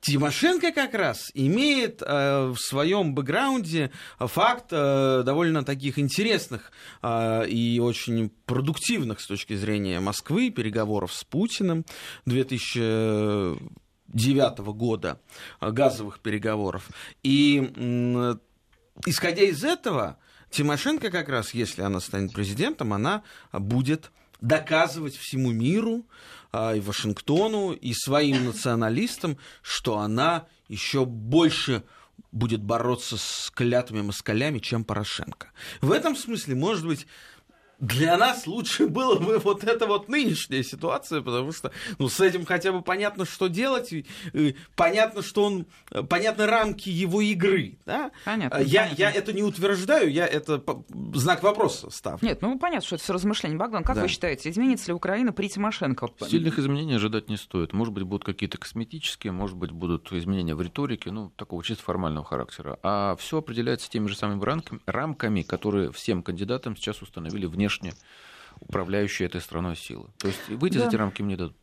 Тимошенко 0.00 0.72
как 0.72 0.94
раз 0.94 1.30
имеет 1.32 2.02
э, 2.02 2.46
в 2.48 2.56
своем 2.58 3.14
бэкграунде 3.14 3.92
факт 4.18 4.66
э, 4.72 5.22
довольно 5.24 5.64
таких 5.64 5.96
интересных 5.96 6.72
э, 7.02 7.46
и 7.48 7.78
очень 7.78 8.30
продуктивных 8.44 9.20
с 9.20 9.28
точки 9.28 9.54
зрения 9.54 10.00
Москвы 10.00 10.50
переговоров 10.50 11.12
с 11.12 11.22
Путиным 11.22 11.84
2000 12.26 13.56
2009 14.12 14.58
года 14.74 15.20
э, 15.60 15.70
газовых 15.70 16.20
переговоров. 16.20 16.88
И 17.22 17.58
исходя 19.06 19.42
из 19.42 19.64
этого, 19.64 20.18
Тимошенко 20.50 21.10
как 21.10 21.28
раз, 21.28 21.54
если 21.54 21.82
она 21.82 22.00
станет 22.00 22.32
президентом, 22.32 22.92
она 22.92 23.22
будет 23.52 24.10
доказывать 24.40 25.16
всему 25.16 25.50
миру, 25.52 26.04
а, 26.52 26.74
и 26.74 26.80
Вашингтону, 26.80 27.72
и 27.72 27.94
своим 27.94 28.44
националистам, 28.44 29.38
что 29.62 29.98
она 29.98 30.46
еще 30.68 31.06
больше 31.06 31.82
будет 32.30 32.62
бороться 32.62 33.16
с 33.16 33.50
клятыми 33.54 34.02
москалями, 34.02 34.58
чем 34.58 34.84
Порошенко. 34.84 35.50
В 35.80 35.92
этом 35.92 36.14
смысле, 36.14 36.54
может 36.54 36.86
быть, 36.86 37.06
для 37.82 38.16
нас 38.16 38.46
лучше 38.46 38.86
было 38.86 39.18
бы 39.18 39.38
вот 39.38 39.64
эта 39.64 39.86
вот 39.88 40.08
нынешняя 40.08 40.62
ситуация, 40.62 41.20
потому 41.20 41.50
что 41.50 41.72
ну, 41.98 42.08
с 42.08 42.20
этим 42.20 42.46
хотя 42.46 42.70
бы 42.70 42.80
понятно, 42.80 43.24
что 43.24 43.48
делать, 43.48 43.92
и, 43.92 44.06
и 44.32 44.56
понятно, 44.76 45.20
что 45.20 45.44
он, 45.44 45.66
понятны 46.08 46.46
рамки 46.46 46.88
его 46.88 47.20
игры. 47.20 47.78
Да? 47.84 48.12
Понятно, 48.24 48.58
я, 48.58 48.82
понятно. 48.82 49.02
я 49.02 49.10
это 49.10 49.32
не 49.32 49.42
утверждаю, 49.42 50.12
я 50.12 50.28
это 50.28 50.62
знак 51.12 51.42
вопроса 51.42 51.90
ставлю. 51.90 52.24
Нет, 52.24 52.40
ну 52.40 52.56
понятно, 52.56 52.86
что 52.86 52.94
это 52.94 53.02
все 53.02 53.12
размышления. 53.14 53.56
Богдан, 53.56 53.82
как 53.82 53.96
да. 53.96 54.02
вы 54.02 54.08
считаете, 54.08 54.50
изменится 54.50 54.86
ли 54.86 54.92
Украина 54.94 55.32
при 55.32 55.48
Тимошенко? 55.48 56.08
Сильных 56.28 56.60
изменений 56.60 56.94
ожидать 56.94 57.28
не 57.28 57.36
стоит. 57.36 57.72
Может 57.72 57.92
быть, 57.94 58.04
будут 58.04 58.24
какие-то 58.24 58.58
косметические, 58.58 59.32
может 59.32 59.56
быть, 59.56 59.72
будут 59.72 60.12
изменения 60.12 60.54
в 60.54 60.62
риторике, 60.62 61.10
ну, 61.10 61.32
такого 61.34 61.64
чисто 61.64 61.82
формального 61.82 62.24
характера. 62.24 62.78
А 62.84 63.16
все 63.16 63.38
определяется 63.38 63.90
теми 63.90 64.06
же 64.06 64.16
самыми 64.16 64.40
рамками, 64.86 65.42
которые 65.42 65.90
всем 65.90 66.22
кандидатам 66.22 66.76
сейчас 66.76 67.02
установили 67.02 67.46
внешне 67.46 67.71
внешне 67.80 67.94
управляющие 68.60 69.26
этой 69.26 69.40
страной 69.40 69.76
силы. 69.76 70.08
То 70.18 70.28
есть 70.28 70.48
выйти 70.48 70.74
да. 70.74 70.80
за 70.84 70.88
эти 70.88 70.96
рамки 70.96 71.22
мне 71.22 71.36
дадут. 71.36 71.56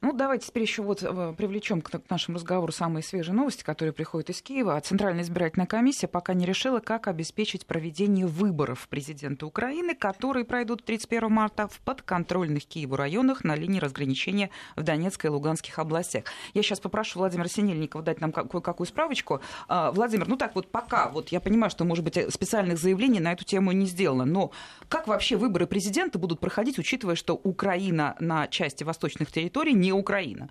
Ну, 0.00 0.12
давайте 0.12 0.46
теперь 0.46 0.62
еще 0.62 0.82
вот 0.82 1.02
э, 1.02 1.34
привлечем 1.36 1.80
к 1.80 1.90
нашему 2.10 2.36
разговору 2.36 2.72
самые 2.72 3.02
свежие 3.02 3.34
новости, 3.34 3.62
которые 3.62 3.92
приходят 3.92 4.30
из 4.30 4.42
Киева. 4.42 4.80
Центральная 4.80 5.22
избирательная 5.22 5.66
комиссия 5.66 6.08
пока 6.08 6.34
не 6.34 6.46
решила, 6.46 6.80
как 6.80 7.08
обеспечить 7.08 7.66
проведение 7.66 8.26
выборов 8.26 8.88
президента 8.88 9.46
Украины, 9.46 9.94
которые 9.94 10.44
пройдут 10.44 10.84
31 10.84 11.30
марта 11.30 11.68
в 11.68 11.80
подконтрольных 11.80 12.64
Киеву 12.66 12.96
районах 12.96 13.44
на 13.44 13.54
линии 13.54 13.78
разграничения 13.78 14.50
в 14.76 14.82
Донецкой 14.82 15.28
и 15.28 15.32
Луганских 15.32 15.78
областях. 15.78 16.24
Я 16.54 16.62
сейчас 16.62 16.80
попрошу 16.80 17.18
Владимира 17.18 17.48
Синельникова 17.48 18.02
дать 18.02 18.20
нам 18.20 18.32
кое-какую 18.32 18.86
справочку. 18.86 19.40
А, 19.68 19.92
Владимир, 19.92 20.28
ну 20.28 20.36
так 20.36 20.54
вот 20.54 20.70
пока, 20.70 21.08
вот 21.08 21.28
я 21.30 21.40
понимаю, 21.40 21.70
что, 21.70 21.84
может 21.84 22.04
быть, 22.04 22.18
специальных 22.32 22.78
заявлений 22.78 23.20
на 23.20 23.32
эту 23.32 23.44
тему 23.44 23.72
не 23.72 23.86
сделано, 23.86 24.24
но 24.24 24.52
как 24.88 25.06
вообще 25.06 25.36
выборы 25.36 25.66
президента 25.66 26.18
будут 26.18 26.40
проходить, 26.40 26.78
учитывая, 26.78 27.14
что 27.14 27.34
Украина 27.34 28.16
на 28.20 28.48
части 28.48 28.84
восточных 28.84 29.30
территорий 29.32 29.69
не 29.72 29.92
Украина. 29.92 30.48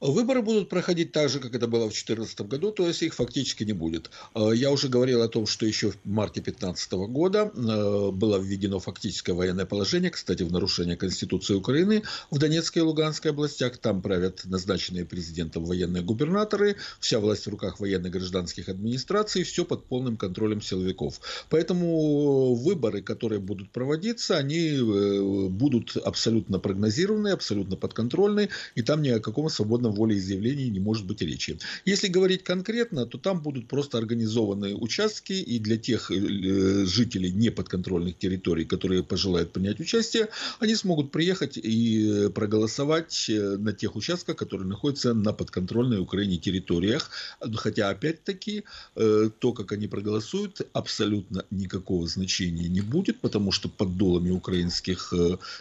Выборы 0.00 0.42
будут 0.42 0.68
проходить 0.68 1.10
так 1.10 1.28
же, 1.28 1.40
как 1.40 1.56
это 1.56 1.66
было 1.66 1.86
в 1.86 1.90
2014 1.90 2.42
году, 2.42 2.70
то 2.70 2.86
есть 2.86 3.02
их 3.02 3.14
фактически 3.14 3.64
не 3.64 3.72
будет. 3.72 4.10
Э, 4.32 4.50
я 4.54 4.70
уже 4.70 4.88
говорил 4.88 5.22
о 5.22 5.28
том, 5.28 5.44
что 5.44 5.66
еще 5.66 5.90
в 5.90 5.96
марте 6.04 6.40
2015 6.40 6.92
года 7.10 7.50
э, 7.52 8.10
было 8.12 8.38
введено 8.38 8.78
фактическое 8.78 9.34
военное 9.34 9.66
положение, 9.66 10.12
кстати, 10.12 10.44
в 10.44 10.52
нарушение 10.52 10.96
Конституции 10.96 11.54
Украины 11.54 12.04
в 12.30 12.38
Донецкой 12.38 12.82
и 12.82 12.84
Луганской 12.84 13.32
областях. 13.32 13.78
Там 13.78 14.00
правят 14.00 14.42
назначенные 14.44 15.04
президентом 15.04 15.64
военные 15.64 16.04
губернаторы, 16.04 16.76
вся 17.00 17.18
власть 17.18 17.46
в 17.46 17.50
руках 17.50 17.80
военных 17.80 18.12
гражданских 18.12 18.68
администраций, 18.68 19.42
все 19.42 19.64
под 19.64 19.84
полным 19.86 20.16
контролем 20.16 20.62
силовиков. 20.62 21.20
Поэтому 21.50 22.54
выборы, 22.54 23.02
которые 23.02 23.40
будут 23.40 23.72
проводиться, 23.72 24.36
они 24.36 24.76
э, 24.76 25.48
будут 25.48 25.96
абсолютно 25.96 26.60
прогнозированы, 26.60 27.30
абсолютно 27.30 27.74
подконтрольны, 27.74 28.48
и 28.76 28.82
там 28.82 29.02
ни 29.02 29.08
о 29.08 29.18
каком 29.18 29.48
свободном 29.48 29.87
свободном 29.88 29.92
волеизъявлении 29.92 30.70
не 30.70 30.80
может 30.80 31.06
быть 31.06 31.22
речи. 31.22 31.58
Если 31.86 32.08
говорить 32.08 32.44
конкретно, 32.44 33.06
то 33.06 33.18
там 33.18 33.40
будут 33.40 33.68
просто 33.68 33.98
организованы 33.98 34.74
участки, 34.74 35.32
и 35.32 35.58
для 35.58 35.76
тех 35.76 36.10
э, 36.10 36.86
жителей 36.86 37.32
неподконтрольных 37.32 38.18
территорий, 38.18 38.64
которые 38.64 39.02
пожелают 39.02 39.52
принять 39.52 39.80
участие, 39.80 40.28
они 40.60 40.74
смогут 40.74 41.10
приехать 41.10 41.58
и 41.58 42.28
проголосовать 42.34 43.30
э, 43.30 43.56
на 43.58 43.72
тех 43.72 43.96
участках, 43.96 44.36
которые 44.36 44.66
находятся 44.68 45.14
на 45.14 45.32
подконтрольной 45.32 45.98
Украине 46.00 46.36
территориях. 46.36 47.10
Хотя, 47.56 47.90
опять-таки, 47.90 48.64
э, 48.96 49.30
то, 49.38 49.52
как 49.52 49.72
они 49.72 49.88
проголосуют, 49.88 50.60
абсолютно 50.72 51.44
никакого 51.50 52.06
значения 52.06 52.68
не 52.68 52.80
будет, 52.80 53.20
потому 53.20 53.52
что 53.52 53.68
под 53.68 53.96
долами 53.96 54.30
украинских 54.30 55.12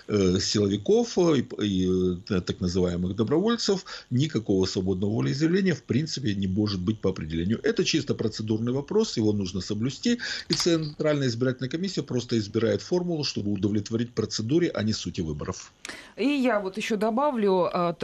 силовиков 0.08 1.18
и 1.62 2.18
так 2.28 2.60
называемых 2.60 3.16
добровольцев 3.16 3.86
никакого 4.18 4.66
свободного 4.66 5.12
волеизъявления 5.12 5.76
в 5.76 5.84
принципе 5.84 6.36
не 6.36 6.48
может 6.48 6.82
быть 6.82 7.00
по 7.00 7.10
определению. 7.10 7.60
Это 7.64 7.86
чисто 7.86 8.16
процедурный 8.16 8.74
вопрос, 8.74 9.18
его 9.18 9.32
нужно 9.34 9.62
соблюсти, 9.62 10.20
и 10.50 10.54
Центральная 10.54 11.28
избирательная 11.28 11.70
комиссия 11.70 12.04
просто 12.04 12.38
избирает 12.38 12.82
формулу, 12.82 13.24
чтобы 13.24 13.52
удовлетворить 13.52 14.14
процедуре, 14.14 14.70
а 14.74 14.84
не 14.84 14.94
сути 14.94 15.22
выборов. 15.22 15.72
И 16.16 16.28
я 16.28 16.60
вот 16.60 16.78
еще 16.78 16.96
добавлю, 16.96 17.70
а, 17.72 17.96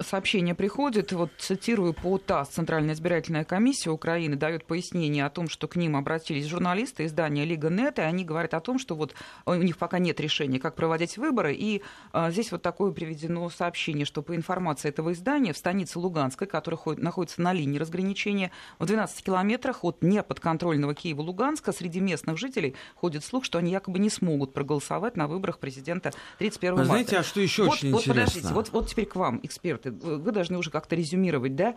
сообщение 0.00 0.54
приходит, 0.54 1.12
вот 1.12 1.30
цитирую 1.38 1.94
по 1.94 2.18
ТАСС, 2.18 2.50
Центральная 2.50 2.94
избирательная 2.94 3.44
комиссия 3.44 3.90
Украины 3.90 4.36
дает 4.36 4.64
пояснение 4.66 5.24
о 5.24 5.30
том, 5.30 5.48
что 5.48 5.66
к 5.68 5.76
ним 5.76 5.96
обратились 5.96 6.46
журналисты 6.46 7.06
издания 7.06 7.44
Лига 7.44 7.70
Нет, 7.70 7.98
и 7.98 8.02
они 8.02 8.24
говорят 8.24 8.54
о 8.54 8.60
том, 8.60 8.78
что 8.78 8.94
вот 8.94 9.14
у 9.46 9.54
них 9.54 9.78
пока 9.78 9.98
нет 9.98 10.20
решения, 10.20 10.60
как 10.60 10.74
проводить 10.74 11.16
выборы, 11.16 11.54
и 11.54 11.82
а, 12.12 12.30
здесь 12.30 12.52
вот 12.52 12.62
такое 12.62 12.92
приведено 12.92 13.48
сообщение, 13.50 14.04
что 14.04 14.22
по 14.22 14.36
информации 14.36 14.88
этого 14.88 15.13
издания 15.14 15.52
в 15.52 15.56
станице 15.56 15.98
Луганской, 15.98 16.46
которая 16.46 16.80
находится 16.96 17.40
на 17.40 17.52
линии 17.52 17.78
разграничения, 17.78 18.50
в 18.78 18.86
12 18.86 19.24
километрах 19.24 19.84
от 19.84 20.02
неподконтрольного 20.02 20.94
Киева-Луганска, 20.94 21.72
среди 21.72 22.00
местных 22.00 22.36
жителей 22.36 22.74
ходит 22.94 23.24
слух, 23.24 23.44
что 23.44 23.58
они 23.58 23.72
якобы 23.72 23.98
не 23.98 24.10
смогут 24.10 24.52
проголосовать 24.52 25.16
на 25.16 25.26
выборах 25.26 25.58
президента 25.58 26.12
31 26.38 26.76
марта. 26.76 26.84
Знаете, 26.86 27.18
а 27.18 27.22
что 27.22 27.40
еще 27.40 27.64
вот, 27.64 27.74
очень 27.74 27.92
вот, 27.92 28.02
интересно? 28.02 28.24
Подождите, 28.24 28.54
вот, 28.54 28.68
вот 28.70 28.88
теперь 28.88 29.06
к 29.06 29.16
вам, 29.16 29.40
эксперты. 29.42 29.90
Вы 29.90 30.32
должны 30.32 30.58
уже 30.58 30.70
как-то 30.70 30.94
резюмировать, 30.96 31.56
да? 31.56 31.74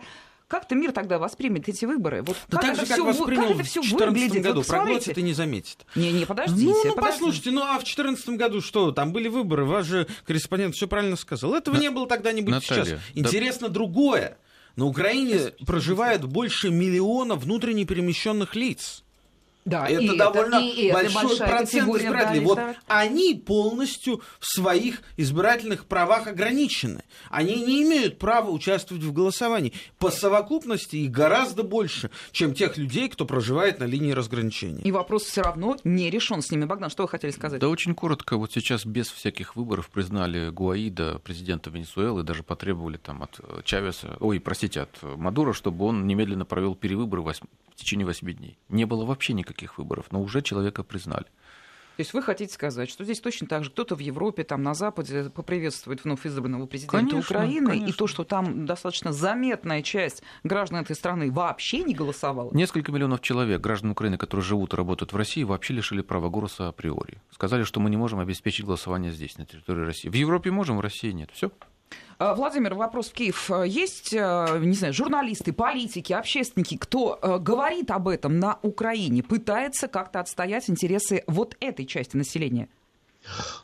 Как-то 0.48 0.74
мир 0.74 0.92
тогда 0.92 1.18
воспримет 1.18 1.68
эти 1.68 1.84
выборы? 1.84 2.22
Вот 2.22 2.36
да 2.48 2.56
как 2.56 2.76
так 2.76 2.86
же, 2.86 2.94
как 2.94 3.04
воспринял 3.04 3.48
как 3.48 3.56
это 3.56 3.64
все 3.64 3.82
в 3.82 3.84
2014 3.84 4.42
году. 4.42 4.60
Вот 4.60 4.66
Проглотит 4.66 5.18
и 5.18 5.22
не 5.22 5.34
заметит. 5.34 5.84
Не, 5.94 6.10
не, 6.10 6.24
подождите. 6.24 6.64
Ну, 6.64 6.70
ну 6.70 6.94
подождите. 6.94 7.00
послушайте, 7.00 7.50
ну 7.50 7.62
а 7.62 7.74
в 7.74 7.84
2014 7.84 8.28
году 8.30 8.62
что? 8.62 8.90
Там 8.92 9.12
были 9.12 9.28
выборы, 9.28 9.66
ваш 9.66 9.84
же 9.84 10.06
корреспондент 10.26 10.74
все 10.74 10.88
правильно 10.88 11.16
сказал. 11.16 11.54
Этого 11.54 11.74
На... 11.74 11.80
не 11.80 11.90
было 11.90 12.08
тогда, 12.08 12.32
не 12.32 12.40
будет 12.40 12.62
Наталья, 12.62 12.84
сейчас. 12.84 13.00
Интересно 13.14 13.68
да... 13.68 13.74
другое. 13.74 14.38
На 14.74 14.86
Украине 14.86 15.52
проживает 15.66 16.24
больше 16.24 16.70
миллиона 16.70 17.34
внутренне 17.34 17.84
перемещенных 17.84 18.54
лиц. 18.54 19.04
Да, 19.68 19.86
это 19.86 20.00
и 20.00 20.16
довольно 20.16 20.56
это, 20.56 20.64
и 20.64 20.92
большой 20.92 21.36
это 21.36 21.46
процент 21.46 21.88
избирателей. 21.96 22.40
Вот 22.40 22.58
они 22.86 23.34
полностью 23.34 24.22
в 24.38 24.46
своих 24.46 25.02
избирательных 25.16 25.86
правах 25.86 26.26
ограничены. 26.26 27.04
Они 27.30 27.56
не 27.56 27.82
имеют 27.82 28.18
права 28.18 28.50
участвовать 28.50 29.04
в 29.04 29.12
голосовании. 29.12 29.72
По 29.98 30.10
совокупности 30.10 30.96
их 30.96 31.10
гораздо 31.10 31.62
больше, 31.62 32.10
чем 32.32 32.54
тех 32.54 32.76
людей, 32.76 33.08
кто 33.08 33.26
проживает 33.26 33.78
на 33.80 33.84
линии 33.84 34.12
разграничения. 34.12 34.82
И 34.82 34.92
вопрос 34.92 35.24
все 35.24 35.42
равно 35.42 35.76
не 35.84 36.10
решен 36.10 36.42
с 36.42 36.50
ними. 36.50 36.64
Богдан, 36.64 36.90
что 36.90 37.02
вы 37.02 37.08
хотели 37.08 37.30
сказать? 37.30 37.60
Да 37.60 37.68
очень 37.68 37.94
коротко. 37.94 38.36
Вот 38.36 38.52
сейчас 38.52 38.86
без 38.86 39.10
всяких 39.10 39.56
выборов 39.56 39.90
признали 39.90 40.50
Гуаида, 40.50 41.18
президента 41.18 41.70
Венесуэлы, 41.70 42.22
даже 42.22 42.42
потребовали 42.42 42.96
там 42.96 43.22
от 43.22 43.40
Чавеса, 43.64 44.16
ой, 44.20 44.40
простите, 44.40 44.82
от 44.82 45.02
Мадура, 45.02 45.52
чтобы 45.52 45.84
он 45.84 46.06
немедленно 46.06 46.44
провел 46.44 46.74
перевыборы 46.74 47.22
в 47.22 47.28
течение 47.78 48.06
8 48.06 48.32
дней. 48.32 48.58
Не 48.68 48.84
было 48.84 49.04
вообще 49.04 49.32
никаких 49.32 49.78
выборов, 49.78 50.06
но 50.10 50.20
уже 50.22 50.42
человека 50.42 50.82
признали. 50.82 51.26
То 51.98 52.02
есть 52.02 52.14
вы 52.14 52.22
хотите 52.22 52.54
сказать, 52.54 52.88
что 52.88 53.02
здесь 53.02 53.18
точно 53.18 53.48
так 53.48 53.64
же 53.64 53.70
кто-то 53.70 53.96
в 53.96 53.98
Европе, 53.98 54.44
там 54.44 54.62
на 54.62 54.72
Западе 54.72 55.30
поприветствует 55.30 56.04
вновь 56.04 56.24
избранного 56.24 56.66
президента 56.66 56.96
конечно, 56.96 57.18
Украины, 57.18 57.70
конечно. 57.70 57.88
и 57.88 57.92
то, 57.92 58.06
что 58.06 58.22
там 58.22 58.66
достаточно 58.66 59.12
заметная 59.12 59.82
часть 59.82 60.22
граждан 60.44 60.82
этой 60.82 60.94
страны 60.94 61.32
вообще 61.32 61.82
не 61.82 61.94
голосовала? 61.94 62.54
Несколько 62.54 62.92
миллионов 62.92 63.20
человек, 63.20 63.60
граждан 63.60 63.90
Украины, 63.90 64.16
которые 64.16 64.44
живут 64.44 64.74
и 64.74 64.76
работают 64.76 65.12
в 65.12 65.16
России, 65.16 65.42
вообще 65.42 65.74
лишили 65.74 66.02
права 66.02 66.28
голоса 66.28 66.68
априори. 66.68 67.20
Сказали, 67.32 67.64
что 67.64 67.80
мы 67.80 67.90
не 67.90 67.96
можем 67.96 68.20
обеспечить 68.20 68.64
голосование 68.64 69.10
здесь, 69.10 69.36
на 69.36 69.44
территории 69.44 69.84
России. 69.84 70.08
В 70.08 70.14
Европе 70.14 70.52
можем, 70.52 70.76
в 70.76 70.80
России 70.80 71.10
нет. 71.10 71.30
Все. 71.32 71.50
А, 72.20 72.34
Владимир, 72.34 72.74
вопрос 72.74 73.10
в 73.10 73.12
Киев. 73.12 73.48
Есть, 73.64 74.12
э, 74.12 74.58
не 74.60 74.72
знаю, 74.72 74.92
журналисты, 74.92 75.52
политики, 75.52 76.12
общественники, 76.12 76.76
кто 76.76 77.16
э, 77.22 77.38
говорит 77.38 77.92
об 77.92 78.08
этом 78.08 78.40
на 78.40 78.58
Украине, 78.62 79.22
пытается 79.22 79.86
как-то 79.86 80.18
отстоять 80.18 80.68
интересы 80.68 81.22
вот 81.28 81.56
этой 81.60 81.86
части 81.86 82.16
населения? 82.16 82.68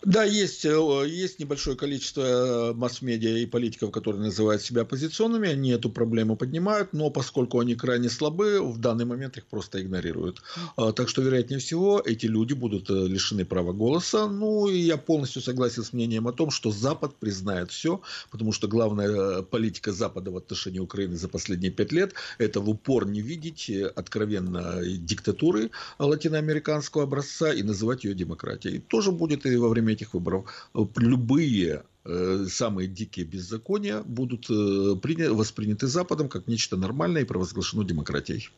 Да, 0.05 0.25
есть, 0.25 0.65
э, 0.65 1.05
есть 1.07 1.39
небольшое 1.39 1.77
количество 1.77 2.23
э, 2.23 2.75
масс-медиа 2.75 3.39
и 3.39 3.47
политиков, 3.47 3.91
которые 3.91 4.23
называют 4.23 4.63
себя 4.63 4.83
оппозиционными, 4.83 5.49
они 5.49 5.71
эту 5.71 5.91
проблему 5.91 6.37
поднимают, 6.37 6.93
но 6.93 7.11
поскольку 7.11 7.59
они 7.61 7.75
крайне 7.75 8.11
слабы, 8.11 8.61
в 8.61 8.79
данный 8.79 9.07
момент 9.07 9.37
их 9.39 9.47
просто 9.47 9.81
игнорируют. 9.81 10.43
А, 10.77 10.93
так 10.93 11.09
что, 11.09 11.23
вероятнее 11.23 11.59
всего, 11.59 12.03
эти 12.05 12.27
люди 12.27 12.53
будут 12.53 12.91
э, 12.91 13.07
лишены 13.07 13.45
права 13.45 13.73
голоса. 13.73 14.27
Ну, 14.27 14.69
и 14.69 14.77
я 14.77 14.97
полностью 14.97 15.41
согласен 15.41 15.85
с 15.85 15.93
мнением 15.93 16.29
о 16.29 16.33
том, 16.33 16.51
что 16.51 16.71
Запад 16.71 17.17
признает 17.17 17.71
все, 17.71 18.03
потому 18.31 18.53
что 18.53 18.69
главная 18.69 19.43
политика 19.43 19.93
Запада 19.93 20.31
в 20.31 20.37
отношении 20.37 20.81
Украины 20.81 21.17
за 21.17 21.29
последние 21.29 21.71
пять 21.71 21.93
лет– 21.93 22.13
это 22.39 22.61
в 22.61 22.69
упор 22.69 23.07
не 23.07 23.23
видеть 23.23 23.71
откровенно 23.97 24.81
диктатуры 24.85 25.71
латиноамериканского 25.99 27.05
образца 27.05 27.53
и 27.53 27.63
называть 27.63 28.05
ее 28.05 28.15
демократией. 28.15 28.81
Тоже 28.81 29.13
будет 29.13 29.47
и 29.47 29.54
во 29.59 29.69
время 29.69 29.93
этих 29.93 30.15
выборов 30.15 30.71
любые 30.97 31.85
э, 32.05 32.47
самые 32.49 32.89
дикие 32.89 33.27
беззакония 33.27 34.03
будут 34.03 34.51
э, 34.51 34.95
восприняты 35.33 35.87
Западом 35.87 36.29
как 36.29 36.47
нечто 36.47 36.77
нормальное 36.77 37.23
и 37.23 37.27
провозглашено 37.27 37.85
демократией. 37.85 38.49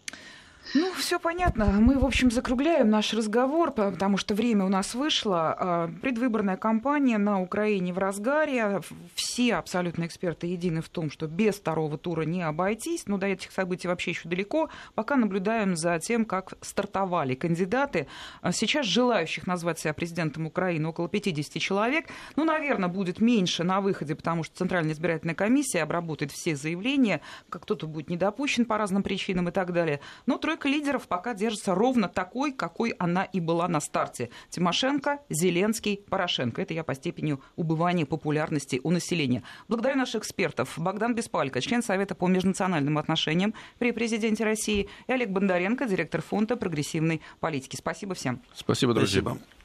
Ну, 0.78 0.92
все 0.92 1.18
понятно. 1.18 1.64
Мы, 1.80 1.98
в 1.98 2.04
общем, 2.04 2.30
закругляем 2.30 2.90
наш 2.90 3.14
разговор, 3.14 3.70
потому 3.70 4.18
что 4.18 4.34
время 4.34 4.66
у 4.66 4.68
нас 4.68 4.94
вышло. 4.94 5.56
А, 5.58 5.90
предвыборная 6.02 6.58
кампания 6.58 7.16
на 7.16 7.40
Украине 7.40 7.94
в 7.94 7.98
разгаре. 7.98 8.82
Все 9.14 9.54
абсолютно 9.54 10.04
эксперты 10.04 10.48
едины 10.48 10.82
в 10.82 10.90
том, 10.90 11.10
что 11.10 11.28
без 11.28 11.54
второго 11.54 11.96
тура 11.96 12.22
не 12.22 12.42
обойтись. 12.42 13.06
Но 13.06 13.16
до 13.16 13.26
этих 13.26 13.52
событий 13.52 13.88
вообще 13.88 14.10
еще 14.10 14.28
далеко. 14.28 14.68
Пока 14.94 15.16
наблюдаем 15.16 15.76
за 15.76 15.98
тем, 15.98 16.26
как 16.26 16.52
стартовали 16.60 17.34
кандидаты. 17.34 18.06
А, 18.42 18.52
сейчас 18.52 18.84
желающих 18.84 19.46
назвать 19.46 19.78
себя 19.78 19.94
президентом 19.94 20.44
Украины 20.44 20.88
около 20.88 21.08
50 21.08 21.58
человек. 21.58 22.08
Ну, 22.36 22.44
наверное, 22.44 22.90
будет 22.90 23.18
меньше 23.18 23.64
на 23.64 23.80
выходе, 23.80 24.14
потому 24.14 24.42
что 24.42 24.54
Центральная 24.54 24.92
избирательная 24.92 25.34
комиссия 25.34 25.82
обработает 25.82 26.32
все 26.32 26.54
заявления, 26.54 27.22
как 27.48 27.62
кто-то 27.62 27.86
будет 27.86 28.10
недопущен 28.10 28.66
по 28.66 28.76
разным 28.76 29.02
причинам 29.02 29.48
и 29.48 29.52
так 29.52 29.72
далее. 29.72 30.00
Но 30.26 30.36
тройка 30.36 30.65
лидеров 30.66 31.08
пока 31.08 31.34
держится 31.34 31.74
ровно 31.74 32.08
такой, 32.08 32.52
какой 32.52 32.90
она 32.98 33.24
и 33.24 33.40
была 33.40 33.68
на 33.68 33.80
старте. 33.80 34.30
Тимошенко, 34.50 35.20
Зеленский, 35.28 36.04
Порошенко. 36.08 36.62
Это 36.62 36.74
я 36.74 36.84
по 36.84 36.94
степени 36.94 37.38
убывания 37.56 38.06
популярности 38.06 38.80
у 38.82 38.90
населения. 38.90 39.42
Благодарю 39.68 39.96
наших 39.96 40.22
экспертов. 40.22 40.74
Богдан 40.76 41.14
Беспалько, 41.14 41.60
член 41.60 41.82
Совета 41.82 42.14
по 42.14 42.26
межнациональным 42.28 42.98
отношениям 42.98 43.54
при 43.78 43.92
президенте 43.92 44.44
России, 44.44 44.88
и 45.06 45.12
Олег 45.12 45.30
Бондаренко, 45.30 45.86
директор 45.86 46.22
фонда 46.22 46.56
прогрессивной 46.56 47.20
политики. 47.40 47.76
Спасибо 47.76 48.14
всем. 48.14 48.40
Спасибо, 48.54 48.94
друзья. 48.94 49.22
Спасибо. 49.22 49.46